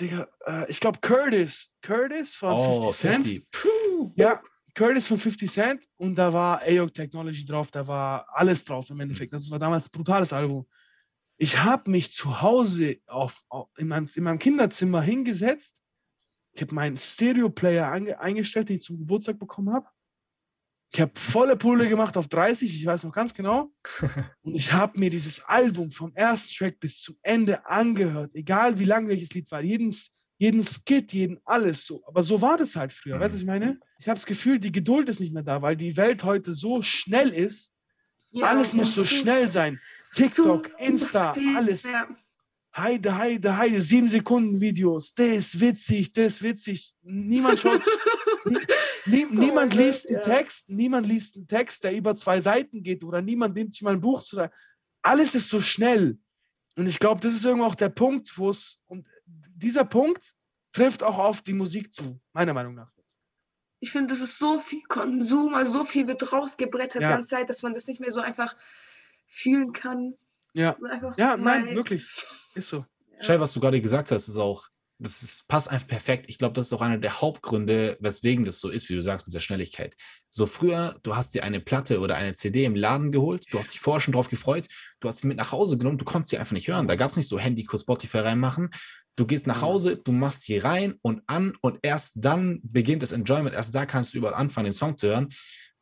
Digga, 0.00 0.28
äh, 0.46 0.70
ich 0.70 0.80
glaube 0.80 1.00
Curtis. 1.00 1.74
Curtis 1.82 2.34
von 2.34 2.52
oh, 2.52 2.92
50 2.92 3.00
Cent. 3.00 3.24
50. 3.24 3.50
Puh. 3.50 4.12
Ja, 4.16 4.42
Curtis 4.74 5.06
von 5.06 5.18
50 5.18 5.50
Cent 5.50 5.84
und 5.96 6.16
da 6.16 6.32
war 6.32 6.62
AOC 6.62 6.94
Technology 6.94 7.44
drauf, 7.44 7.70
da 7.70 7.86
war 7.86 8.26
alles 8.32 8.64
drauf 8.64 8.90
im 8.90 9.00
Endeffekt. 9.00 9.32
Das 9.32 9.50
war 9.50 9.58
damals 9.58 9.86
ein 9.86 9.90
brutales 9.92 10.32
Album. 10.32 10.66
Ich 11.36 11.62
habe 11.62 11.90
mich 11.90 12.12
zu 12.12 12.42
Hause 12.42 12.98
auf, 13.06 13.42
auf, 13.48 13.68
in, 13.78 13.88
meinem, 13.88 14.08
in 14.14 14.24
meinem 14.24 14.38
Kinderzimmer 14.38 15.00
hingesetzt. 15.00 15.80
Ich 16.52 16.62
habe 16.62 16.74
meinen 16.74 16.98
Stereo-Player 16.98 17.90
eingestellt, 17.90 18.68
den 18.68 18.76
ich 18.76 18.82
zum 18.82 18.98
Geburtstag 18.98 19.38
bekommen 19.38 19.72
habe. 19.72 19.86
Ich 20.92 21.00
habe 21.00 21.12
volle 21.14 21.56
Pulle 21.56 21.88
gemacht 21.88 22.16
auf 22.16 22.26
30, 22.26 22.74
ich 22.74 22.84
weiß 22.84 23.04
noch 23.04 23.12
ganz 23.12 23.32
genau. 23.32 23.72
Und 24.42 24.54
ich 24.56 24.72
habe 24.72 24.98
mir 24.98 25.08
dieses 25.08 25.40
Album 25.44 25.92
vom 25.92 26.12
ersten 26.14 26.52
Track 26.52 26.80
bis 26.80 27.00
zum 27.00 27.16
Ende 27.22 27.64
angehört, 27.64 28.34
egal 28.34 28.78
wie 28.80 28.84
lang 28.84 29.06
welches 29.06 29.32
Lied 29.32 29.50
war. 29.52 29.62
Jedes, 29.62 30.10
jeden 30.40 30.64
Skit, 30.64 31.12
jeden 31.12 31.38
alles 31.44 31.84
so. 31.84 32.02
Aber 32.06 32.22
so 32.22 32.40
war 32.40 32.56
das 32.56 32.74
halt 32.74 32.92
früher. 32.92 33.16
Mhm. 33.16 33.20
Weißt 33.20 33.34
du, 33.34 33.36
was 33.36 33.40
ich 33.42 33.46
meine? 33.46 33.78
Ich 33.98 34.08
habe 34.08 34.18
das 34.18 34.24
Gefühl, 34.24 34.58
die 34.58 34.72
Geduld 34.72 35.10
ist 35.10 35.20
nicht 35.20 35.34
mehr 35.34 35.42
da, 35.42 35.60
weil 35.60 35.76
die 35.76 35.98
Welt 35.98 36.24
heute 36.24 36.54
so 36.54 36.80
schnell 36.80 37.28
ist. 37.28 37.74
Ja, 38.30 38.46
alles 38.46 38.72
muss 38.72 38.94
so 38.94 39.04
schnell 39.04 39.50
sein. 39.50 39.78
TikTok, 40.14 40.70
Insta, 40.80 41.34
alles. 41.56 41.82
Ja. 41.82 42.08
Heide, 42.74 43.18
heide, 43.18 43.58
heide, 43.58 43.82
sieben 43.82 44.08
Sekunden 44.08 44.62
Videos. 44.62 45.12
Das 45.12 45.60
witzig, 45.60 46.14
das 46.14 46.40
witzig. 46.40 46.94
Niemand 47.02 47.60
schaut. 47.60 47.82
nie, 49.04 49.26
niemand 49.30 49.74
liest 49.74 50.08
einen 50.08 50.22
Text, 50.22 50.70
niemand 50.70 51.06
liest 51.06 51.36
einen 51.36 51.48
Text, 51.48 51.84
der 51.84 51.94
über 51.94 52.16
zwei 52.16 52.40
Seiten 52.40 52.82
geht 52.82 53.04
oder 53.04 53.20
niemand 53.20 53.56
nimmt 53.56 53.74
sich 53.74 53.82
mal 53.82 53.92
ein 53.92 54.00
Buch 54.00 54.22
zu 54.22 54.36
sagen. 54.36 54.54
Alles 55.02 55.34
ist 55.34 55.50
so 55.50 55.60
schnell. 55.60 56.18
Und 56.76 56.86
ich 56.86 56.98
glaube, 56.98 57.20
das 57.20 57.34
ist 57.34 57.44
irgendwo 57.44 57.66
auch 57.66 57.74
der 57.74 57.88
Punkt, 57.88 58.36
wo 58.38 58.50
es, 58.50 58.82
und 58.86 59.06
dieser 59.26 59.84
Punkt 59.84 60.34
trifft 60.72 61.02
auch 61.02 61.18
auf 61.18 61.42
die 61.42 61.52
Musik 61.52 61.92
zu, 61.92 62.20
meiner 62.32 62.54
Meinung 62.54 62.74
nach. 62.74 62.90
Ich 63.80 63.92
finde, 63.92 64.12
das 64.12 64.20
ist 64.20 64.38
so 64.38 64.60
viel 64.60 64.82
Konsum, 64.88 65.54
also 65.54 65.72
so 65.72 65.84
viel 65.84 66.06
wird 66.06 66.32
rausgebrettert 66.32 67.02
ja. 67.02 67.08
die 67.08 67.14
ganze 67.14 67.30
Zeit, 67.30 67.48
dass 67.48 67.62
man 67.62 67.74
das 67.74 67.86
nicht 67.86 67.98
mehr 67.98 68.12
so 68.12 68.20
einfach 68.20 68.54
fühlen 69.26 69.72
kann. 69.72 70.14
Ja, 70.52 70.76
ja 71.16 71.36
nein, 71.36 71.74
wirklich. 71.74 72.06
Ist 72.54 72.68
so. 72.68 72.84
Schau, 73.20 73.40
was 73.40 73.52
du 73.52 73.60
gerade 73.60 73.80
gesagt 73.80 74.10
hast, 74.10 74.28
ist 74.28 74.36
auch 74.36 74.68
das 75.00 75.22
ist, 75.22 75.48
passt 75.48 75.68
einfach 75.68 75.88
perfekt. 75.88 76.26
Ich 76.28 76.38
glaube, 76.38 76.52
das 76.52 76.66
ist 76.66 76.72
auch 76.74 76.82
einer 76.82 76.98
der 76.98 77.20
Hauptgründe, 77.20 77.96
weswegen 78.00 78.44
das 78.44 78.60
so 78.60 78.68
ist, 78.68 78.88
wie 78.88 78.94
du 78.94 79.02
sagst, 79.02 79.26
mit 79.26 79.34
der 79.34 79.40
Schnelligkeit. 79.40 79.96
So 80.28 80.46
früher, 80.46 80.94
du 81.02 81.16
hast 81.16 81.34
dir 81.34 81.42
eine 81.42 81.58
Platte 81.58 82.00
oder 82.00 82.16
eine 82.16 82.34
CD 82.34 82.64
im 82.64 82.76
Laden 82.76 83.10
geholt, 83.10 83.46
du 83.50 83.58
hast 83.58 83.72
dich 83.72 83.80
vorher 83.80 84.00
schon 84.00 84.12
drauf 84.12 84.28
gefreut, 84.28 84.68
du 85.00 85.08
hast 85.08 85.20
sie 85.20 85.26
mit 85.26 85.38
nach 85.38 85.52
Hause 85.52 85.78
genommen, 85.78 85.98
du 85.98 86.04
konntest 86.04 86.30
sie 86.30 86.38
einfach 86.38 86.52
nicht 86.52 86.68
hören. 86.68 86.86
Da 86.86 86.96
gab 86.96 87.10
es 87.10 87.16
nicht 87.16 87.28
so 87.28 87.38
Handy, 87.38 87.66
Spotify 87.66 88.18
reinmachen. 88.18 88.70
Du 89.16 89.26
gehst 89.26 89.46
nach 89.46 89.62
Hause, 89.62 89.96
du 89.96 90.12
machst 90.12 90.42
sie 90.42 90.58
rein 90.58 90.94
und 91.02 91.22
an 91.26 91.54
und 91.60 91.78
erst 91.82 92.12
dann 92.16 92.60
beginnt 92.62 93.02
das 93.02 93.12
Enjoyment. 93.12 93.54
Erst 93.54 93.74
da 93.74 93.86
kannst 93.86 94.14
du 94.14 94.18
überhaupt 94.18 94.38
anfangen, 94.38 94.66
den 94.66 94.72
Song 94.72 94.96
zu 94.96 95.08
hören. 95.08 95.28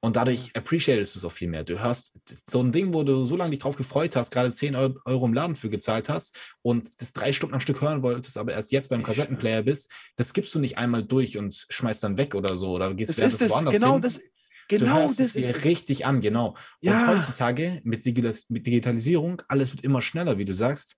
Und 0.00 0.14
dadurch 0.14 0.54
appreciatest 0.54 1.14
du 1.14 1.18
es 1.18 1.24
auch 1.24 1.32
viel 1.32 1.48
mehr. 1.48 1.64
Du 1.64 1.82
hörst 1.82 2.20
so 2.48 2.60
ein 2.60 2.70
Ding, 2.70 2.94
wo 2.94 3.02
du 3.02 3.24
so 3.24 3.36
lange 3.36 3.50
dich 3.50 3.58
drauf 3.58 3.74
gefreut 3.74 4.14
hast, 4.14 4.30
gerade 4.30 4.52
10 4.52 4.76
Euro 4.76 5.26
im 5.26 5.34
Laden 5.34 5.56
für 5.56 5.70
gezahlt 5.70 6.08
hast 6.08 6.56
und 6.62 7.00
das 7.00 7.12
drei 7.12 7.32
Stunden 7.32 7.54
am 7.54 7.60
Stück 7.60 7.80
hören 7.80 8.02
wolltest, 8.04 8.38
aber 8.38 8.52
erst 8.52 8.70
jetzt 8.70 8.90
beim 8.90 9.02
Kassettenplayer 9.02 9.62
bist, 9.62 9.90
das 10.14 10.32
gibst 10.32 10.54
du 10.54 10.60
nicht 10.60 10.78
einmal 10.78 11.02
durch 11.02 11.36
und 11.36 11.66
schmeißt 11.68 12.04
dann 12.04 12.16
weg 12.16 12.36
oder 12.36 12.54
so 12.54 12.70
oder 12.70 12.94
gehst 12.94 13.18
während 13.18 13.40
das 13.40 13.50
woanders 13.50 13.74
genau 13.74 13.94
hin. 13.94 14.02
Das, 14.02 14.20
genau 14.68 14.84
du 14.84 15.00
hörst 15.00 15.18
das 15.18 15.26
es 15.28 15.32
dir 15.32 15.64
richtig 15.64 16.06
an, 16.06 16.20
genau. 16.20 16.56
Ja. 16.80 17.00
Und 17.00 17.08
heutzutage 17.08 17.80
mit, 17.82 18.04
Digitalisierung, 18.04 19.42
alles 19.48 19.72
wird 19.72 19.84
immer 19.84 20.00
schneller, 20.00 20.38
wie 20.38 20.44
du 20.44 20.54
sagst. 20.54 20.96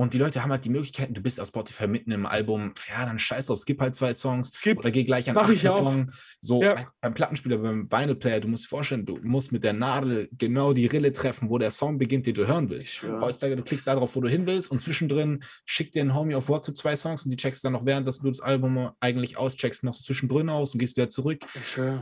Und 0.00 0.14
die 0.14 0.18
Leute 0.18 0.42
haben 0.42 0.50
halt 0.50 0.64
die 0.64 0.70
Möglichkeiten, 0.70 1.12
du 1.12 1.20
bist 1.20 1.38
auf 1.38 1.48
Spotify 1.48 1.86
mitten 1.86 2.10
im 2.10 2.24
Album, 2.24 2.72
ja, 2.88 3.04
dann 3.04 3.18
scheiß 3.18 3.46
drauf, 3.46 3.58
skip 3.58 3.78
halt 3.82 3.94
zwei 3.94 4.14
Songs 4.14 4.50
skip. 4.50 4.78
oder 4.78 4.90
geh 4.90 5.04
gleich 5.04 5.28
an 5.28 5.46
den 5.46 5.58
Song. 5.58 6.10
So 6.40 6.62
ja. 6.62 6.74
beim 7.02 7.12
Plattenspieler, 7.12 7.58
beim 7.58 7.86
Vinyl 7.92 8.14
Player, 8.14 8.40
du 8.40 8.48
musst 8.48 8.64
dir 8.64 8.68
vorstellen, 8.68 9.04
du 9.04 9.18
musst 9.22 9.52
mit 9.52 9.62
der 9.62 9.74
Nadel 9.74 10.26
genau 10.38 10.72
die 10.72 10.86
Rille 10.86 11.12
treffen, 11.12 11.50
wo 11.50 11.58
der 11.58 11.70
Song 11.70 11.98
beginnt, 11.98 12.24
den 12.24 12.32
du 12.32 12.46
hören 12.46 12.70
willst. 12.70 13.02
Heutzutage, 13.02 13.56
du 13.56 13.62
klickst 13.62 13.86
da 13.86 13.94
drauf, 13.94 14.16
wo 14.16 14.22
du 14.22 14.28
hin 14.30 14.46
willst 14.46 14.70
und 14.70 14.80
zwischendrin 14.80 15.42
schickt 15.66 15.94
dir 15.94 16.00
ein 16.00 16.14
Homie 16.14 16.34
auf 16.34 16.48
WhatsApp 16.48 16.78
zwei 16.78 16.96
Songs 16.96 17.26
und 17.26 17.30
die 17.32 17.36
checkst 17.36 17.62
dann 17.62 17.74
noch 17.74 17.84
während, 17.84 18.08
dass 18.08 18.20
du 18.20 18.28
das 18.30 18.40
Album 18.40 18.92
eigentlich 19.00 19.36
auscheckst, 19.36 19.84
noch 19.84 19.92
so 19.92 20.02
zwischendrin 20.02 20.48
aus 20.48 20.72
und 20.72 20.78
gehst 20.78 20.96
wieder 20.96 21.10
zurück. 21.10 21.44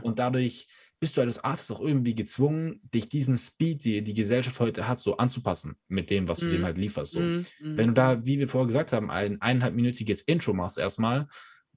Und 0.03 0.19
dadurch 0.19 0.67
bist 0.99 1.15
du 1.15 1.21
als 1.21 1.43
Artist 1.43 1.71
auch 1.71 1.79
irgendwie 1.79 2.13
gezwungen, 2.13 2.81
dich 2.93 3.07
diesem 3.07 3.37
Speed, 3.37 3.83
die 3.83 4.03
die 4.03 4.13
Gesellschaft 4.13 4.59
heute 4.59 4.87
hat, 4.87 4.99
so 4.99 5.17
anzupassen 5.17 5.75
mit 5.87 6.09
dem, 6.09 6.27
was 6.27 6.39
du 6.39 6.47
mm. 6.47 6.51
dem 6.51 6.65
halt 6.65 6.77
lieferst. 6.77 7.13
So. 7.13 7.19
Mm, 7.21 7.45
Wenn 7.59 7.87
du 7.87 7.93
da, 7.93 8.25
wie 8.25 8.37
wir 8.37 8.49
vorher 8.49 8.67
gesagt 8.67 8.91
haben, 8.91 9.09
ein 9.09 9.41
eineinhalbminütiges 9.41 10.21
Intro 10.21 10.53
machst 10.53 10.77
erstmal, 10.77 11.27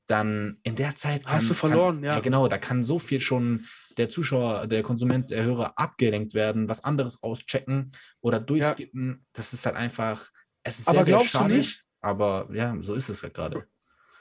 dann 0.06 0.58
in 0.64 0.74
der 0.74 0.96
Zeit 0.96 1.24
kann, 1.24 1.36
hast 1.36 1.50
du 1.50 1.54
verloren, 1.54 1.96
kann, 1.96 2.04
ja. 2.04 2.14
ja. 2.14 2.20
Genau, 2.20 2.48
da 2.48 2.58
kann 2.58 2.82
so 2.82 2.98
viel 2.98 3.20
schon 3.20 3.66
der 3.96 4.08
Zuschauer, 4.08 4.66
der 4.66 4.82
Konsument, 4.82 5.30
der 5.30 5.44
Hörer 5.44 5.78
abgelenkt 5.78 6.34
werden, 6.34 6.68
was 6.68 6.82
anderes 6.82 7.22
auschecken 7.22 7.92
oder 8.20 8.40
durchskippen. 8.40 9.10
Ja. 9.10 9.26
Das 9.34 9.52
ist 9.52 9.64
halt 9.66 9.76
einfach, 9.76 10.30
es 10.64 10.80
ist 10.80 10.88
aber 10.88 11.04
sehr, 11.04 11.18
sehr 11.18 11.28
schade. 11.28 11.50
Du 11.50 11.58
nicht, 11.58 11.84
aber 12.00 12.48
ja, 12.52 12.74
so 12.80 12.94
ist 12.94 13.08
es 13.08 13.22
ja 13.22 13.28
gerade. 13.28 13.66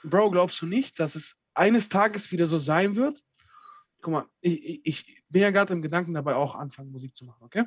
Bro, 0.04 0.32
glaubst 0.32 0.62
du 0.62 0.66
nicht, 0.66 1.00
dass 1.00 1.16
es 1.16 1.38
eines 1.54 1.90
Tages 1.90 2.32
wieder 2.32 2.48
so 2.48 2.58
sein 2.58 2.96
wird, 2.96 3.20
guck 4.02 4.14
mal, 4.14 4.26
ich, 4.42 4.86
ich 4.86 5.24
bin 5.30 5.42
ja 5.42 5.52
gerade 5.52 5.74
im 5.74 5.82
Gedanken 5.82 6.14
dabei, 6.14 6.36
auch 6.36 6.56
anfangen, 6.56 6.92
Musik 6.92 7.16
zu 7.16 7.26
machen, 7.26 7.44
okay? 7.44 7.66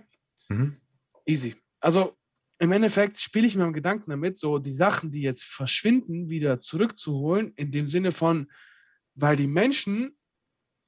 Mhm. 0.49 0.81
Easy. 1.27 1.57
Also 1.81 2.17
im 2.59 2.73
Endeffekt 2.73 3.21
spiele 3.21 3.47
ich 3.47 3.57
mir 3.57 3.65
im 3.65 3.73
Gedanken 3.73 4.11
damit, 4.11 4.39
so 4.39 4.59
die 4.59 4.73
Sachen, 4.73 5.11
die 5.11 5.23
jetzt 5.23 5.45
verschwinden, 5.45 6.29
wieder 6.29 6.61
zurückzuholen, 6.61 7.53
in 7.57 7.71
dem 7.71 7.89
Sinne 7.89 8.13
von, 8.13 8.51
weil 9.15 9.37
die 9.37 9.47
Menschen 9.47 10.17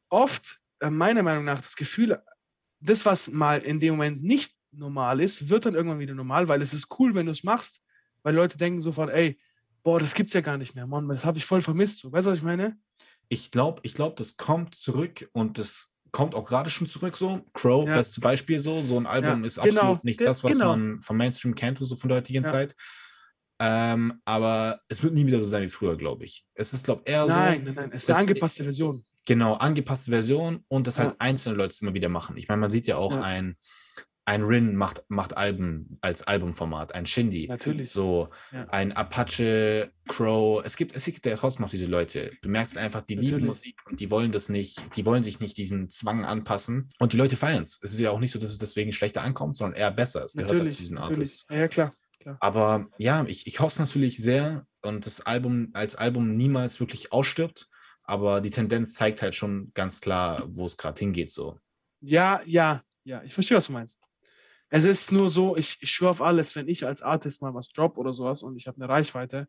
oft, 0.08 0.60
äh, 0.80 0.90
meiner 0.90 1.22
Meinung 1.22 1.44
nach, 1.44 1.60
das 1.60 1.76
Gefühl, 1.76 2.22
das, 2.80 3.04
was 3.04 3.28
mal 3.28 3.60
in 3.60 3.80
dem 3.80 3.94
Moment 3.94 4.22
nicht 4.22 4.54
normal 4.72 5.20
ist, 5.20 5.48
wird 5.48 5.66
dann 5.66 5.74
irgendwann 5.74 5.98
wieder 5.98 6.14
normal, 6.14 6.48
weil 6.48 6.62
es 6.62 6.72
ist 6.72 6.88
cool, 6.98 7.14
wenn 7.14 7.26
du 7.26 7.32
es 7.32 7.44
machst, 7.44 7.82
weil 8.22 8.34
Leute 8.34 8.58
denken 8.58 8.80
so 8.80 8.92
von, 8.92 9.08
ey, 9.08 9.38
boah, 9.82 10.00
das 10.00 10.14
gibt's 10.14 10.34
ja 10.34 10.40
gar 10.40 10.58
nicht 10.58 10.74
mehr, 10.74 10.86
Mann, 10.86 11.08
das 11.08 11.24
habe 11.24 11.38
ich 11.38 11.46
voll 11.46 11.62
vermisst. 11.62 12.00
So. 12.00 12.12
Weißt 12.12 12.26
du, 12.26 12.30
was 12.30 12.38
ich 12.38 12.44
meine? 12.44 12.78
Ich 13.28 13.50
glaube, 13.50 13.80
ich 13.84 13.94
glaube, 13.94 14.14
das 14.16 14.36
kommt 14.36 14.74
zurück 14.74 15.28
und 15.32 15.58
das 15.58 15.94
kommt 16.12 16.34
auch 16.34 16.48
gerade 16.48 16.70
schon 16.70 16.86
zurück 16.86 17.16
so. 17.16 17.42
Crow, 17.52 17.86
ja. 17.86 17.96
beste 17.96 18.20
Beispiel 18.20 18.60
so. 18.60 18.82
So 18.82 18.96
ein 18.96 19.06
Album 19.06 19.40
ja, 19.40 19.46
ist 19.46 19.60
genau. 19.60 19.80
absolut 19.80 20.04
nicht 20.04 20.20
das, 20.20 20.42
was 20.44 20.52
genau. 20.52 20.76
man 20.76 21.02
vom 21.02 21.16
Mainstream 21.16 21.54
kennt, 21.54 21.78
so 21.78 21.96
von 21.96 22.08
der 22.08 22.18
heutigen 22.18 22.44
ja. 22.44 22.50
Zeit. 22.50 22.74
Ähm, 23.58 24.20
aber 24.24 24.80
es 24.88 25.02
wird 25.02 25.14
nie 25.14 25.26
wieder 25.26 25.40
so 25.40 25.46
sein 25.46 25.62
wie 25.62 25.68
früher, 25.68 25.96
glaube 25.96 26.24
ich. 26.24 26.46
Es 26.54 26.72
ist, 26.72 26.84
glaube 26.84 27.02
ich, 27.04 27.12
eher 27.12 27.26
nein, 27.26 27.28
so. 27.28 27.34
Nein, 27.34 27.62
nein, 27.64 27.74
nein, 27.74 27.90
es 27.92 28.02
ist 28.02 28.10
eine 28.10 28.18
angepasste 28.18 28.64
Version. 28.64 29.04
Genau, 29.24 29.54
angepasste 29.54 30.10
Version 30.10 30.64
und 30.68 30.86
das 30.86 30.98
halt 30.98 31.16
einzelne 31.18 31.56
Leute 31.56 31.76
immer 31.80 31.94
wieder 31.94 32.08
machen. 32.08 32.36
Ich 32.36 32.48
meine, 32.48 32.60
man 32.60 32.70
sieht 32.70 32.86
ja 32.86 32.96
auch 32.96 33.16
ein 33.16 33.56
ein 34.26 34.42
Rin 34.42 34.74
macht, 34.74 35.04
macht 35.08 35.36
Alben 35.36 35.98
als 36.00 36.24
Albumformat, 36.24 36.94
ein 36.94 37.06
Shindy. 37.06 37.46
Natürlich. 37.46 37.90
So, 37.90 38.28
ja. 38.52 38.66
ein 38.70 38.92
Apache, 38.92 39.92
Crow. 40.08 40.62
Es 40.64 40.76
gibt, 40.76 40.96
es 40.96 41.04
gibt 41.04 41.24
ja 41.24 41.36
trotzdem 41.36 41.62
noch 41.62 41.70
diese 41.70 41.86
Leute. 41.86 42.32
Du 42.42 42.48
merkst 42.48 42.76
einfach, 42.76 43.02
die 43.02 43.14
Natürlich. 43.14 43.34
lieben 43.34 43.46
Musik 43.46 43.80
und 43.88 44.00
die 44.00 44.10
wollen 44.10 44.32
das 44.32 44.48
nicht, 44.48 44.96
die 44.96 45.06
wollen 45.06 45.22
sich 45.22 45.38
nicht 45.38 45.56
diesen 45.56 45.88
Zwang 45.90 46.24
anpassen. 46.24 46.90
Und 46.98 47.12
die 47.12 47.16
Leute 47.16 47.36
feiern 47.36 47.62
es. 47.62 47.80
Es 47.82 47.92
ist 47.92 48.00
ja 48.00 48.10
auch 48.10 48.18
nicht 48.18 48.32
so, 48.32 48.40
dass 48.40 48.50
es 48.50 48.58
deswegen 48.58 48.92
schlechter 48.92 49.22
ankommt, 49.22 49.56
sondern 49.56 49.78
eher 49.78 49.92
besser. 49.92 50.24
Es 50.24 50.32
gehört 50.32 50.52
natürlich, 50.52 50.74
zu 50.74 50.82
diesen 50.82 50.98
Artists. 50.98 51.46
Ja, 51.48 51.68
klar, 51.68 51.92
klar. 52.18 52.36
Aber 52.40 52.88
ja, 52.98 53.24
ich, 53.28 53.46
ich 53.46 53.60
hoffe 53.60 53.74
es 53.74 53.78
natürlich 53.78 54.18
sehr 54.18 54.66
und 54.82 55.06
das 55.06 55.20
Album 55.20 55.70
als 55.72 55.94
Album 55.94 56.36
niemals 56.36 56.80
wirklich 56.80 57.12
ausstirbt. 57.12 57.68
Aber 58.02 58.40
die 58.40 58.50
Tendenz 58.50 58.94
zeigt 58.94 59.22
halt 59.22 59.36
schon 59.36 59.70
ganz 59.74 60.00
klar, 60.00 60.42
wo 60.48 60.66
es 60.66 60.76
gerade 60.76 60.98
hingeht. 60.98 61.30
So. 61.30 61.60
Ja, 62.00 62.40
ja, 62.44 62.82
ja, 63.04 63.22
ich 63.22 63.34
verstehe, 63.34 63.56
was 63.56 63.66
du 63.66 63.72
meinst. 63.72 64.00
Es 64.76 64.84
ist 64.84 65.10
nur 65.10 65.30
so, 65.30 65.56
ich, 65.56 65.78
ich 65.80 65.90
schwöre 65.90 66.10
auf 66.10 66.20
alles, 66.20 66.54
wenn 66.54 66.68
ich 66.68 66.86
als 66.86 67.00
Artist 67.00 67.40
mal 67.40 67.54
was 67.54 67.70
drop 67.70 67.96
oder 67.96 68.12
sowas 68.12 68.42
und 68.42 68.56
ich 68.56 68.66
habe 68.66 68.76
eine 68.76 68.90
Reichweite, 68.90 69.48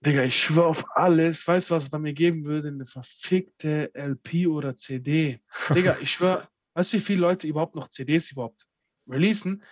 Digga, 0.00 0.24
ich 0.24 0.36
schwöre 0.36 0.66
auf 0.66 0.84
alles, 0.96 1.46
weißt 1.46 1.70
du, 1.70 1.74
was 1.74 1.84
es 1.84 1.90
bei 1.90 2.00
mir 2.00 2.12
geben 2.12 2.44
würde? 2.44 2.66
Eine 2.68 2.84
verfickte 2.84 3.94
LP 3.94 4.48
oder 4.48 4.74
CD. 4.74 5.40
Digga, 5.72 5.98
ich 6.00 6.10
schwöre, 6.10 6.48
weißt 6.74 6.92
du, 6.92 6.96
wie 6.96 7.00
viele 7.00 7.20
Leute 7.20 7.46
überhaupt 7.46 7.76
noch 7.76 7.86
CDs 7.86 8.32
überhaupt 8.32 8.66
releasen? 9.06 9.62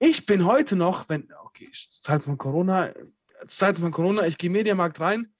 Ich 0.00 0.26
bin 0.26 0.44
heute 0.44 0.74
noch, 0.74 1.08
wenn, 1.08 1.32
okay, 1.44 1.70
Zeit 2.00 2.24
von 2.24 2.38
Corona, 2.38 2.92
Zeit 3.46 3.78
von 3.78 3.92
Corona, 3.92 4.26
ich 4.26 4.38
gehe 4.38 4.50
Mediamarkt 4.50 4.98
rein, 4.98 5.32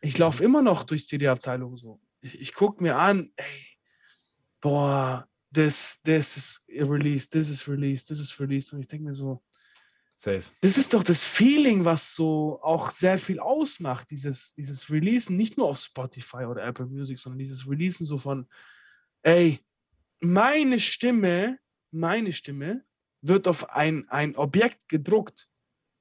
ich 0.00 0.16
laufe 0.16 0.42
immer 0.42 0.62
noch 0.62 0.82
durch 0.82 1.06
CD-Abteilung 1.06 1.76
so. 1.76 2.00
Ich, 2.22 2.40
ich 2.40 2.54
gucke 2.54 2.82
mir 2.82 2.96
an, 2.96 3.30
ey, 3.36 3.66
boah, 4.62 5.28
this, 5.56 6.00
this 6.04 6.36
is 6.36 6.60
released, 6.68 7.32
this 7.32 7.48
is 7.48 7.66
released, 7.66 8.08
this 8.08 8.20
is 8.20 8.38
released. 8.38 8.72
Und 8.72 8.80
ich 8.80 8.86
denke 8.86 9.04
mir 9.04 9.14
so, 9.14 9.42
Safe. 10.18 10.44
Das 10.62 10.78
ist 10.78 10.94
doch 10.94 11.04
das 11.04 11.22
Feeling, 11.22 11.84
was 11.84 12.14
so 12.14 12.58
auch 12.62 12.90
sehr 12.90 13.18
viel 13.18 13.38
ausmacht, 13.38 14.10
dieses, 14.10 14.54
dieses 14.54 14.90
Releasen, 14.90 15.36
nicht 15.36 15.58
nur 15.58 15.68
auf 15.68 15.78
Spotify 15.78 16.46
oder 16.46 16.64
Apple 16.64 16.86
Music, 16.86 17.18
sondern 17.18 17.38
dieses 17.38 17.68
Releasen 17.68 18.06
so 18.06 18.16
von, 18.16 18.48
ey, 19.22 19.60
meine 20.20 20.80
Stimme, 20.80 21.58
meine 21.90 22.32
Stimme 22.32 22.82
wird 23.20 23.46
auf 23.46 23.68
ein, 23.68 24.08
ein 24.08 24.36
Objekt 24.36 24.88
gedruckt. 24.88 25.50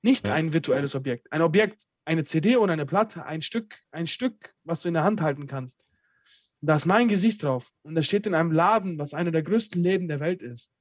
Nicht 0.01 0.27
ja. 0.27 0.33
ein 0.33 0.53
virtuelles 0.53 0.95
Objekt. 0.95 1.29
Ein 1.33 1.41
Objekt, 1.41 1.85
eine 2.05 2.23
CD 2.23 2.55
oder 2.55 2.71
eine 2.71 2.85
Platte, 2.85 3.25
ein 3.25 3.41
Stück, 3.41 3.75
ein 3.91 4.07
Stück, 4.07 4.55
was 4.63 4.81
du 4.81 4.87
in 4.87 4.93
der 4.93 5.03
Hand 5.03 5.19
halten 5.19 5.47
kannst. 5.47 5.85
Da 6.65 6.75
ist 6.75 6.85
mein 6.85 7.07
Gesicht 7.07 7.43
drauf. 7.43 7.71
Und 7.83 7.95
das 7.95 8.05
steht 8.05 8.27
in 8.27 8.33
einem 8.33 8.51
Laden, 8.51 8.97
was 8.97 9.13
einer 9.13 9.31
der 9.31 9.43
größten 9.43 9.81
Läden 9.81 10.07
der 10.07 10.19
Welt 10.19 10.41
ist. 10.41 10.71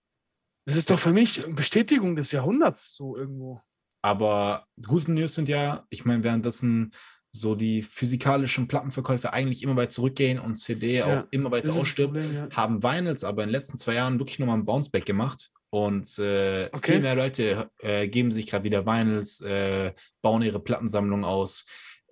Das 0.66 0.76
ist 0.76 0.90
doch 0.90 0.98
für 0.98 1.12
mich 1.12 1.44
Bestätigung 1.54 2.16
des 2.16 2.32
Jahrhunderts 2.32 2.94
so 2.94 3.16
irgendwo. 3.16 3.60
Aber 4.02 4.66
gute 4.86 5.12
News 5.12 5.34
sind 5.34 5.48
ja, 5.48 5.86
ich 5.90 6.04
meine, 6.04 6.24
währenddessen 6.24 6.92
so 7.32 7.54
die 7.54 7.82
physikalischen 7.82 8.68
Plattenverkäufe 8.68 9.32
eigentlich 9.32 9.62
immer 9.62 9.76
weiter 9.76 9.90
zurückgehen 9.90 10.38
und 10.38 10.54
CD 10.54 10.98
ja, 10.98 11.20
auch 11.20 11.26
immer 11.32 11.50
weiter 11.50 11.74
ausstirbt, 11.74 12.16
ja. 12.16 12.48
haben 12.54 12.82
Vinyls 12.82 13.24
aber 13.24 13.42
in 13.42 13.48
den 13.48 13.54
letzten 13.54 13.76
zwei 13.76 13.94
Jahren 13.94 14.20
wirklich 14.20 14.38
nochmal 14.38 14.56
ein 14.56 14.64
Bounceback 14.64 15.04
gemacht. 15.04 15.50
Und 15.70 16.18
äh, 16.20 16.68
okay. 16.70 16.92
viel 16.92 17.00
mehr 17.00 17.16
Leute 17.16 17.68
äh, 17.80 18.06
geben 18.06 18.30
sich 18.30 18.46
gerade 18.46 18.62
wieder 18.62 18.86
Vinyls, 18.86 19.40
äh, 19.40 19.92
bauen 20.22 20.42
ihre 20.42 20.60
Plattensammlung 20.60 21.24
aus. 21.24 21.66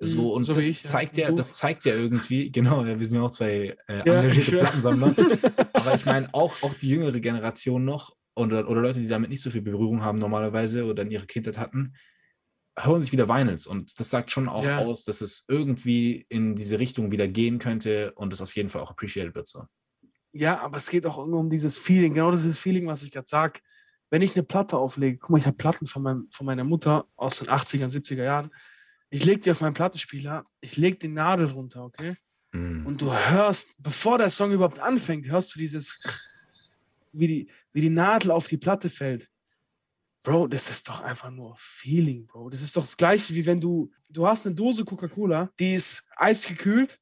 So, 0.04 0.22
mhm, 0.22 0.30
und 0.30 0.44
so 0.44 0.52
das, 0.52 0.64
ich, 0.64 0.82
zeigt 0.82 1.16
ja, 1.16 1.30
das 1.30 1.52
zeigt 1.52 1.84
ja 1.84 1.94
irgendwie, 1.94 2.50
genau, 2.52 2.84
wir 2.84 2.98
sind 3.06 3.18
ja 3.18 3.22
auch 3.22 3.30
zwei 3.30 3.76
äh, 3.86 3.98
ja, 4.04 4.22
engagierte 4.22 4.50
Plattensammler, 4.58 5.14
aber 5.72 5.94
ich 5.94 6.04
meine 6.04 6.28
auch, 6.32 6.60
auch 6.62 6.74
die 6.74 6.88
jüngere 6.88 7.20
Generation 7.20 7.84
noch 7.84 8.10
oder, 8.34 8.68
oder 8.68 8.80
Leute, 8.80 9.00
die 9.00 9.06
damit 9.06 9.30
nicht 9.30 9.42
so 9.42 9.50
viel 9.50 9.62
Berührung 9.62 10.02
haben 10.02 10.18
normalerweise 10.18 10.86
oder 10.86 11.04
in 11.04 11.12
ihrer 11.12 11.26
Kindheit 11.26 11.56
hatten, 11.56 11.94
hören 12.76 13.00
sich 13.00 13.12
wieder 13.12 13.28
Vinyls 13.28 13.68
und 13.68 14.00
das 14.00 14.10
sagt 14.10 14.32
schon 14.32 14.48
auch 14.48 14.64
ja. 14.64 14.78
aus, 14.78 15.04
dass 15.04 15.20
es 15.20 15.44
irgendwie 15.46 16.26
in 16.28 16.56
diese 16.56 16.80
Richtung 16.80 17.12
wieder 17.12 17.28
gehen 17.28 17.60
könnte 17.60 18.12
und 18.16 18.32
es 18.32 18.40
auf 18.40 18.56
jeden 18.56 18.70
Fall 18.70 18.82
auch 18.82 18.90
appreciated 18.90 19.36
wird 19.36 19.46
so. 19.46 19.66
Ja, 20.32 20.60
aber 20.60 20.78
es 20.78 20.90
geht 20.90 21.06
auch 21.06 21.18
um 21.18 21.48
dieses 21.48 21.78
Feeling, 21.78 22.14
genau 22.14 22.32
dieses 22.32 22.58
Feeling, 22.58 22.88
was 22.88 23.04
ich 23.04 23.12
gerade 23.12 23.28
sage. 23.28 23.60
Wenn 24.10 24.22
ich 24.22 24.34
eine 24.34 24.42
Platte 24.42 24.78
auflege, 24.78 25.18
guck 25.18 25.30
mal, 25.30 25.38
ich 25.38 25.46
habe 25.46 25.56
Platten 25.56 25.86
von, 25.86 26.02
meinem, 26.02 26.28
von 26.32 26.46
meiner 26.46 26.64
Mutter 26.64 27.06
aus 27.14 27.38
den 27.38 27.48
80er, 27.48 27.86
70er 27.88 28.24
Jahren, 28.24 28.50
ich 29.12 29.24
lege 29.26 29.42
die 29.42 29.50
auf 29.50 29.60
meinen 29.60 29.74
Plattenspieler, 29.74 30.46
ich 30.62 30.78
lege 30.78 30.96
die 30.96 31.08
Nadel 31.08 31.46
runter, 31.46 31.84
okay? 31.84 32.14
Mm. 32.52 32.86
Und 32.86 33.02
du 33.02 33.12
hörst, 33.12 33.74
bevor 33.78 34.16
der 34.16 34.30
Song 34.30 34.52
überhaupt 34.52 34.80
anfängt, 34.80 35.26
hörst 35.26 35.54
du 35.54 35.58
dieses, 35.58 36.00
wie 37.12 37.28
die, 37.28 37.50
wie 37.74 37.82
die 37.82 37.90
Nadel 37.90 38.30
auf 38.30 38.48
die 38.48 38.56
Platte 38.56 38.88
fällt. 38.88 39.28
Bro, 40.22 40.46
das 40.48 40.70
ist 40.70 40.88
doch 40.88 41.02
einfach 41.02 41.30
nur 41.30 41.54
Feeling, 41.58 42.26
Bro. 42.26 42.48
Das 42.50 42.62
ist 42.62 42.74
doch 42.74 42.82
das 42.82 42.96
gleiche, 42.96 43.34
wie 43.34 43.44
wenn 43.44 43.60
du, 43.60 43.90
du 44.08 44.26
hast 44.26 44.46
eine 44.46 44.54
Dose 44.54 44.84
Coca-Cola, 44.84 45.50
die 45.58 45.74
ist 45.74 46.08
eisgekühlt 46.16 46.98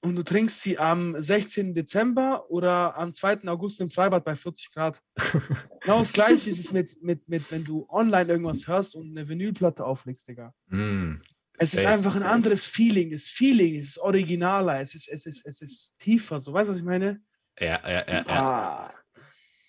und 0.00 0.14
du 0.14 0.22
trinkst 0.22 0.60
sie 0.60 0.78
am 0.78 1.20
16. 1.20 1.74
Dezember 1.74 2.48
oder 2.50 2.96
am 2.96 3.14
2. 3.14 3.48
August 3.48 3.80
im 3.80 3.90
Freibad 3.90 4.24
bei 4.24 4.36
40 4.36 4.72
Grad. 4.72 5.02
genau 5.80 5.98
das 5.98 6.12
gleiche 6.12 6.50
ist 6.50 6.60
es 6.60 6.70
mit, 6.70 7.02
mit, 7.02 7.28
mit, 7.28 7.50
wenn 7.50 7.64
du 7.64 7.86
online 7.88 8.30
irgendwas 8.30 8.68
hörst 8.68 8.94
und 8.94 9.10
eine 9.10 9.28
Vinylplatte 9.28 9.84
auflegst, 9.84 10.28
Digga. 10.28 10.54
Mm, 10.68 11.14
es 11.58 11.74
ist 11.74 11.84
einfach 11.84 12.16
ein 12.16 12.22
anderes 12.22 12.64
Feeling. 12.64 13.10
Das 13.10 13.24
Feeling 13.24 13.74
ist 13.74 13.98
originaler, 13.98 14.80
es 14.80 14.94
ist, 14.94 15.08
es 15.08 15.26
ist, 15.26 15.46
es 15.46 15.60
ist 15.62 15.98
tiefer. 15.98 16.40
So, 16.40 16.52
weißt 16.52 16.68
du, 16.68 16.72
was 16.72 16.78
ich 16.78 16.84
meine? 16.84 17.20
Ja, 17.58 17.80
ja, 17.84 18.04
ja, 18.08 18.24
ja. 18.26 18.26
Ah. 18.28 18.94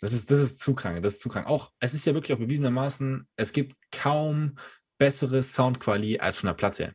Das 0.02 0.14
ist, 0.14 0.32
das 0.32 0.40
ist 0.40 0.60
zu 0.60 0.74
krank, 0.74 1.02
das 1.04 1.14
ist 1.14 1.22
zu 1.22 1.30
krank. 1.30 1.48
Auch, 1.48 1.72
es 1.80 1.94
ist 1.94 2.06
ja 2.06 2.14
wirklich 2.14 2.34
auch 2.34 2.40
bewiesenermaßen, 2.40 3.28
es 3.36 3.52
gibt 3.52 3.76
kaum 3.92 4.58
bessere 4.98 5.44
Soundqualität 5.44 6.22
als 6.22 6.38
von 6.38 6.48
der 6.48 6.54
Platte. 6.54 6.94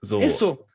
So. 0.00 0.20
Ist 0.20 0.38
so. 0.38 0.66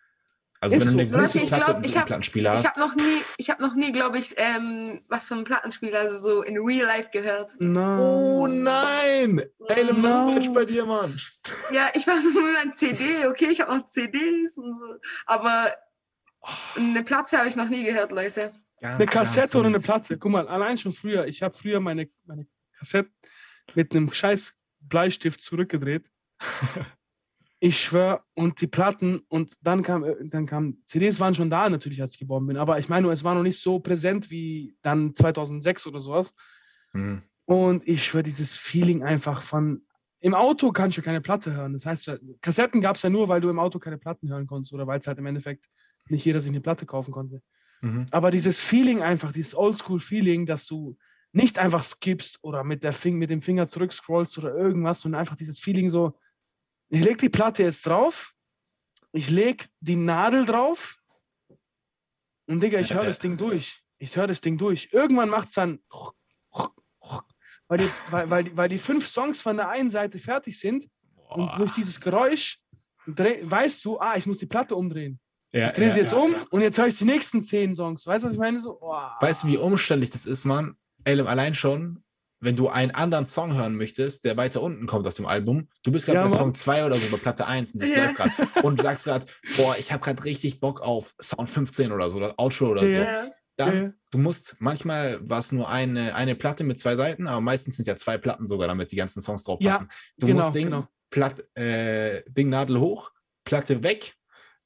Also 0.66 0.78
ist 0.78 0.82
wenn 0.82 0.98
du 0.98 1.02
eine 1.02 1.10
gute 1.10 1.40
Platte 1.46 1.64
glaub, 1.64 1.78
und 1.78 1.86
einen 1.86 2.06
Plattenspieler 2.06 2.52
hast. 2.52 2.62
Ich 2.62 2.68
habe 2.68 2.80
noch 2.80 2.96
nie, 2.96 3.22
ich 3.38 3.50
habe 3.52 3.62
noch 3.62 3.76
nie, 3.76 3.92
glaube 3.92 4.18
ich, 4.18 4.34
ähm, 4.38 5.02
was 5.08 5.28
von 5.28 5.38
einem 5.38 5.46
Plattenspieler 5.46 6.00
also 6.00 6.18
so 6.18 6.42
in 6.42 6.58
Real 6.58 6.88
Life 6.88 7.10
gehört. 7.12 7.52
No. 7.60 8.42
Oh 8.42 8.48
nein! 8.48 9.44
Ey, 9.68 9.86
no. 9.86 10.02
was 10.02 10.34
falsch 10.34 10.50
bei 10.50 10.66
dir, 10.66 10.86
Mann? 10.86 11.16
Ja, 11.72 11.90
ich 11.94 12.08
war 12.08 12.20
so 12.20 12.32
nur 12.32 12.58
ein 12.58 12.74
CD, 12.74 13.28
okay, 13.28 13.50
ich 13.52 13.62
habe 13.62 13.78
noch 13.78 13.86
CDs 13.86 14.58
und 14.58 14.74
so. 14.74 14.96
Aber 15.28 15.72
eine 16.76 17.04
Platte 17.04 17.38
habe 17.38 17.48
ich 17.48 17.56
noch 17.56 17.70
nie 17.70 17.84
gehört, 17.84 18.12
Leute. 18.12 18.52
Ganz, 18.82 18.96
eine 18.96 19.06
Kassette 19.06 19.58
oder 19.60 19.68
eine 19.68 19.80
Platte. 19.80 20.18
Guck 20.18 20.32
mal, 20.32 20.48
allein 20.48 20.80
schon 20.80 20.94
früher. 20.94 21.28
Ich 21.28 21.44
habe 21.44 21.56
früher 21.56 21.80
meine, 21.80 22.10
meine 22.26 22.48
Kassette 22.78 23.12
mit 23.76 23.92
einem 23.92 24.12
scheiß 24.12 24.54
Bleistift 24.80 25.42
zurückgedreht. 25.42 26.10
ich 27.66 27.80
schwöre, 27.80 28.22
und 28.36 28.62
die 28.62 28.68
Platten 28.68 29.22
und 29.28 29.56
dann 29.62 29.82
kam, 29.82 30.04
äh, 30.04 30.16
dann 30.22 30.46
kam, 30.46 30.78
CDs 30.86 31.20
waren 31.20 31.34
schon 31.34 31.50
da 31.50 31.68
natürlich, 31.68 32.00
als 32.00 32.12
ich 32.12 32.20
geboren 32.20 32.46
bin, 32.46 32.58
aber 32.58 32.78
ich 32.78 32.90
meine, 32.90 33.10
es 33.10 33.24
war 33.24 33.34
noch 33.34 33.42
nicht 33.42 33.60
so 33.60 33.80
präsent 33.80 34.30
wie 34.30 34.78
dann 34.84 35.16
2006 35.16 35.88
oder 35.88 36.00
sowas. 36.00 36.36
Mhm. 36.94 37.24
Und 37.46 37.88
ich 37.88 38.06
schwöre, 38.06 38.22
dieses 38.22 38.56
Feeling 38.56 39.02
einfach 39.02 39.42
von, 39.42 39.82
im 40.20 40.36
Auto 40.36 40.72
kannst 40.72 40.98
du 40.98 41.02
keine 41.02 41.22
Platte 41.22 41.54
hören. 41.54 41.74
Das 41.74 41.88
heißt, 41.88 42.20
Kassetten 42.42 42.82
gab 42.82 42.98
es 42.98 43.02
ja 43.02 43.10
nur, 43.10 43.30
weil 43.30 43.42
du 43.42 43.50
im 43.50 43.60
Auto 43.60 43.80
keine 43.80 43.98
Platten 43.98 44.30
hören 44.30 44.46
konntest 44.46 44.72
oder 44.72 44.86
weil 44.86 45.00
es 45.00 45.08
halt 45.08 45.18
im 45.18 45.26
Endeffekt 45.26 45.66
nicht 46.08 46.24
jeder 46.24 46.42
sich 46.42 46.52
eine 46.52 46.62
Platte 46.62 46.86
kaufen 46.86 47.12
konnte. 47.12 47.42
Mhm. 47.82 48.06
Aber 48.12 48.30
dieses 48.30 48.60
Feeling 48.60 49.02
einfach, 49.02 49.32
dieses 49.32 49.56
Oldschool-Feeling, 49.56 50.46
dass 50.46 50.68
du 50.68 50.98
nicht 51.32 51.58
einfach 51.58 51.84
skippst 51.84 52.44
oder 52.44 52.64
mit, 52.64 52.84
der 52.84 52.94
Fing 52.94 53.18
mit 53.18 53.32
dem 53.32 53.42
Finger 53.42 53.68
zurückscrollst 53.68 54.38
oder 54.38 54.56
irgendwas, 54.56 55.02
sondern 55.02 55.20
einfach 55.20 55.36
dieses 55.36 55.60
Feeling 55.60 55.90
so, 55.90 56.16
ich 56.90 57.04
lege 57.04 57.18
die 57.18 57.30
Platte 57.30 57.64
jetzt 57.64 57.86
drauf, 57.86 58.34
ich 59.12 59.30
lege 59.30 59.66
die 59.80 59.96
Nadel 59.96 60.46
drauf 60.46 60.98
und 62.48 62.62
Digga, 62.62 62.80
ich 62.80 62.94
höre 62.94 63.04
das 63.06 63.20
Ding 63.20 63.38
durch. 63.38 63.82
Ich 63.98 64.16
höre 64.16 64.28
das 64.28 64.42
Ding 64.42 64.58
durch. 64.58 64.90
Irgendwann 64.92 65.30
macht 65.30 65.48
es 65.50 65.54
dann, 65.54 65.80
weil 67.68 67.80
die, 67.80 67.90
weil, 68.10 68.30
weil, 68.30 68.58
weil 68.58 68.70
die 68.70 68.78
fünf 68.78 69.08
Songs 69.08 69.42
von 69.42 69.58
der 69.58 69.70
einen 69.70 69.90
Seite 69.90 70.20
fertig 70.20 70.60
sind 70.60 70.88
Boah. 71.16 71.38
und 71.38 71.60
durch 71.60 71.72
dieses 71.72 72.00
Geräusch 72.00 72.60
weißt 73.06 73.86
du, 73.86 74.00
ah, 74.00 74.16
ich 74.16 74.26
muss 74.26 74.40
die 74.40 74.46
Platte 74.48 74.76
umdrehen. 74.76 75.20
Ja, 75.52 75.68
ich 75.68 75.74
drehe 75.74 75.92
sie 75.92 75.98
ja, 75.98 76.04
jetzt 76.04 76.12
ja, 76.12 76.18
um 76.18 76.36
und 76.50 76.62
jetzt 76.62 76.78
höre 76.78 76.88
ich 76.88 76.98
die 76.98 77.06
nächsten 77.06 77.44
zehn 77.44 77.76
Songs. 77.76 78.06
Weißt 78.06 78.24
du, 78.24 78.28
was 78.28 78.34
ich 78.34 78.40
meine? 78.40 78.60
So, 78.60 78.78
oh. 78.82 78.94
Weißt 79.22 79.44
du, 79.44 79.48
wie 79.48 79.58
umständlich 79.58 80.10
das 80.10 80.26
ist, 80.26 80.44
Mann? 80.44 80.76
Ey, 81.06 81.20
allein 81.22 81.54
schon, 81.54 82.04
wenn 82.40 82.56
du 82.56 82.68
einen 82.68 82.92
anderen 82.92 83.26
Song 83.26 83.56
hören 83.56 83.76
möchtest, 83.76 84.26
der 84.26 84.38
weiter 84.38 84.62
unten 84.62 84.88
kommt 84.88 85.08
aus 85.08 85.16
dem 85.16 85.26
Album, 85.26 85.70
du 85.84 85.92
bist 85.92 86.06
gerade 86.06 86.30
bei 86.30 86.38
Song 86.38 86.54
2 86.54 86.86
oder 86.86 86.98
so, 86.98 87.10
bei 87.10 87.18
Platte 87.18 87.48
1 87.48 87.74
und 87.74 87.82
das 87.82 87.90
läuft 87.90 88.16
gerade 88.16 88.32
und 88.64 88.82
sagst 88.82 89.06
gerade, 89.06 89.26
boah, 89.58 89.76
ich 89.78 89.92
habe 89.92 90.04
gerade 90.04 90.24
richtig 90.24 90.60
Bock 90.60 90.82
auf 90.82 91.14
Sound 91.22 91.50
15 91.50 91.92
oder 91.92 92.10
so, 92.10 92.18
oder 92.18 92.34
Outro 92.38 92.70
oder 92.70 92.90
so. 92.90 93.32
Dann, 93.58 93.94
du 94.12 94.18
musst, 94.18 94.58
manchmal 94.60 95.18
war 95.28 95.40
es 95.40 95.54
nur 95.54 95.70
eine, 95.70 96.14
eine 96.16 96.36
Platte 96.36 96.66
mit 96.66 96.78
zwei 96.78 96.98
Seiten, 96.98 97.26
aber 97.28 97.40
meistens 97.40 97.78
sind 97.78 97.84
es 97.84 97.88
ja 97.88 97.96
zwei 97.96 98.18
Platten 98.18 98.48
sogar, 98.48 98.68
damit 98.68 98.92
die 98.92 98.98
ganzen 98.98 99.22
Songs 99.22 99.44
drauf 99.44 99.60
passen. 99.60 99.88
du 100.18 100.28
genau, 100.28 100.44
musst 100.44 100.56
Ding, 100.56 100.66
genau. 100.66 100.88
Platt, 101.10 101.46
äh, 101.58 102.22
Ding 102.28 102.50
Nadel 102.50 102.80
hoch, 102.80 103.12
Platte 103.46 103.82
weg, 103.82 104.16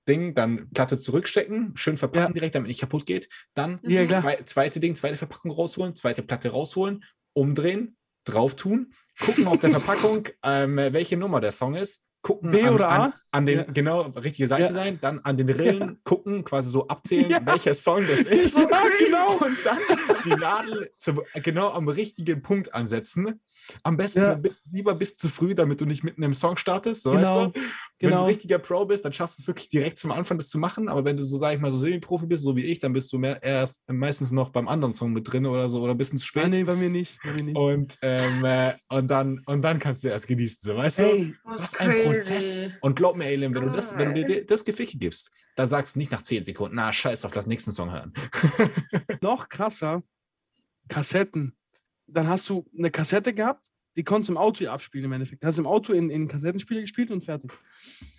Ding, 0.08 0.34
dann 0.34 0.72
Platte 0.72 0.98
zurückstecken, 0.98 1.74
schön 1.76 1.98
verpacken 1.98 2.30
ja. 2.30 2.34
direkt, 2.34 2.56
damit 2.56 2.70
nicht 2.70 2.80
kaputt 2.80 3.06
geht. 3.06 3.30
Dann 3.54 3.80
ja, 3.84 4.08
zwei, 4.08 4.36
zweite 4.46 4.80
Ding, 4.80 4.96
zweite 4.96 5.18
Verpackung 5.18 5.52
rausholen, 5.52 5.96
zweite 5.96 6.24
Platte 6.24 6.50
rausholen, 6.50 7.04
umdrehen, 7.34 7.98
drauf 8.26 8.56
tun, 8.56 8.94
gucken 9.20 9.48
auf 9.48 9.60
der 9.60 9.70
Verpackung, 9.80 10.28
ähm, 10.44 10.78
welche 10.78 11.18
Nummer 11.18 11.42
der 11.42 11.52
Song 11.52 11.76
ist, 11.76 12.06
gucken 12.22 12.52
B 12.52 12.68
oder 12.68 12.90
an, 12.90 13.02
an, 13.02 13.14
an 13.32 13.46
den, 13.46 13.58
ja. 13.60 13.64
genau, 13.64 14.02
richtige 14.02 14.48
Seite 14.48 14.64
ja. 14.64 14.74
sein, 14.74 15.00
dann 15.02 15.20
an 15.20 15.38
den 15.38 15.50
Rillen 15.50 15.80
ja. 15.80 15.96
gucken, 16.04 16.44
quasi 16.44 16.70
so 16.70 16.88
abzählen, 16.88 17.46
welcher 17.46 17.74
Song 17.74 18.06
das 18.08 18.20
ist. 18.26 18.56
genau. 18.56 19.38
Und 19.38 19.58
dann 19.64 19.78
die 20.26 20.30
Nadel 20.30 20.92
zum, 20.98 21.22
genau 21.36 21.72
am 21.72 21.88
richtigen 21.88 22.42
Punkt 22.42 22.74
ansetzen 22.74 23.40
am 23.84 23.98
besten 23.98 24.20
ja. 24.20 24.36
bis, 24.36 24.62
lieber 24.72 24.96
bis 24.96 25.18
zu 25.18 25.30
früh, 25.30 25.56
damit 25.56 25.82
du 25.82 25.86
nicht 25.86 26.04
mitten 26.04 26.24
im 26.24 26.34
Song 26.34 26.58
startest. 26.58 27.04
So 27.04 27.12
genau. 27.12 27.46
Weißt 27.46 27.56
du? 27.56 27.62
Wenn 28.00 28.10
genau. 28.10 28.24
du 28.24 28.30
richtiger 28.30 28.60
Pro 28.60 28.86
bist, 28.86 29.04
dann 29.06 29.14
schaffst 29.14 29.38
du 29.38 29.42
es 29.42 29.48
wirklich 29.48 29.70
direkt 29.70 30.00
zum 30.00 30.12
Anfang 30.12 30.38
das 30.38 30.50
zu 30.50 30.58
machen. 30.58 30.88
Aber 30.88 31.04
wenn 31.06 31.18
du 31.18 31.24
so, 31.24 31.38
sag 31.38 31.54
ich 31.54 31.60
mal, 31.60 31.72
so 31.72 31.78
Semi-Profi 31.78 32.26
bist, 32.26 32.44
so 32.44 32.56
wie 32.56 32.64
ich, 32.64 32.80
dann 32.80 32.94
bist 32.94 33.12
du 33.12 33.20
mehr 33.20 33.42
erst 33.44 33.84
meistens 33.88 34.32
noch 34.32 34.50
beim 34.50 34.68
anderen 34.68 34.94
Song 34.94 35.12
mit 35.12 35.32
drin 35.32 35.46
oder 35.46 35.70
so 35.70 35.82
oder 35.82 35.92
ein 35.92 35.98
bisschen 35.98 36.18
zu 36.18 36.26
spät. 36.26 36.46
Ah, 36.46 36.48
nee, 36.48 36.64
bei 36.64 36.76
mir 36.76 36.90
nicht. 36.90 37.20
Bei 37.24 37.34
mir 37.34 37.44
nicht. 37.44 37.58
Und, 37.58 37.98
ähm, 38.02 38.46
äh, 38.46 38.74
und, 38.90 39.12
dann, 39.12 39.42
und 39.46 39.62
dann 39.62 39.80
kannst 39.80 40.04
du 40.04 40.08
erst 40.08 40.28
genießen, 40.28 40.60
so 40.62 40.76
weißt 40.76 41.00
hey, 41.00 41.36
du? 41.44 41.52
Das 41.52 41.64
ist 41.64 41.80
ein 41.80 42.04
Prozess. 42.04 42.72
Und 42.82 42.96
glaub 42.96 43.16
mir, 43.18 43.26
Alien, 43.26 43.54
wenn 43.54 43.66
du, 43.66 43.70
das, 43.72 43.98
wenn 43.98 44.16
du 44.16 44.24
dir 44.24 44.46
das 44.46 44.64
Geficke 44.64 44.98
gibst, 44.98 45.32
dann 45.56 45.68
sagst 45.68 45.96
du 45.96 46.00
nicht 46.00 46.12
nach 46.12 46.22
10 46.22 46.46
Sekunden, 46.46 46.76
na, 46.78 46.94
scheiß 46.94 47.26
auf 47.26 47.34
das 47.34 47.46
nächsten 47.46 47.74
Song 47.74 47.92
hören. 47.92 48.14
noch 49.22 49.50
krasser, 49.50 50.04
Kassetten. 50.88 51.56
Dann 52.12 52.28
hast 52.28 52.50
du 52.50 52.66
eine 52.78 52.92
Kassette 52.92 53.34
gehabt, 53.34 53.66
die 53.96 54.04
konntest 54.04 54.30
du 54.30 54.34
im 54.34 54.38
Auto 54.38 54.66
abspielen 54.68 55.06
im 55.06 55.14
Endeffekt. 55.14 55.44
Hast 55.44 55.58
du 55.58 55.64
im 55.64 55.68
Auto 55.68 55.94
in, 55.94 56.10
in 56.10 56.28
Kassettenspieler 56.28 56.82
gespielt 56.82 57.12
und 57.12 57.24
fertig. 57.24 57.52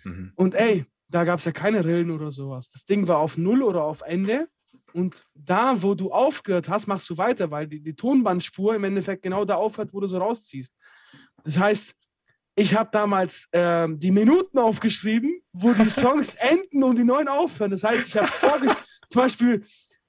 Mhm. 0.03 0.31
Und 0.35 0.55
ey, 0.55 0.85
da 1.07 1.23
gab 1.23 1.39
es 1.39 1.45
ja 1.45 1.51
keine 1.51 1.83
Rillen 1.83 2.11
oder 2.11 2.31
sowas. 2.31 2.71
Das 2.71 2.85
Ding 2.85 3.07
war 3.07 3.17
auf 3.17 3.37
Null 3.37 3.63
oder 3.63 3.83
auf 3.83 4.01
Ende. 4.01 4.47
Und 4.93 5.25
da, 5.35 5.81
wo 5.81 5.95
du 5.95 6.11
aufgehört 6.11 6.69
hast, 6.69 6.87
machst 6.87 7.09
du 7.09 7.17
weiter, 7.17 7.51
weil 7.51 7.67
die, 7.67 7.81
die 7.81 7.95
Tonbandspur 7.95 8.75
im 8.75 8.83
Endeffekt 8.83 9.23
genau 9.23 9.45
da 9.45 9.55
aufhört, 9.55 9.93
wo 9.93 9.99
du 9.99 10.07
so 10.07 10.17
rausziehst. 10.17 10.73
Das 11.43 11.57
heißt, 11.57 11.95
ich 12.55 12.75
habe 12.75 12.89
damals 12.91 13.47
äh, 13.51 13.87
die 13.89 14.11
Minuten 14.11 14.59
aufgeschrieben, 14.59 15.41
wo 15.53 15.73
die 15.73 15.89
Songs 15.89 16.35
enden 16.35 16.83
und 16.83 16.97
die 16.97 17.03
neuen 17.03 17.27
aufhören. 17.27 17.71
Das 17.71 17.83
heißt, 17.83 18.07
ich 18.07 18.17
habe 18.17 18.75
zum 19.09 19.21
Beispiel 19.21 19.63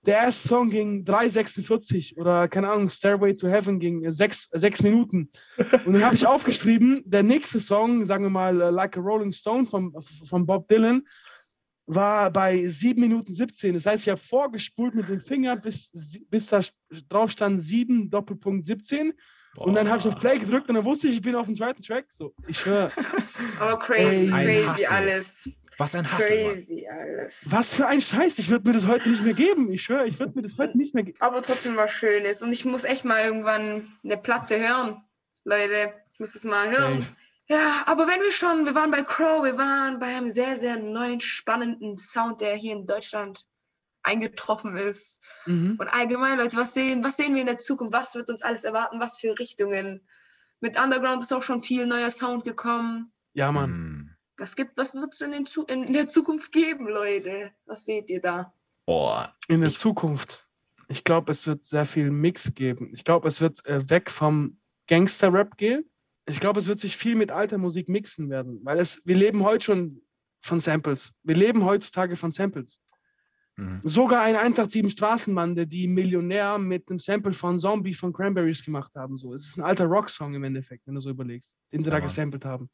der 0.04 0.16
erste 0.16 0.48
Song 0.48 0.70
ging 0.70 1.04
3,46 1.04 2.16
oder 2.16 2.48
keine 2.48 2.70
Ahnung, 2.70 2.90
Stairway 2.90 3.34
to 3.34 3.48
Heaven 3.48 3.78
ging 3.78 4.10
6, 4.10 4.50
6 4.52 4.82
Minuten. 4.82 5.30
Und 5.84 5.92
dann 5.92 6.04
habe 6.04 6.14
ich 6.14 6.26
aufgeschrieben, 6.26 7.02
der 7.06 7.22
nächste 7.22 7.60
Song, 7.60 8.04
sagen 8.04 8.24
wir 8.24 8.30
mal 8.30 8.60
äh, 8.60 8.70
Like 8.70 8.96
a 8.96 9.00
Rolling 9.00 9.32
Stone 9.32 9.66
von, 9.66 9.94
von 10.28 10.44
Bob 10.44 10.68
Dylan, 10.68 11.02
war 11.86 12.30
bei 12.30 12.66
7 12.66 13.00
Minuten 13.00 13.32
17. 13.32 13.74
Das 13.74 13.86
heißt, 13.86 14.04
ich 14.04 14.08
habe 14.08 14.20
vorgespult 14.20 14.94
mit 14.94 15.08
dem 15.08 15.20
Finger, 15.20 15.56
bis, 15.56 16.24
bis 16.30 16.46
da 16.46 16.60
drauf 17.08 17.30
stand 17.30 17.60
7 17.60 18.10
Doppelpunkt 18.10 18.66
17. 18.66 19.12
Boah. 19.54 19.66
Und 19.66 19.74
dann 19.74 19.88
habe 19.88 19.98
ich 19.98 20.06
auf 20.06 20.18
Play 20.18 20.38
gedrückt 20.38 20.68
und 20.68 20.76
dann 20.76 20.84
wusste 20.84 21.08
ich, 21.08 21.14
ich 21.14 21.22
bin 21.22 21.34
auf 21.34 21.46
dem 21.46 21.56
zweiten 21.56 21.82
Track. 21.82 22.06
So, 22.10 22.34
ich 22.48 22.64
höre. 22.64 22.90
Oh, 23.60 23.76
crazy, 23.76 24.30
Ey, 24.32 24.62
crazy 24.64 24.86
alles. 24.86 25.48
Was 25.78 25.94
ein 25.94 26.10
Hass. 26.10 26.26
Crazy 26.26 26.86
alles. 26.86 27.46
Was 27.50 27.74
für 27.74 27.86
ein 27.86 28.00
Scheiß. 28.00 28.38
Ich 28.38 28.50
würde 28.50 28.68
mir 28.68 28.74
das 28.74 28.86
heute 28.86 29.08
nicht 29.08 29.22
mehr 29.22 29.34
geben. 29.34 29.72
Ich 29.72 29.82
schwöre, 29.82 30.06
ich 30.06 30.18
würde 30.18 30.32
mir 30.34 30.42
das 30.42 30.58
heute 30.58 30.76
nicht 30.76 30.94
mehr 30.94 31.04
geben. 31.04 31.18
Aber 31.20 31.42
trotzdem 31.42 31.76
was 31.76 31.90
Schönes. 31.92 32.42
Und 32.42 32.52
ich 32.52 32.64
muss 32.64 32.84
echt 32.84 33.04
mal 33.04 33.24
irgendwann 33.24 33.88
eine 34.04 34.16
Platte 34.16 34.58
hören. 34.58 35.02
Leute, 35.44 35.94
ich 36.12 36.20
muss 36.20 36.34
das 36.34 36.44
mal 36.44 36.70
hören. 36.70 36.98
Okay. 36.98 37.06
Ja, 37.48 37.82
aber 37.86 38.06
wenn 38.06 38.20
wir 38.20 38.30
schon, 38.30 38.64
wir 38.64 38.74
waren 38.74 38.90
bei 38.90 39.02
Crow, 39.02 39.44
wir 39.44 39.58
waren 39.58 39.98
bei 39.98 40.06
einem 40.06 40.28
sehr, 40.28 40.56
sehr 40.56 40.78
neuen, 40.78 41.20
spannenden 41.20 41.96
Sound, 41.96 42.40
der 42.40 42.54
hier 42.54 42.72
in 42.72 42.86
Deutschland 42.86 43.44
eingetroffen 44.02 44.76
ist. 44.76 45.22
Mhm. 45.46 45.76
Und 45.78 45.88
allgemein, 45.88 46.38
Leute, 46.38 46.56
was 46.56 46.74
sehen, 46.74 47.04
was 47.04 47.16
sehen 47.16 47.34
wir 47.34 47.40
in 47.40 47.46
der 47.46 47.58
Zukunft? 47.58 47.92
Was 47.92 48.14
wird 48.14 48.30
uns 48.30 48.42
alles 48.42 48.64
erwarten? 48.64 49.00
Was 49.00 49.18
für 49.18 49.38
Richtungen? 49.38 50.06
Mit 50.60 50.80
Underground 50.80 51.22
ist 51.22 51.32
auch 51.32 51.42
schon 51.42 51.62
viel 51.62 51.86
neuer 51.86 52.10
Sound 52.10 52.44
gekommen. 52.44 53.12
Ja, 53.34 53.50
Mann. 53.50 54.01
Was, 54.42 54.56
gibt, 54.56 54.76
was 54.76 54.92
wird 54.92 55.12
es 55.12 55.20
in, 55.20 55.32
in, 55.68 55.92
der 55.92 56.08
Zukunft 56.08 56.50
geben, 56.50 56.88
Leute? 56.88 57.52
Was 57.64 57.84
seht 57.84 58.10
ihr 58.10 58.20
da? 58.20 58.52
Boah, 58.86 59.32
in 59.46 59.60
der 59.60 59.70
ich, 59.70 59.78
Zukunft. 59.78 60.48
Ich 60.88 61.04
glaube, 61.04 61.30
es 61.30 61.46
wird 61.46 61.64
sehr 61.64 61.86
viel 61.86 62.10
Mix 62.10 62.52
geben. 62.52 62.90
Ich 62.92 63.04
glaube, 63.04 63.28
es 63.28 63.40
wird 63.40 63.64
äh, 63.66 63.88
weg 63.88 64.10
vom 64.10 64.58
Gangster-Rap 64.88 65.56
gehen. 65.58 65.88
Ich 66.26 66.40
glaube, 66.40 66.58
es 66.58 66.66
wird 66.66 66.80
sich 66.80 66.96
viel 66.96 67.14
mit 67.14 67.30
alter 67.30 67.56
Musik 67.56 67.88
mixen 67.88 68.30
werden, 68.30 68.58
weil 68.64 68.80
es, 68.80 69.00
wir 69.06 69.14
leben 69.14 69.44
heute 69.44 69.64
schon 69.64 70.02
von 70.40 70.58
Samples. 70.58 71.12
Wir 71.22 71.36
leben 71.36 71.64
heutzutage 71.64 72.16
von 72.16 72.32
Samples. 72.32 72.80
Mhm. 73.54 73.80
Sogar 73.84 74.22
ein 74.22 74.34
187 74.34 74.90
Straßenbande, 74.90 75.68
die 75.68 75.86
Millionär 75.86 76.58
mit 76.58 76.90
einem 76.90 76.98
Sample 76.98 77.32
von 77.32 77.60
Zombie 77.60 77.94
von 77.94 78.12
Cranberries 78.12 78.64
gemacht 78.64 78.96
haben. 78.96 79.16
So. 79.16 79.34
Es 79.34 79.46
ist 79.46 79.56
ein 79.56 79.62
alter 79.62 79.84
Rocksong 79.84 80.34
im 80.34 80.42
Endeffekt, 80.42 80.84
wenn 80.88 80.94
du 80.94 81.00
so 81.00 81.10
überlegst, 81.10 81.56
den 81.72 81.84
sie 81.84 81.90
ja, 81.90 81.96
da 81.96 82.00
gesampelt 82.00 82.44
haben. 82.44 82.68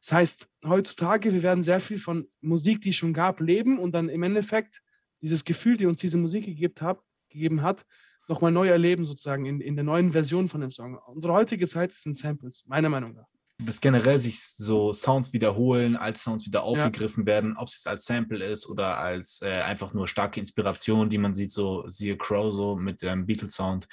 Das 0.00 0.12
heißt, 0.12 0.48
heutzutage, 0.64 1.32
wir 1.32 1.42
werden 1.42 1.62
sehr 1.62 1.80
viel 1.80 1.98
von 1.98 2.26
Musik, 2.40 2.80
die 2.80 2.90
es 2.90 2.96
schon 2.96 3.12
gab, 3.12 3.40
leben 3.40 3.78
und 3.78 3.92
dann 3.92 4.08
im 4.08 4.22
Endeffekt 4.22 4.80
dieses 5.20 5.44
Gefühl, 5.44 5.76
die 5.76 5.86
uns 5.86 5.98
diese 5.98 6.16
Musik 6.16 6.46
gegeben 6.46 7.62
hat, 7.62 7.84
nochmal 8.28 8.52
neu 8.52 8.68
erleben, 8.68 9.04
sozusagen 9.04 9.44
in, 9.44 9.60
in 9.60 9.74
der 9.74 9.84
neuen 9.84 10.12
Version 10.12 10.48
von 10.48 10.62
dem 10.62 10.70
Song. 10.70 10.98
Unsere 11.06 11.32
heutige 11.34 11.68
Zeit 11.68 11.92
sind 11.92 12.16
Samples, 12.16 12.64
meiner 12.66 12.88
Meinung 12.88 13.12
nach. 13.12 13.26
dass 13.58 13.80
generell 13.80 14.18
sich 14.18 14.42
so 14.42 14.94
Sounds 14.94 15.32
wiederholen, 15.34 15.96
als 15.96 16.22
Sounds 16.22 16.46
wieder 16.46 16.62
aufgegriffen 16.62 17.24
ja. 17.24 17.26
werden, 17.26 17.56
ob 17.56 17.68
es 17.68 17.86
als 17.86 18.04
Sample 18.04 18.42
ist 18.42 18.66
oder 18.68 18.98
als 18.98 19.42
äh, 19.42 19.60
einfach 19.60 19.92
nur 19.92 20.08
starke 20.08 20.40
Inspiration, 20.40 21.10
die 21.10 21.18
man 21.18 21.34
sieht, 21.34 21.50
so 21.50 21.86
siehe 21.88 22.16
Crow 22.16 22.54
so 22.54 22.76
mit 22.76 23.02
dem 23.02 23.26
Beatles-Sound. 23.26 23.86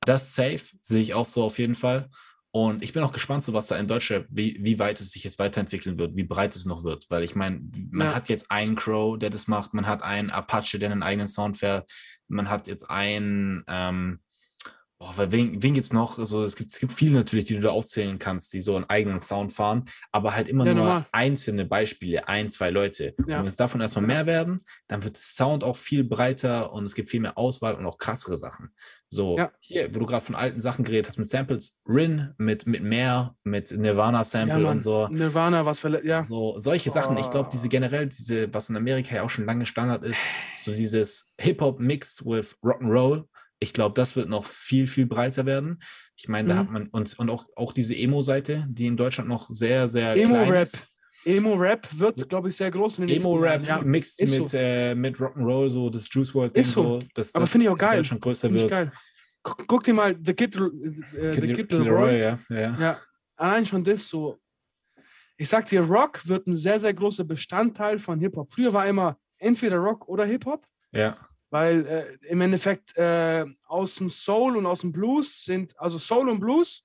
Das 0.00 0.34
safe 0.34 0.64
sehe 0.80 1.02
ich 1.02 1.12
auch 1.12 1.26
so 1.26 1.42
auf 1.42 1.58
jeden 1.58 1.74
Fall. 1.74 2.08
Und 2.52 2.82
ich 2.82 2.92
bin 2.92 3.02
auch 3.04 3.12
gespannt, 3.12 3.44
so 3.44 3.52
was 3.52 3.68
da 3.68 3.76
in 3.76 3.86
Deutschland, 3.86 4.26
wie, 4.30 4.58
wie 4.60 4.78
weit 4.80 5.00
es 5.00 5.12
sich 5.12 5.22
jetzt 5.22 5.38
weiterentwickeln 5.38 5.98
wird, 5.98 6.16
wie 6.16 6.24
breit 6.24 6.56
es 6.56 6.66
noch 6.66 6.82
wird. 6.82 7.06
Weil 7.08 7.22
ich 7.22 7.36
meine, 7.36 7.60
man 7.90 8.08
ja. 8.08 8.14
hat 8.14 8.28
jetzt 8.28 8.50
einen 8.50 8.74
Crow, 8.74 9.16
der 9.16 9.30
das 9.30 9.46
macht, 9.46 9.72
man 9.72 9.86
hat 9.86 10.02
einen 10.02 10.30
Apache, 10.30 10.78
der 10.80 10.90
einen 10.90 11.04
eigenen 11.04 11.28
Sound 11.28 11.58
fährt, 11.58 11.90
man 12.26 12.50
hat 12.50 12.66
jetzt 12.66 12.90
einen, 12.90 13.62
ähm, 13.68 14.20
Boah, 15.00 15.16
weil 15.16 15.32
wen, 15.32 15.62
wen 15.62 15.78
es 15.78 15.94
noch? 15.94 16.18
Also 16.18 16.44
es 16.44 16.56
gibt, 16.56 16.74
es 16.74 16.78
gibt 16.78 16.92
viele 16.92 17.14
natürlich, 17.14 17.46
die 17.46 17.54
du 17.54 17.62
da 17.62 17.70
aufzählen 17.70 18.18
kannst, 18.18 18.52
die 18.52 18.60
so 18.60 18.76
einen 18.76 18.84
eigenen 18.84 19.18
Sound 19.18 19.50
fahren, 19.50 19.86
aber 20.12 20.34
halt 20.34 20.46
immer 20.46 20.66
ja, 20.66 20.74
nur 20.74 20.84
normal. 20.84 21.06
einzelne 21.10 21.64
Beispiele, 21.64 22.28
ein, 22.28 22.50
zwei 22.50 22.68
Leute. 22.68 23.14
Ja. 23.26 23.38
Und 23.38 23.44
wenn 23.44 23.46
es 23.46 23.56
davon 23.56 23.80
erstmal 23.80 24.04
mehr 24.04 24.26
werden, 24.26 24.58
dann 24.88 25.02
wird 25.02 25.16
der 25.16 25.22
Sound 25.22 25.64
auch 25.64 25.78
viel 25.78 26.04
breiter 26.04 26.74
und 26.74 26.84
es 26.84 26.94
gibt 26.94 27.08
viel 27.08 27.20
mehr 27.20 27.38
Auswahl 27.38 27.76
und 27.76 27.86
auch 27.86 27.96
krassere 27.96 28.36
Sachen. 28.36 28.74
So, 29.08 29.38
ja. 29.38 29.50
hier, 29.58 29.94
wo 29.94 30.00
du 30.00 30.06
gerade 30.06 30.24
von 30.24 30.34
alten 30.34 30.60
Sachen 30.60 30.84
geredet 30.84 31.08
hast, 31.08 31.16
mit 31.16 31.30
Samples, 31.30 31.80
Rin, 31.88 32.34
mit, 32.36 32.66
mit 32.66 32.82
mehr, 32.82 33.34
mit 33.42 33.72
Nirvana-Sample 33.72 34.66
und 34.66 34.80
so. 34.80 35.08
Nirvana, 35.08 35.64
was 35.64 35.80
für, 35.80 36.04
ja. 36.06 36.22
So, 36.22 36.58
solche 36.58 36.90
oh. 36.90 36.92
Sachen. 36.92 37.16
Ich 37.16 37.30
glaube, 37.30 37.48
diese 37.50 37.70
generell, 37.70 38.06
diese, 38.06 38.52
was 38.52 38.68
in 38.68 38.76
Amerika 38.76 39.16
ja 39.16 39.22
auch 39.22 39.30
schon 39.30 39.46
lange 39.46 39.64
Standard 39.64 40.04
ist, 40.04 40.26
so 40.62 40.74
dieses 40.74 41.32
Hip-Hop 41.40 41.80
mixed 41.80 42.26
with 42.26 42.54
Rock'n'Roll 42.62 43.24
ich 43.60 43.74
glaube, 43.74 43.94
das 43.94 44.16
wird 44.16 44.28
noch 44.28 44.44
viel, 44.44 44.86
viel 44.86 45.06
breiter 45.06 45.46
werden. 45.46 45.80
Ich 46.16 46.28
meine, 46.28 46.48
da 46.48 46.54
mhm. 46.54 46.58
hat 46.58 46.70
man, 46.70 46.86
und, 46.88 47.18
und 47.18 47.30
auch, 47.30 47.46
auch 47.56 47.72
diese 47.72 47.94
Emo-Seite, 47.94 48.66
die 48.68 48.86
in 48.86 48.96
Deutschland 48.96 49.28
noch 49.28 49.48
sehr, 49.50 49.88
sehr 49.88 50.16
Emo-Rap. 50.16 50.68
Emo-Rap 51.26 51.86
wird, 51.92 52.28
glaube 52.30 52.48
ich, 52.48 52.56
sehr 52.56 52.70
groß 52.70 52.98
Emo-Rap 53.00 53.66
ja. 53.66 53.82
mixed 53.82 54.20
mit, 54.20 54.48
so. 54.48 54.56
äh, 54.56 54.94
mit 54.94 55.16
Rock'n'Roll, 55.16 55.68
so 55.68 55.90
das 55.90 56.08
Juice 56.10 56.34
World 56.34 56.56
Ding, 56.56 56.64
so. 56.64 57.00
dass 57.14 57.34
Aber 57.34 57.46
finde 57.46 57.66
ich 57.66 57.70
auch 57.70 57.78
geil. 57.78 58.02
schon 58.04 58.18
größer 58.18 58.50
wird. 58.52 58.70
Geil. 58.70 58.90
Guck, 59.42 59.66
guck, 59.66 59.84
dir 59.84 59.94
mal 59.94 60.16
The 60.22 60.32
Kid, 60.32 60.56
äh, 60.56 61.34
The 61.34 61.40
Kid, 61.40 61.56
Kid 61.56 61.72
Leroy, 61.72 62.18
ja, 62.18 62.38
ja. 62.48 62.76
ja. 62.78 63.00
Allein 63.36 63.66
schon 63.66 63.84
das 63.84 64.08
so. 64.08 64.38
Ich 65.36 65.48
sag 65.48 65.66
dir, 65.68 65.82
Rock 65.82 66.26
wird 66.26 66.46
ein 66.46 66.56
sehr, 66.56 66.80
sehr 66.80 66.92
großer 66.92 67.24
Bestandteil 67.24 67.98
von 67.98 68.20
Hip-Hop. 68.20 68.52
Früher 68.52 68.72
war 68.72 68.86
immer 68.86 69.18
entweder 69.38 69.76
Rock 69.76 70.06
oder 70.08 70.24
Hip-Hop. 70.24 70.66
Ja. 70.92 71.16
Weil 71.50 71.86
äh, 71.86 72.26
im 72.28 72.40
Endeffekt 72.40 72.96
äh, 72.96 73.44
aus 73.66 73.96
dem 73.96 74.08
Soul 74.08 74.56
und 74.56 74.66
aus 74.66 74.80
dem 74.80 74.92
Blues 74.92 75.44
sind, 75.44 75.78
also 75.78 75.98
Soul 75.98 76.28
und 76.28 76.40
Blues, 76.40 76.84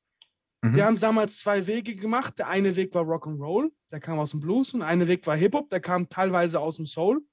mhm. 0.61 0.73
die 0.73 0.83
haben 0.83 0.99
damals 0.99 1.39
zwei 1.39 1.67
Wege 1.67 1.95
gemacht. 1.95 2.39
Der 2.39 2.47
eine 2.47 2.75
Weg 2.75 2.93
war 2.95 3.03
Rock'n'Roll, 3.03 3.71
der 3.91 3.99
kam 3.99 4.19
aus 4.19 4.31
dem 4.31 4.39
Blues, 4.39 4.73
und 4.73 4.79
der 4.81 4.89
eine 4.89 5.07
Weg 5.07 5.27
war 5.27 5.35
Hip-Hop, 5.35 5.69
der 5.69 5.81
kam 5.81 6.09
teilweise 6.09 6.59
aus 6.59 6.77
dem 6.77 6.85
Soul. 6.85 7.23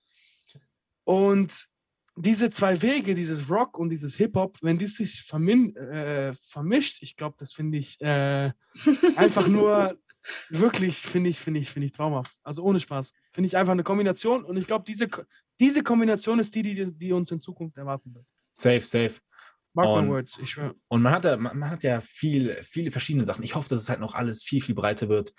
Und 1.05 1.69
diese 2.17 2.51
zwei 2.51 2.83
Wege, 2.83 3.15
dieses 3.15 3.49
Rock 3.49 3.79
und 3.79 3.89
dieses 3.89 4.15
Hip-Hop, 4.17 4.59
wenn 4.61 4.79
die 4.79 4.87
sich 4.87 5.27
äh, 5.33 6.35
vermischt, 6.35 7.03
ich 7.03 7.17
glaube, 7.17 7.37
das 7.39 7.53
finde 7.55 7.79
ich 7.79 8.01
äh, 8.01 8.53
einfach 9.17 9.49
nur 9.49 9.99
wirklich, 10.49 10.99
finde 10.99 11.31
ich, 11.31 11.39
finde 11.39 11.61
ich, 11.61 11.71
finde 11.71 11.87
ich 11.87 11.93
traumhaft. 11.93 12.33
Also 12.43 12.63
ohne 12.63 12.81
Spaß. 12.81 13.13
Finde 13.31 13.47
ich 13.47 13.57
einfach 13.57 13.73
eine 13.73 13.85
Kombination 13.85 14.45
und 14.45 14.57
ich 14.57 14.67
glaube, 14.67 14.85
diese, 14.87 15.09
diese 15.61 15.83
Kombination 15.83 16.39
ist 16.39 16.55
die, 16.55 16.63
die, 16.63 16.93
die 16.97 17.13
uns 17.13 17.31
in 17.31 17.41
Zukunft 17.41 17.77
erwarten 17.77 18.15
wird. 18.15 18.27
Safe, 18.53 18.83
safe. 18.83 19.21
Mark 19.75 19.89
und, 19.89 20.05
my 20.05 20.11
words, 20.11 20.39
ich 20.41 20.51
schwöre. 20.51 20.75
Und 20.89 21.03
man 21.03 21.15
hat, 21.15 21.25
ja, 21.25 21.37
man, 21.37 21.59
man 21.59 21.71
hat 21.71 21.83
ja 21.83 22.01
viel, 22.01 22.51
viele 22.63 22.91
verschiedene 22.91 23.25
Sachen. 23.25 23.43
Ich 23.43 23.55
hoffe, 23.55 23.71
dass 23.71 23.81
es 23.81 23.89
halt 23.89 24.01
noch 24.01 24.15
alles 24.15 24.43
viel, 24.43 24.61
viel 24.61 24.75
breiter 24.75 25.09
wird 25.09 25.33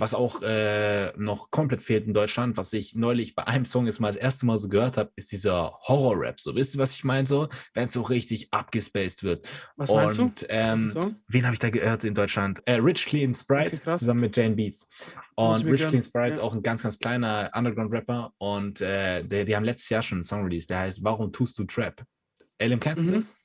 was 0.00 0.14
auch 0.14 0.42
äh, 0.42 1.12
noch 1.16 1.50
komplett 1.50 1.82
fehlt 1.82 2.06
in 2.06 2.14
Deutschland, 2.14 2.56
was 2.56 2.72
ich 2.72 2.94
neulich 2.94 3.34
bei 3.34 3.46
einem 3.46 3.64
Song 3.64 3.86
jetzt 3.86 4.00
mal 4.00 4.08
das 4.08 4.16
erste 4.16 4.46
Mal 4.46 4.58
so 4.58 4.68
gehört 4.68 4.96
habe, 4.96 5.12
ist 5.16 5.30
dieser 5.30 5.78
Horror-Rap. 5.82 6.40
So, 6.40 6.54
wisst 6.54 6.74
ihr, 6.74 6.80
was 6.80 6.94
ich 6.94 7.04
meine? 7.04 7.26
So, 7.26 7.48
wenn 7.74 7.84
es 7.84 7.92
so 7.92 8.02
richtig 8.02 8.52
abgespaced 8.52 9.22
wird. 9.22 9.48
Was 9.76 9.90
meinst 9.90 10.18
Und, 10.18 10.42
du? 10.42 10.46
Ähm, 10.48 10.92
so? 10.98 11.14
wen 11.28 11.44
habe 11.44 11.54
ich 11.54 11.58
da 11.58 11.68
gehört 11.68 12.04
in 12.04 12.14
Deutschland? 12.14 12.62
Äh, 12.64 12.76
Rich 12.76 13.06
Clean 13.06 13.34
Sprite 13.34 13.80
okay, 13.82 13.98
zusammen 13.98 14.20
mit 14.20 14.36
Jane 14.36 14.56
Beats. 14.56 14.88
Und 15.36 15.64
Rich 15.66 15.86
Clean 15.86 16.02
Sprite, 16.02 16.36
ja. 16.36 16.42
auch 16.42 16.54
ein 16.54 16.62
ganz, 16.62 16.82
ganz 16.82 16.98
kleiner 16.98 17.50
Underground-Rapper. 17.54 18.32
Und 18.38 18.80
äh, 18.80 19.22
die, 19.22 19.44
die 19.44 19.54
haben 19.54 19.64
letztes 19.64 19.90
Jahr 19.90 20.02
schon 20.02 20.16
einen 20.16 20.24
Song 20.24 20.44
released, 20.44 20.70
der 20.70 20.80
heißt 20.80 21.04
Warum 21.04 21.30
tust 21.30 21.58
du 21.58 21.64
Trap? 21.64 22.02
Elim, 22.58 22.80
kennst 22.80 23.02
mhm. 23.02 23.08
du 23.08 23.14
das? 23.16 23.36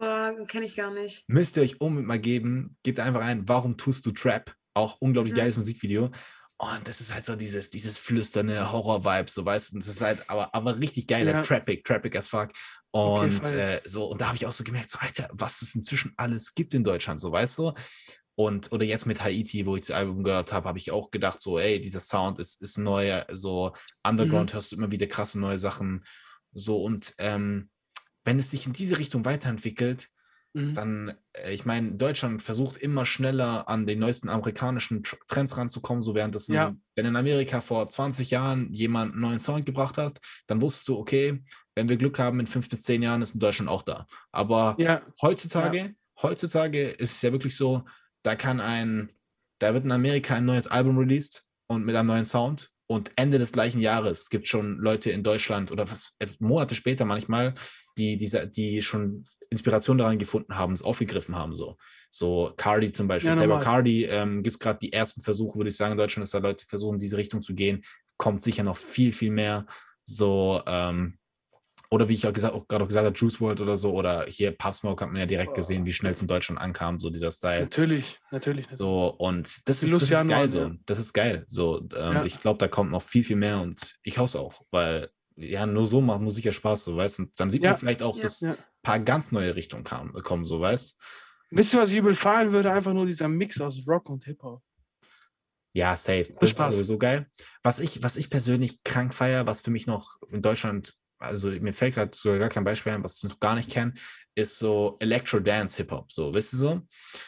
Uh, 0.00 0.44
Kenne 0.46 0.66
ich 0.66 0.76
gar 0.76 0.92
nicht. 0.92 1.24
Müsst 1.28 1.56
ihr 1.56 1.62
euch 1.62 1.80
unbedingt 1.80 2.08
mal 2.08 2.18
geben. 2.18 2.76
Gebt 2.82 3.00
einfach 3.00 3.22
ein, 3.22 3.48
warum 3.48 3.76
tust 3.76 4.04
du 4.04 4.10
Trap? 4.10 4.54
Auch 4.74 5.00
unglaublich 5.00 5.32
mhm. 5.32 5.38
geiles 5.38 5.56
Musikvideo. 5.56 6.10
Und 6.56 6.86
das 6.86 7.00
ist 7.00 7.12
halt 7.12 7.24
so 7.24 7.34
dieses, 7.34 7.70
dieses 7.70 7.98
flüsternde 7.98 8.70
Horror-Vibe, 8.70 9.30
so 9.30 9.44
weißt 9.44 9.72
du, 9.72 9.78
das 9.78 9.88
ist 9.88 10.00
halt 10.00 10.28
aber, 10.30 10.54
aber 10.54 10.78
richtig 10.78 11.08
geil, 11.08 11.26
ja. 11.26 11.42
Trappic, 11.42 11.84
Trappic 11.84 12.16
as 12.16 12.28
fuck. 12.28 12.50
Und 12.92 13.44
okay, 13.44 13.74
äh, 13.74 13.80
so, 13.84 14.04
und 14.06 14.20
da 14.20 14.28
habe 14.28 14.36
ich 14.36 14.46
auch 14.46 14.52
so 14.52 14.62
gemerkt, 14.62 14.88
so, 14.88 14.98
Alter, 15.00 15.28
was 15.32 15.62
es 15.62 15.74
inzwischen 15.74 16.12
alles 16.16 16.54
gibt 16.54 16.72
in 16.74 16.84
Deutschland, 16.84 17.20
so 17.20 17.32
weißt 17.32 17.58
du. 17.58 17.72
Und, 18.36 18.72
oder 18.72 18.84
jetzt 18.84 19.06
mit 19.06 19.22
Haiti, 19.22 19.66
wo 19.66 19.76
ich 19.76 19.86
das 19.86 19.96
Album 19.96 20.22
gehört 20.22 20.52
habe, 20.52 20.68
habe 20.68 20.78
ich 20.78 20.90
auch 20.90 21.10
gedacht, 21.10 21.40
so, 21.40 21.58
ey, 21.58 21.80
dieser 21.80 22.00
Sound 22.00 22.38
ist, 22.38 22.62
ist 22.62 22.78
neu, 22.78 23.22
so 23.32 23.72
Underground 24.04 24.50
mhm. 24.50 24.54
hörst 24.54 24.72
du 24.72 24.76
immer 24.76 24.90
wieder 24.92 25.06
krasse 25.06 25.40
neue 25.40 25.58
Sachen. 25.58 26.04
So, 26.52 26.82
und 26.82 27.14
ähm, 27.18 27.68
wenn 28.24 28.38
es 28.38 28.50
sich 28.50 28.66
in 28.66 28.72
diese 28.72 28.98
Richtung 28.98 29.24
weiterentwickelt, 29.24 30.08
Mhm. 30.54 30.74
Dann, 30.74 31.14
äh, 31.32 31.52
ich 31.52 31.64
meine, 31.66 31.92
Deutschland 31.92 32.40
versucht 32.40 32.76
immer 32.76 33.04
schneller 33.04 33.68
an 33.68 33.86
den 33.86 33.98
neuesten 33.98 34.28
amerikanischen 34.28 35.02
Trends 35.26 35.56
ranzukommen, 35.56 36.02
so 36.02 36.14
während 36.14 36.34
das, 36.34 36.46
ja. 36.48 36.74
wenn 36.94 37.06
in 37.06 37.16
Amerika 37.16 37.60
vor 37.60 37.88
20 37.88 38.30
Jahren 38.30 38.72
jemand 38.72 39.12
einen 39.12 39.20
neuen 39.20 39.40
Sound 39.40 39.66
gebracht 39.66 39.98
hat, 39.98 40.20
dann 40.46 40.62
wusstest 40.62 40.88
du, 40.88 40.96
okay, 40.96 41.42
wenn 41.74 41.88
wir 41.88 41.96
Glück 41.96 42.20
haben, 42.20 42.38
in 42.38 42.46
fünf 42.46 42.68
bis 42.70 42.84
zehn 42.84 43.02
Jahren 43.02 43.20
ist 43.20 43.34
in 43.34 43.40
Deutschland 43.40 43.68
auch 43.68 43.82
da. 43.82 44.06
Aber 44.30 44.76
ja. 44.78 45.02
heutzutage, 45.20 45.78
ja. 45.78 45.88
heutzutage 46.22 46.82
ist 46.82 47.16
es 47.16 47.22
ja 47.22 47.32
wirklich 47.32 47.56
so, 47.56 47.84
da 48.22 48.36
kann 48.36 48.60
ein, 48.60 49.10
da 49.58 49.74
wird 49.74 49.84
in 49.84 49.92
Amerika 49.92 50.36
ein 50.36 50.44
neues 50.44 50.68
Album 50.68 50.96
released 50.96 51.44
und 51.66 51.84
mit 51.84 51.96
einem 51.96 52.08
neuen 52.08 52.24
Sound 52.24 52.70
und 52.86 53.10
Ende 53.16 53.38
des 53.38 53.52
gleichen 53.52 53.80
Jahres 53.80 54.28
gibt 54.28 54.44
es 54.44 54.50
schon 54.50 54.78
Leute 54.78 55.10
in 55.10 55.24
Deutschland 55.24 55.72
oder 55.72 55.90
was, 55.90 56.16
Monate 56.38 56.76
später 56.76 57.04
manchmal, 57.04 57.54
die, 57.96 58.16
die, 58.16 58.30
die 58.50 58.82
schon 58.82 59.26
Inspiration 59.50 59.98
daran 59.98 60.18
gefunden 60.18 60.56
haben, 60.56 60.72
es 60.72 60.82
aufgegriffen 60.82 61.36
haben. 61.36 61.54
So, 61.54 61.76
so 62.10 62.52
Cardi 62.56 62.92
zum 62.92 63.08
Beispiel. 63.08 63.30
Ja, 63.30 63.36
Playboy 63.36 63.60
Cardi 63.60 64.04
ähm, 64.04 64.42
gibt 64.42 64.54
es 64.54 64.58
gerade 64.58 64.78
die 64.80 64.92
ersten 64.92 65.20
Versuche, 65.20 65.58
würde 65.58 65.70
ich 65.70 65.76
sagen, 65.76 65.92
in 65.92 65.98
Deutschland, 65.98 66.24
dass 66.24 66.32
da 66.32 66.38
Leute 66.38 66.64
versuchen, 66.64 66.94
in 66.94 67.00
diese 67.00 67.16
Richtung 67.16 67.42
zu 67.42 67.54
gehen. 67.54 67.82
Kommt 68.16 68.42
sicher 68.42 68.62
noch 68.62 68.76
viel, 68.76 69.12
viel 69.12 69.30
mehr. 69.30 69.66
So, 70.04 70.60
ähm, 70.66 71.18
oder 71.90 72.08
wie 72.08 72.14
ich 72.14 72.26
auch, 72.26 72.32
gesagt, 72.32 72.54
auch 72.54 72.66
gerade 72.66 72.86
gesagt 72.86 73.06
habe, 73.06 73.16
Juice 73.16 73.40
World 73.40 73.60
oder 73.60 73.76
so, 73.76 73.92
oder 73.92 74.26
hier 74.26 74.56
Smoke 74.72 75.04
hat 75.04 75.12
man 75.12 75.20
ja 75.20 75.26
direkt 75.26 75.54
gesehen, 75.54 75.86
wie 75.86 75.92
schnell 75.92 76.12
es 76.12 76.20
in 76.20 76.26
Deutschland 76.26 76.60
ankam, 76.60 76.98
so 76.98 77.08
dieser 77.08 77.30
Style. 77.30 77.62
Natürlich, 77.62 78.18
natürlich. 78.32 78.66
So, 78.76 79.14
und 79.18 79.68
das 79.68 79.82
ist, 79.82 79.92
das 79.92 80.02
ist 80.02 80.28
geil 80.28 80.50
so. 80.50 80.72
Das 80.86 80.98
ist 80.98 81.12
geil. 81.12 81.44
So, 81.46 81.78
und 81.78 81.92
ja. 81.92 82.24
ich 82.24 82.40
glaube, 82.40 82.58
da 82.58 82.68
kommt 82.68 82.90
noch 82.90 83.02
viel, 83.02 83.22
viel 83.22 83.36
mehr 83.36 83.60
und 83.60 83.94
ich 84.02 84.18
hoffe 84.18 84.24
es 84.24 84.36
auch, 84.36 84.62
weil 84.70 85.10
ja, 85.36 85.66
nur 85.66 85.86
so 85.86 86.00
macht 86.00 86.20
Musik 86.20 86.44
ja 86.44 86.52
Spaß, 86.52 86.84
so 86.84 86.96
weißt 86.96 87.18
du. 87.18 87.26
Dann 87.36 87.50
sieht 87.50 87.62
ja. 87.62 87.70
man 87.70 87.78
vielleicht 87.78 88.02
auch, 88.02 88.16
ja. 88.16 88.22
dass 88.22 88.42
ein 88.42 88.56
paar 88.82 88.98
ganz 88.98 89.32
neue 89.32 89.54
Richtungen 89.56 89.84
kam, 89.84 90.12
kommen, 90.12 90.44
so 90.44 90.60
weißt 90.60 90.98
Wisst 91.50 91.72
ihr, 91.72 91.80
was 91.80 91.90
ich 91.90 91.98
übel 91.98 92.14
fahren 92.14 92.52
würde? 92.52 92.72
Einfach 92.72 92.92
nur 92.92 93.06
dieser 93.06 93.28
Mix 93.28 93.60
aus 93.60 93.86
Rock 93.86 94.10
und 94.10 94.24
Hip-Hop. 94.24 94.60
Ja, 95.72 95.96
safe. 95.96 96.34
Das 96.40 96.50
Spaß. 96.50 96.70
ist 96.70 96.76
sowieso 96.76 96.98
geil. 96.98 97.26
Was 97.62 97.78
ich, 97.80 98.02
was 98.02 98.16
ich 98.16 98.30
persönlich 98.30 98.82
krank 98.82 99.14
feiere, 99.14 99.46
was 99.46 99.60
für 99.60 99.70
mich 99.70 99.86
noch 99.86 100.16
in 100.30 100.42
Deutschland, 100.42 100.94
also 101.18 101.48
mir 101.48 101.72
fällt 101.72 101.94
gerade 101.94 102.16
sogar 102.16 102.38
gar 102.38 102.48
kein 102.48 102.64
Beispiel 102.64 102.92
ein, 102.92 103.04
was 103.04 103.18
ich 103.18 103.24
noch 103.24 103.40
gar 103.40 103.54
nicht 103.54 103.70
kenne, 103.70 103.94
ist 104.34 104.58
so 104.58 104.96
Electro-Dance-Hip-Hop. 105.00 106.12
So, 106.12 106.34
wisst 106.34 106.54
ihr 106.54 106.58
so? 106.58 106.80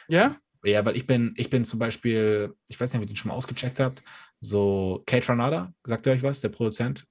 Ja? 0.09 0.37
Ja, 0.65 0.85
weil 0.85 0.97
ich 0.97 1.07
bin, 1.07 1.33
ich 1.37 1.51
bin 1.51 1.65
zum 1.65 1.79
Beispiel, 1.79 2.55
ich 2.69 2.81
weiß 2.81 2.93
nicht, 2.93 2.99
ob 2.99 3.05
ihr 3.05 3.13
den 3.13 3.17
schon 3.17 3.29
mal 3.29 3.37
ausgecheckt 3.37 3.79
habt, 3.79 4.03
so 4.41 5.03
Kate 5.07 5.29
Ranada, 5.29 5.73
sagt 5.85 6.07
ihr 6.07 6.13
euch 6.13 6.23
was, 6.23 6.41
der 6.41 6.49
Produzent? 6.49 7.07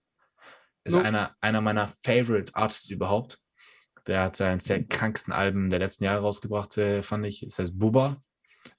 Ist 0.85 0.93
nope. 0.93 1.05
einer, 1.05 1.35
einer 1.41 1.61
meiner 1.61 1.87
Favorite 2.03 2.55
Artists 2.55 2.89
überhaupt. 2.89 3.39
Der 4.07 4.21
hat 4.21 4.39
eines 4.39 4.65
der 4.65 4.83
kranksten 4.83 5.33
Alben 5.33 5.69
der 5.69 5.79
letzten 5.79 6.03
Jahre 6.03 6.21
rausgebracht, 6.21 6.77
äh, 6.77 7.01
fand 7.01 7.25
ich. 7.25 7.41
Das 7.41 7.59
heißt 7.59 7.77
Buba. 7.77 8.21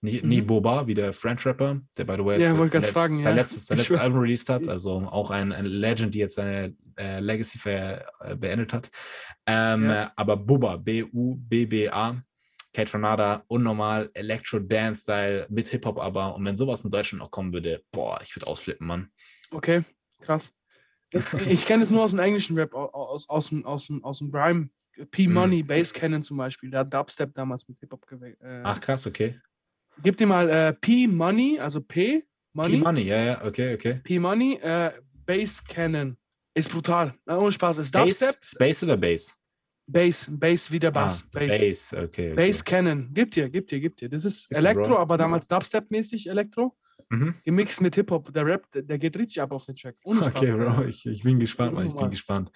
Nie, 0.00 0.20
mhm. 0.22 0.28
nie 0.28 0.40
Boba, 0.40 0.86
wie 0.86 0.94
der 0.94 1.12
French 1.12 1.46
Rapper, 1.46 1.80
der 1.96 2.04
by 2.04 2.14
the 2.14 2.24
way 2.24 2.40
ja, 2.40 2.52
letzt, 2.52 2.86
fragen, 2.90 3.14
sein, 3.16 3.24
ja. 3.24 3.34
letztes, 3.34 3.66
sein 3.66 3.78
letztes 3.78 3.96
Album 3.96 4.20
released 4.20 4.48
hat. 4.48 4.68
Also 4.68 4.98
auch 5.00 5.30
ein, 5.30 5.52
ein 5.52 5.64
Legend, 5.64 6.14
die 6.14 6.18
jetzt 6.18 6.36
seine 6.36 6.74
äh, 6.98 7.20
Legacy 7.20 7.58
ver, 7.58 8.06
äh, 8.20 8.36
beendet 8.36 8.72
hat. 8.72 8.90
Ähm, 9.46 9.88
ja. 9.88 10.12
Aber 10.16 10.36
Buba, 10.36 10.76
B-U-B-B-A, 10.76 12.22
Kate 12.72 12.94
Renata, 12.94 13.44
unnormal, 13.48 14.10
Electro-Dance-Style 14.14 15.46
mit 15.50 15.68
Hip-Hop 15.68 15.98
aber. 15.98 16.34
Und 16.34 16.44
wenn 16.44 16.56
sowas 16.56 16.84
in 16.84 16.90
Deutschland 16.90 17.22
auch 17.22 17.30
kommen 17.30 17.52
würde, 17.52 17.82
boah, 17.90 18.18
ich 18.22 18.34
würde 18.36 18.46
ausflippen, 18.48 18.86
Mann. 18.86 19.08
Okay, 19.50 19.82
krass. 20.20 20.52
Ich 21.48 21.66
kenne 21.66 21.82
es 21.82 21.90
nur 21.90 22.02
aus 22.02 22.10
dem 22.10 22.18
englischen 22.18 22.58
Rap, 22.58 22.74
aus, 22.74 23.28
aus, 23.28 23.48
dem, 23.48 23.64
aus, 23.64 23.90
aus 24.02 24.18
dem 24.18 24.30
Grime. 24.30 24.68
P-Money, 25.10 25.62
mhm. 25.62 25.66
Bass 25.66 25.92
Cannon 25.92 26.22
zum 26.22 26.38
Beispiel, 26.38 26.70
der 26.70 26.80
hat 26.80 26.94
Dubstep 26.94 27.34
damals 27.34 27.68
mit 27.68 27.78
Hip-Hop 27.80 28.06
gewählt. 28.06 28.38
Äh, 28.40 28.62
Ach 28.64 28.80
krass, 28.80 29.06
okay. 29.06 29.38
gib 30.02 30.16
dir 30.16 30.26
mal 30.26 30.48
äh, 30.48 30.72
P-Money, 30.72 31.60
also 31.60 31.82
P. 31.82 32.24
Money. 32.54 32.78
P-Money, 32.78 33.02
ja, 33.02 33.22
ja, 33.22 33.44
okay, 33.44 33.74
okay. 33.74 34.00
P-Money, 34.02 34.54
äh, 34.62 34.92
Bass 35.26 35.62
Cannon. 35.62 36.16
Ist 36.54 36.70
brutal. 36.70 37.14
Na, 37.26 37.36
ohne 37.36 37.52
Spaß. 37.52 37.76
Ist 37.78 37.94
Dubstep. 37.94 38.38
Space 38.42 38.82
oder 38.82 38.96
Bass? 38.96 39.38
Bass, 39.86 40.26
Bass 40.30 40.70
wie 40.70 40.80
der 40.80 40.90
Bass. 40.90 41.22
Ah, 41.22 41.38
Bass. 41.38 41.60
Bass, 41.60 41.92
okay, 41.92 42.04
okay. 42.04 42.34
Bass 42.34 42.64
Cannon. 42.64 43.10
Gib 43.12 43.32
dir, 43.32 43.50
gib 43.50 43.68
dir, 43.68 43.80
gib 43.80 43.96
dir. 43.98 44.08
Das 44.08 44.24
ist 44.24 44.50
Elektro, 44.52 44.96
aber 44.96 45.18
damals 45.18 45.46
Dubstep-mäßig 45.48 46.30
Elektro. 46.30 46.74
Mhm. 47.08 47.34
Gemixt 47.44 47.80
mit 47.80 47.94
Hip-Hop. 47.94 48.32
Der 48.32 48.44
Rap, 48.44 48.66
der 48.72 48.98
geht 48.98 49.16
richtig 49.16 49.40
ab 49.40 49.52
auf 49.52 49.64
den 49.64 49.76
Track. 49.76 49.96
Ohne 50.04 50.20
Spaß, 50.20 50.34
okay, 50.36 50.52
Bro, 50.52 50.84
ich, 50.84 51.06
ich 51.06 51.22
bin 51.22 51.38
gespannt, 51.38 51.74
Mann. 51.74 51.88
Ich 51.88 51.94
bin 51.94 52.10
gespannt. 52.10 52.50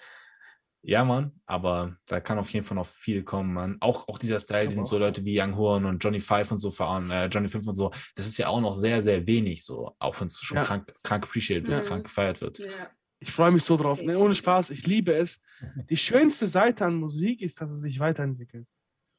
Ja, 0.82 1.04
Mann, 1.04 1.32
aber 1.44 1.98
da 2.06 2.20
kann 2.20 2.38
auf 2.38 2.50
jeden 2.50 2.64
Fall 2.64 2.76
noch 2.76 2.86
viel 2.86 3.22
kommen, 3.22 3.52
Mann. 3.52 3.76
Auch, 3.80 4.08
auch 4.08 4.18
dieser 4.18 4.40
Style, 4.40 4.68
den 4.68 4.82
so 4.82 4.98
Leute 4.98 5.24
wie 5.24 5.38
Young 5.38 5.54
Horn 5.56 5.84
und 5.84 6.02
Johnny 6.02 6.20
Five 6.20 6.50
und 6.52 6.56
so 6.56 6.70
fahren, 6.70 7.10
äh, 7.10 7.26
Johnny 7.26 7.48
Five 7.48 7.66
und 7.66 7.74
so, 7.74 7.90
das 8.14 8.26
ist 8.26 8.38
ja 8.38 8.48
auch 8.48 8.62
noch 8.62 8.72
sehr, 8.72 9.02
sehr 9.02 9.26
wenig 9.26 9.62
so, 9.62 9.94
auch 9.98 10.18
wenn 10.18 10.26
es 10.26 10.40
schon 10.40 10.56
ja. 10.56 10.64
krank, 10.64 10.94
krank 11.02 11.24
appreciated 11.24 11.68
wird, 11.68 11.80
ja. 11.80 11.86
krank 11.86 12.04
gefeiert 12.04 12.40
wird. 12.40 12.60
Ja. 12.60 12.66
Ich 13.22 13.30
freue 13.30 13.50
mich 13.50 13.64
so 13.64 13.76
drauf. 13.76 14.00
Ne, 14.02 14.18
ohne 14.18 14.34
Spaß, 14.34 14.70
ich 14.70 14.86
liebe 14.86 15.12
es. 15.12 15.40
Die 15.90 15.98
schönste 15.98 16.46
Seite 16.46 16.86
an 16.86 16.94
Musik 16.94 17.42
ist, 17.42 17.60
dass 17.60 17.70
es 17.70 17.82
sich 17.82 18.00
weiterentwickelt. 18.00 18.66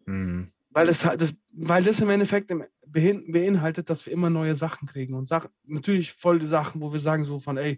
Mhm. 0.07 0.51
Weil, 0.71 0.87
das, 0.87 1.01
das, 1.01 1.33
weil 1.53 1.83
das 1.83 1.99
im 1.99 2.09
Endeffekt 2.09 2.51
beinhaltet, 2.85 3.89
dass 3.89 4.05
wir 4.05 4.13
immer 4.13 4.29
neue 4.29 4.55
Sachen 4.55 4.87
kriegen. 4.87 5.13
Und 5.13 5.27
Sachen, 5.27 5.49
natürlich 5.65 6.13
voll 6.13 6.39
die 6.39 6.47
Sachen, 6.47 6.81
wo 6.81 6.93
wir 6.93 6.99
sagen 6.99 7.23
so 7.23 7.39
von, 7.39 7.57
ey, 7.57 7.77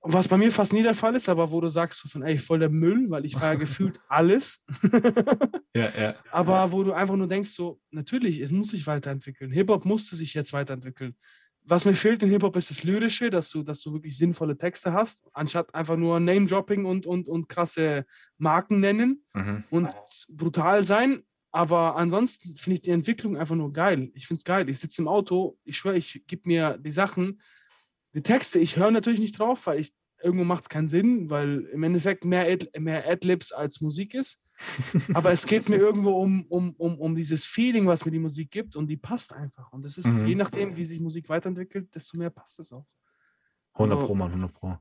was 0.00 0.28
bei 0.28 0.36
mir 0.36 0.52
fast 0.52 0.72
nie 0.72 0.82
der 0.82 0.94
Fall 0.94 1.14
ist, 1.14 1.28
aber 1.28 1.50
wo 1.50 1.60
du 1.60 1.68
sagst 1.68 2.00
so 2.00 2.08
von, 2.08 2.22
ey, 2.22 2.38
voll 2.38 2.58
der 2.58 2.68
Müll, 2.68 3.10
weil 3.10 3.24
ich 3.24 3.36
feiere 3.36 3.56
gefühlt 3.56 4.00
alles. 4.08 4.60
ja, 5.74 5.88
ja. 5.98 6.14
Aber 6.30 6.72
wo 6.72 6.82
du 6.82 6.92
einfach 6.92 7.16
nur 7.16 7.28
denkst 7.28 7.50
so, 7.50 7.80
natürlich, 7.90 8.40
es 8.40 8.50
muss 8.50 8.70
sich 8.70 8.86
weiterentwickeln. 8.86 9.52
Hip-Hop 9.52 9.84
musste 9.84 10.16
sich 10.16 10.34
jetzt 10.34 10.52
weiterentwickeln 10.52 11.14
was 11.66 11.84
mir 11.84 11.94
fehlt 11.94 12.22
in 12.22 12.30
Hip-Hop 12.30 12.56
ist 12.56 12.70
das 12.70 12.84
Lyrische, 12.84 13.30
dass 13.30 13.50
du, 13.50 13.62
dass 13.62 13.80
du 13.80 13.92
wirklich 13.94 14.16
sinnvolle 14.18 14.56
Texte 14.56 14.92
hast, 14.92 15.24
anstatt 15.32 15.74
einfach 15.74 15.96
nur 15.96 16.20
Name-Dropping 16.20 16.84
und, 16.84 17.06
und, 17.06 17.28
und 17.28 17.48
krasse 17.48 18.06
Marken 18.36 18.80
nennen 18.80 19.24
mhm. 19.34 19.64
und 19.70 19.88
brutal 20.28 20.84
sein. 20.84 21.22
Aber 21.54 21.94
ansonsten 21.94 22.56
finde 22.56 22.74
ich 22.74 22.80
die 22.80 22.90
Entwicklung 22.90 23.36
einfach 23.36 23.54
nur 23.54 23.70
geil. 23.70 24.10
Ich 24.14 24.26
finde 24.26 24.38
es 24.38 24.44
geil. 24.44 24.68
Ich 24.68 24.80
sitze 24.80 25.00
im 25.00 25.06
Auto, 25.06 25.56
ich 25.62 25.76
schwöre, 25.76 25.96
ich 25.96 26.24
gebe 26.26 26.48
mir 26.48 26.78
die 26.78 26.90
Sachen, 26.90 27.40
die 28.12 28.24
Texte, 28.24 28.58
ich 28.58 28.76
höre 28.76 28.90
natürlich 28.90 29.20
nicht 29.20 29.38
drauf, 29.38 29.68
weil 29.68 29.78
ich 29.78 29.94
irgendwo 30.20 30.42
macht 30.44 30.64
es 30.64 30.68
keinen 30.68 30.88
Sinn, 30.88 31.30
weil 31.30 31.60
im 31.66 31.84
Endeffekt 31.84 32.24
mehr, 32.24 32.50
Ad, 32.50 32.68
mehr 32.80 33.08
Adlibs 33.08 33.52
als 33.52 33.80
Musik 33.80 34.14
ist. 34.14 34.40
Aber 35.14 35.30
es 35.30 35.46
geht 35.46 35.68
mir 35.68 35.76
irgendwo 35.76 36.20
um, 36.20 36.44
um, 36.48 36.74
um, 36.74 36.98
um 36.98 37.14
dieses 37.14 37.44
Feeling, 37.44 37.86
was 37.86 38.04
mir 38.04 38.10
die 38.10 38.18
Musik 38.18 38.50
gibt 38.50 38.74
und 38.74 38.88
die 38.88 38.96
passt 38.96 39.32
einfach. 39.32 39.72
Und 39.72 39.84
das 39.84 39.96
ist, 39.96 40.08
mhm. 40.08 40.26
je 40.26 40.34
nachdem, 40.34 40.74
wie 40.74 40.84
sich 40.84 40.98
Musik 40.98 41.28
weiterentwickelt, 41.28 41.94
desto 41.94 42.18
mehr 42.18 42.30
passt 42.30 42.58
es 42.58 42.72
auch. 42.72 42.86
100 43.74 44.00
Pro, 44.00 44.16
Mann, 44.16 44.30
100 44.30 44.52
Pro. 44.52 44.76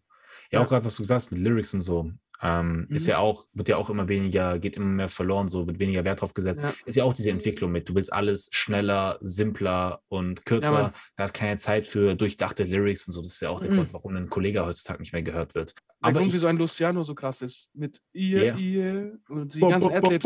Ja, 0.52 0.62
auch 0.62 0.70
gerade, 0.70 0.86
was 0.86 0.96
du 0.96 1.04
sagst 1.04 1.32
mit 1.32 1.42
Lyrics 1.42 1.74
und 1.74 1.82
so. 1.82 2.12
Ähm, 2.44 2.88
mhm. 2.90 2.96
Ist 2.96 3.08
ja 3.08 3.20
auch, 3.20 3.46
wird 3.54 3.70
ja 3.70 3.78
auch 3.78 3.90
immer 3.90 4.10
weniger, 4.10 4.60
geht 4.60 4.76
immer 4.76 4.88
mehr 4.88 5.08
verloren, 5.08 5.48
so 5.48 5.66
wird 5.66 5.80
weniger 5.80 6.04
Wert 6.04 6.20
drauf 6.20 6.34
gesetzt. 6.34 6.64
Ja. 6.64 6.74
Ist 6.86 6.96
ja 6.96 7.06
auch 7.06 7.14
diese 7.14 7.30
Entwicklung 7.30 7.72
mit, 7.72 7.88
du 7.88 7.96
willst 7.96 8.12
alles 8.12 8.50
schneller, 8.52 9.18
simpler 9.22 10.02
und 10.10 10.46
kürzer. 10.46 10.74
Ja, 10.74 10.94
da 11.16 11.26
ist 11.26 11.34
keine 11.34 11.58
Zeit 11.58 11.88
für 11.88 12.16
durchdachte 12.16 12.66
Lyrics 12.66 13.08
und 13.08 13.14
so. 13.14 13.22
Das 13.22 13.32
ist 13.32 13.42
ja 13.42 13.50
auch 13.50 13.62
der 13.62 13.72
mhm. 13.72 13.78
Grund, 13.78 13.94
warum 13.94 14.16
ein 14.18 14.30
Kollege 14.30 14.66
heutzutage 14.66 15.00
nicht 15.00 15.14
mehr 15.14 15.24
gehört 15.24 15.56
wird. 15.56 15.74
Aber 16.02 16.20
Grund, 16.20 16.34
wie 16.34 16.38
so 16.38 16.48
ein 16.48 16.58
Luciano 16.58 17.06
so 17.06 17.16
krass 17.16 17.42
ist. 17.42 17.70
Mit 17.74 18.02
ihr, 18.12 18.44
yeah. 18.44 18.58
ihr 18.58 19.20
und 19.30 19.54
die 19.54 19.60
bo, 19.60 19.70
ganzen 19.70 19.94
Adlibs. 19.94 20.26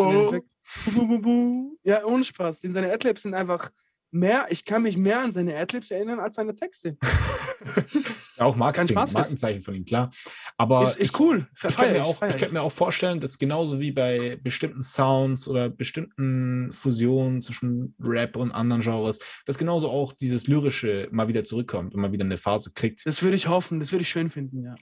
Ja, 1.83 2.03
ohne 2.03 2.23
Spaß. 2.23 2.61
Denn 2.61 2.71
seine 2.71 2.91
Adlibs 2.91 3.21
sind 3.21 3.35
einfach 3.35 3.69
mehr, 4.11 4.47
ich 4.49 4.65
kann 4.65 4.83
mich 4.83 4.97
mehr 4.97 5.21
an 5.21 5.33
seine 5.33 5.57
Adlibs 5.57 5.91
erinnern 5.91 6.19
als 6.19 6.35
seine 6.35 6.55
Texte. 6.55 6.97
auch 8.37 8.55
Marketing, 8.55 8.95
Markenzeichen 8.95 9.61
von 9.61 9.75
ihm, 9.75 9.85
klar. 9.85 10.09
Aber 10.57 10.83
ist, 10.83 10.97
ist 10.97 11.19
cool. 11.19 11.47
Ich, 11.55 11.63
ich 11.63 11.75
könnte 11.75 11.93
mir, 11.93 12.05
auch, 12.05 12.19
könnt 12.19 12.53
mir 12.53 12.61
auch 12.61 12.71
vorstellen, 12.71 13.19
dass 13.19 13.37
genauso 13.37 13.79
wie 13.79 13.91
bei 13.91 14.39
bestimmten 14.41 14.81
Sounds 14.81 15.47
oder 15.47 15.69
bestimmten 15.69 16.71
Fusionen 16.71 17.41
zwischen 17.41 17.95
Rap 17.99 18.35
und 18.35 18.51
anderen 18.51 18.81
Genres, 18.81 19.19
dass 19.45 19.57
genauso 19.57 19.89
auch 19.89 20.13
dieses 20.13 20.47
Lyrische 20.47 21.07
mal 21.11 21.27
wieder 21.27 21.43
zurückkommt 21.43 21.93
und 21.93 22.01
mal 22.01 22.11
wieder 22.11 22.25
eine 22.25 22.37
Phase 22.37 22.71
kriegt. 22.73 23.05
Das 23.05 23.21
würde 23.21 23.35
ich 23.35 23.47
hoffen, 23.47 23.79
das 23.79 23.91
würde 23.91 24.03
ich 24.03 24.09
schön 24.09 24.29
finden, 24.29 24.63
ja. 24.63 24.75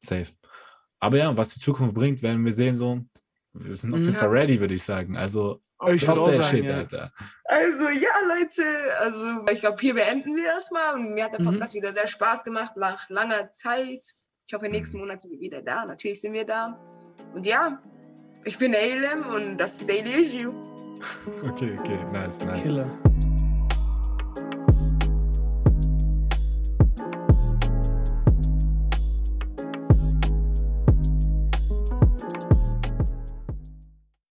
Safe. 0.00 0.26
Aber 0.98 1.18
ja, 1.18 1.36
was 1.36 1.50
die 1.50 1.60
Zukunft 1.60 1.94
bringt, 1.94 2.22
werden 2.22 2.44
wir 2.44 2.52
sehen, 2.52 2.76
so. 2.76 3.00
Wir 3.58 3.76
sind 3.76 3.92
auf 3.92 4.00
jeden 4.00 4.12
mhm. 4.12 4.16
Fall 4.16 4.28
ready, 4.28 4.60
würde 4.60 4.74
ich 4.74 4.82
sagen. 4.82 5.16
Also 5.16 5.60
ich 5.88 6.06
würde 6.06 6.20
auch 6.20 6.30
sagen, 6.30 6.42
Shit, 6.42 6.64
ja. 6.64 6.76
Alter. 6.76 7.12
Also 7.44 7.88
ja, 7.88 8.10
Leute, 8.28 8.62
also 8.98 9.26
ich 9.52 9.60
glaube, 9.60 9.76
hier 9.80 9.94
beenden 9.94 10.34
wir 10.36 10.46
erstmal. 10.46 10.94
Und 10.94 11.14
mir 11.14 11.24
hat 11.24 11.32
der 11.32 11.40
mhm. 11.40 11.52
Podcast 11.52 11.74
mhm. 11.74 11.78
wieder 11.78 11.92
sehr 11.92 12.06
Spaß 12.06 12.44
gemacht 12.44 12.76
nach 12.76 13.08
langer 13.10 13.52
Zeit. 13.52 14.14
Ich 14.46 14.54
hoffe, 14.54 14.68
nächsten 14.68 14.98
mhm. 14.98 15.04
Monat 15.04 15.22
sind 15.22 15.32
wir 15.32 15.40
wieder 15.40 15.62
da. 15.62 15.84
Natürlich 15.84 16.20
sind 16.20 16.32
wir 16.32 16.46
da. 16.46 16.80
Und 17.34 17.46
ja, 17.46 17.82
ich 18.44 18.58
bin 18.58 18.74
ALM 18.74 19.26
und 19.26 19.58
das 19.58 19.80
ist 19.80 19.88
Daily 19.88 20.22
Issue. 20.22 20.54
okay, 21.50 21.76
okay, 21.78 21.98
nice, 22.12 22.38
nice. 22.38 22.62
Killer. 22.62 22.90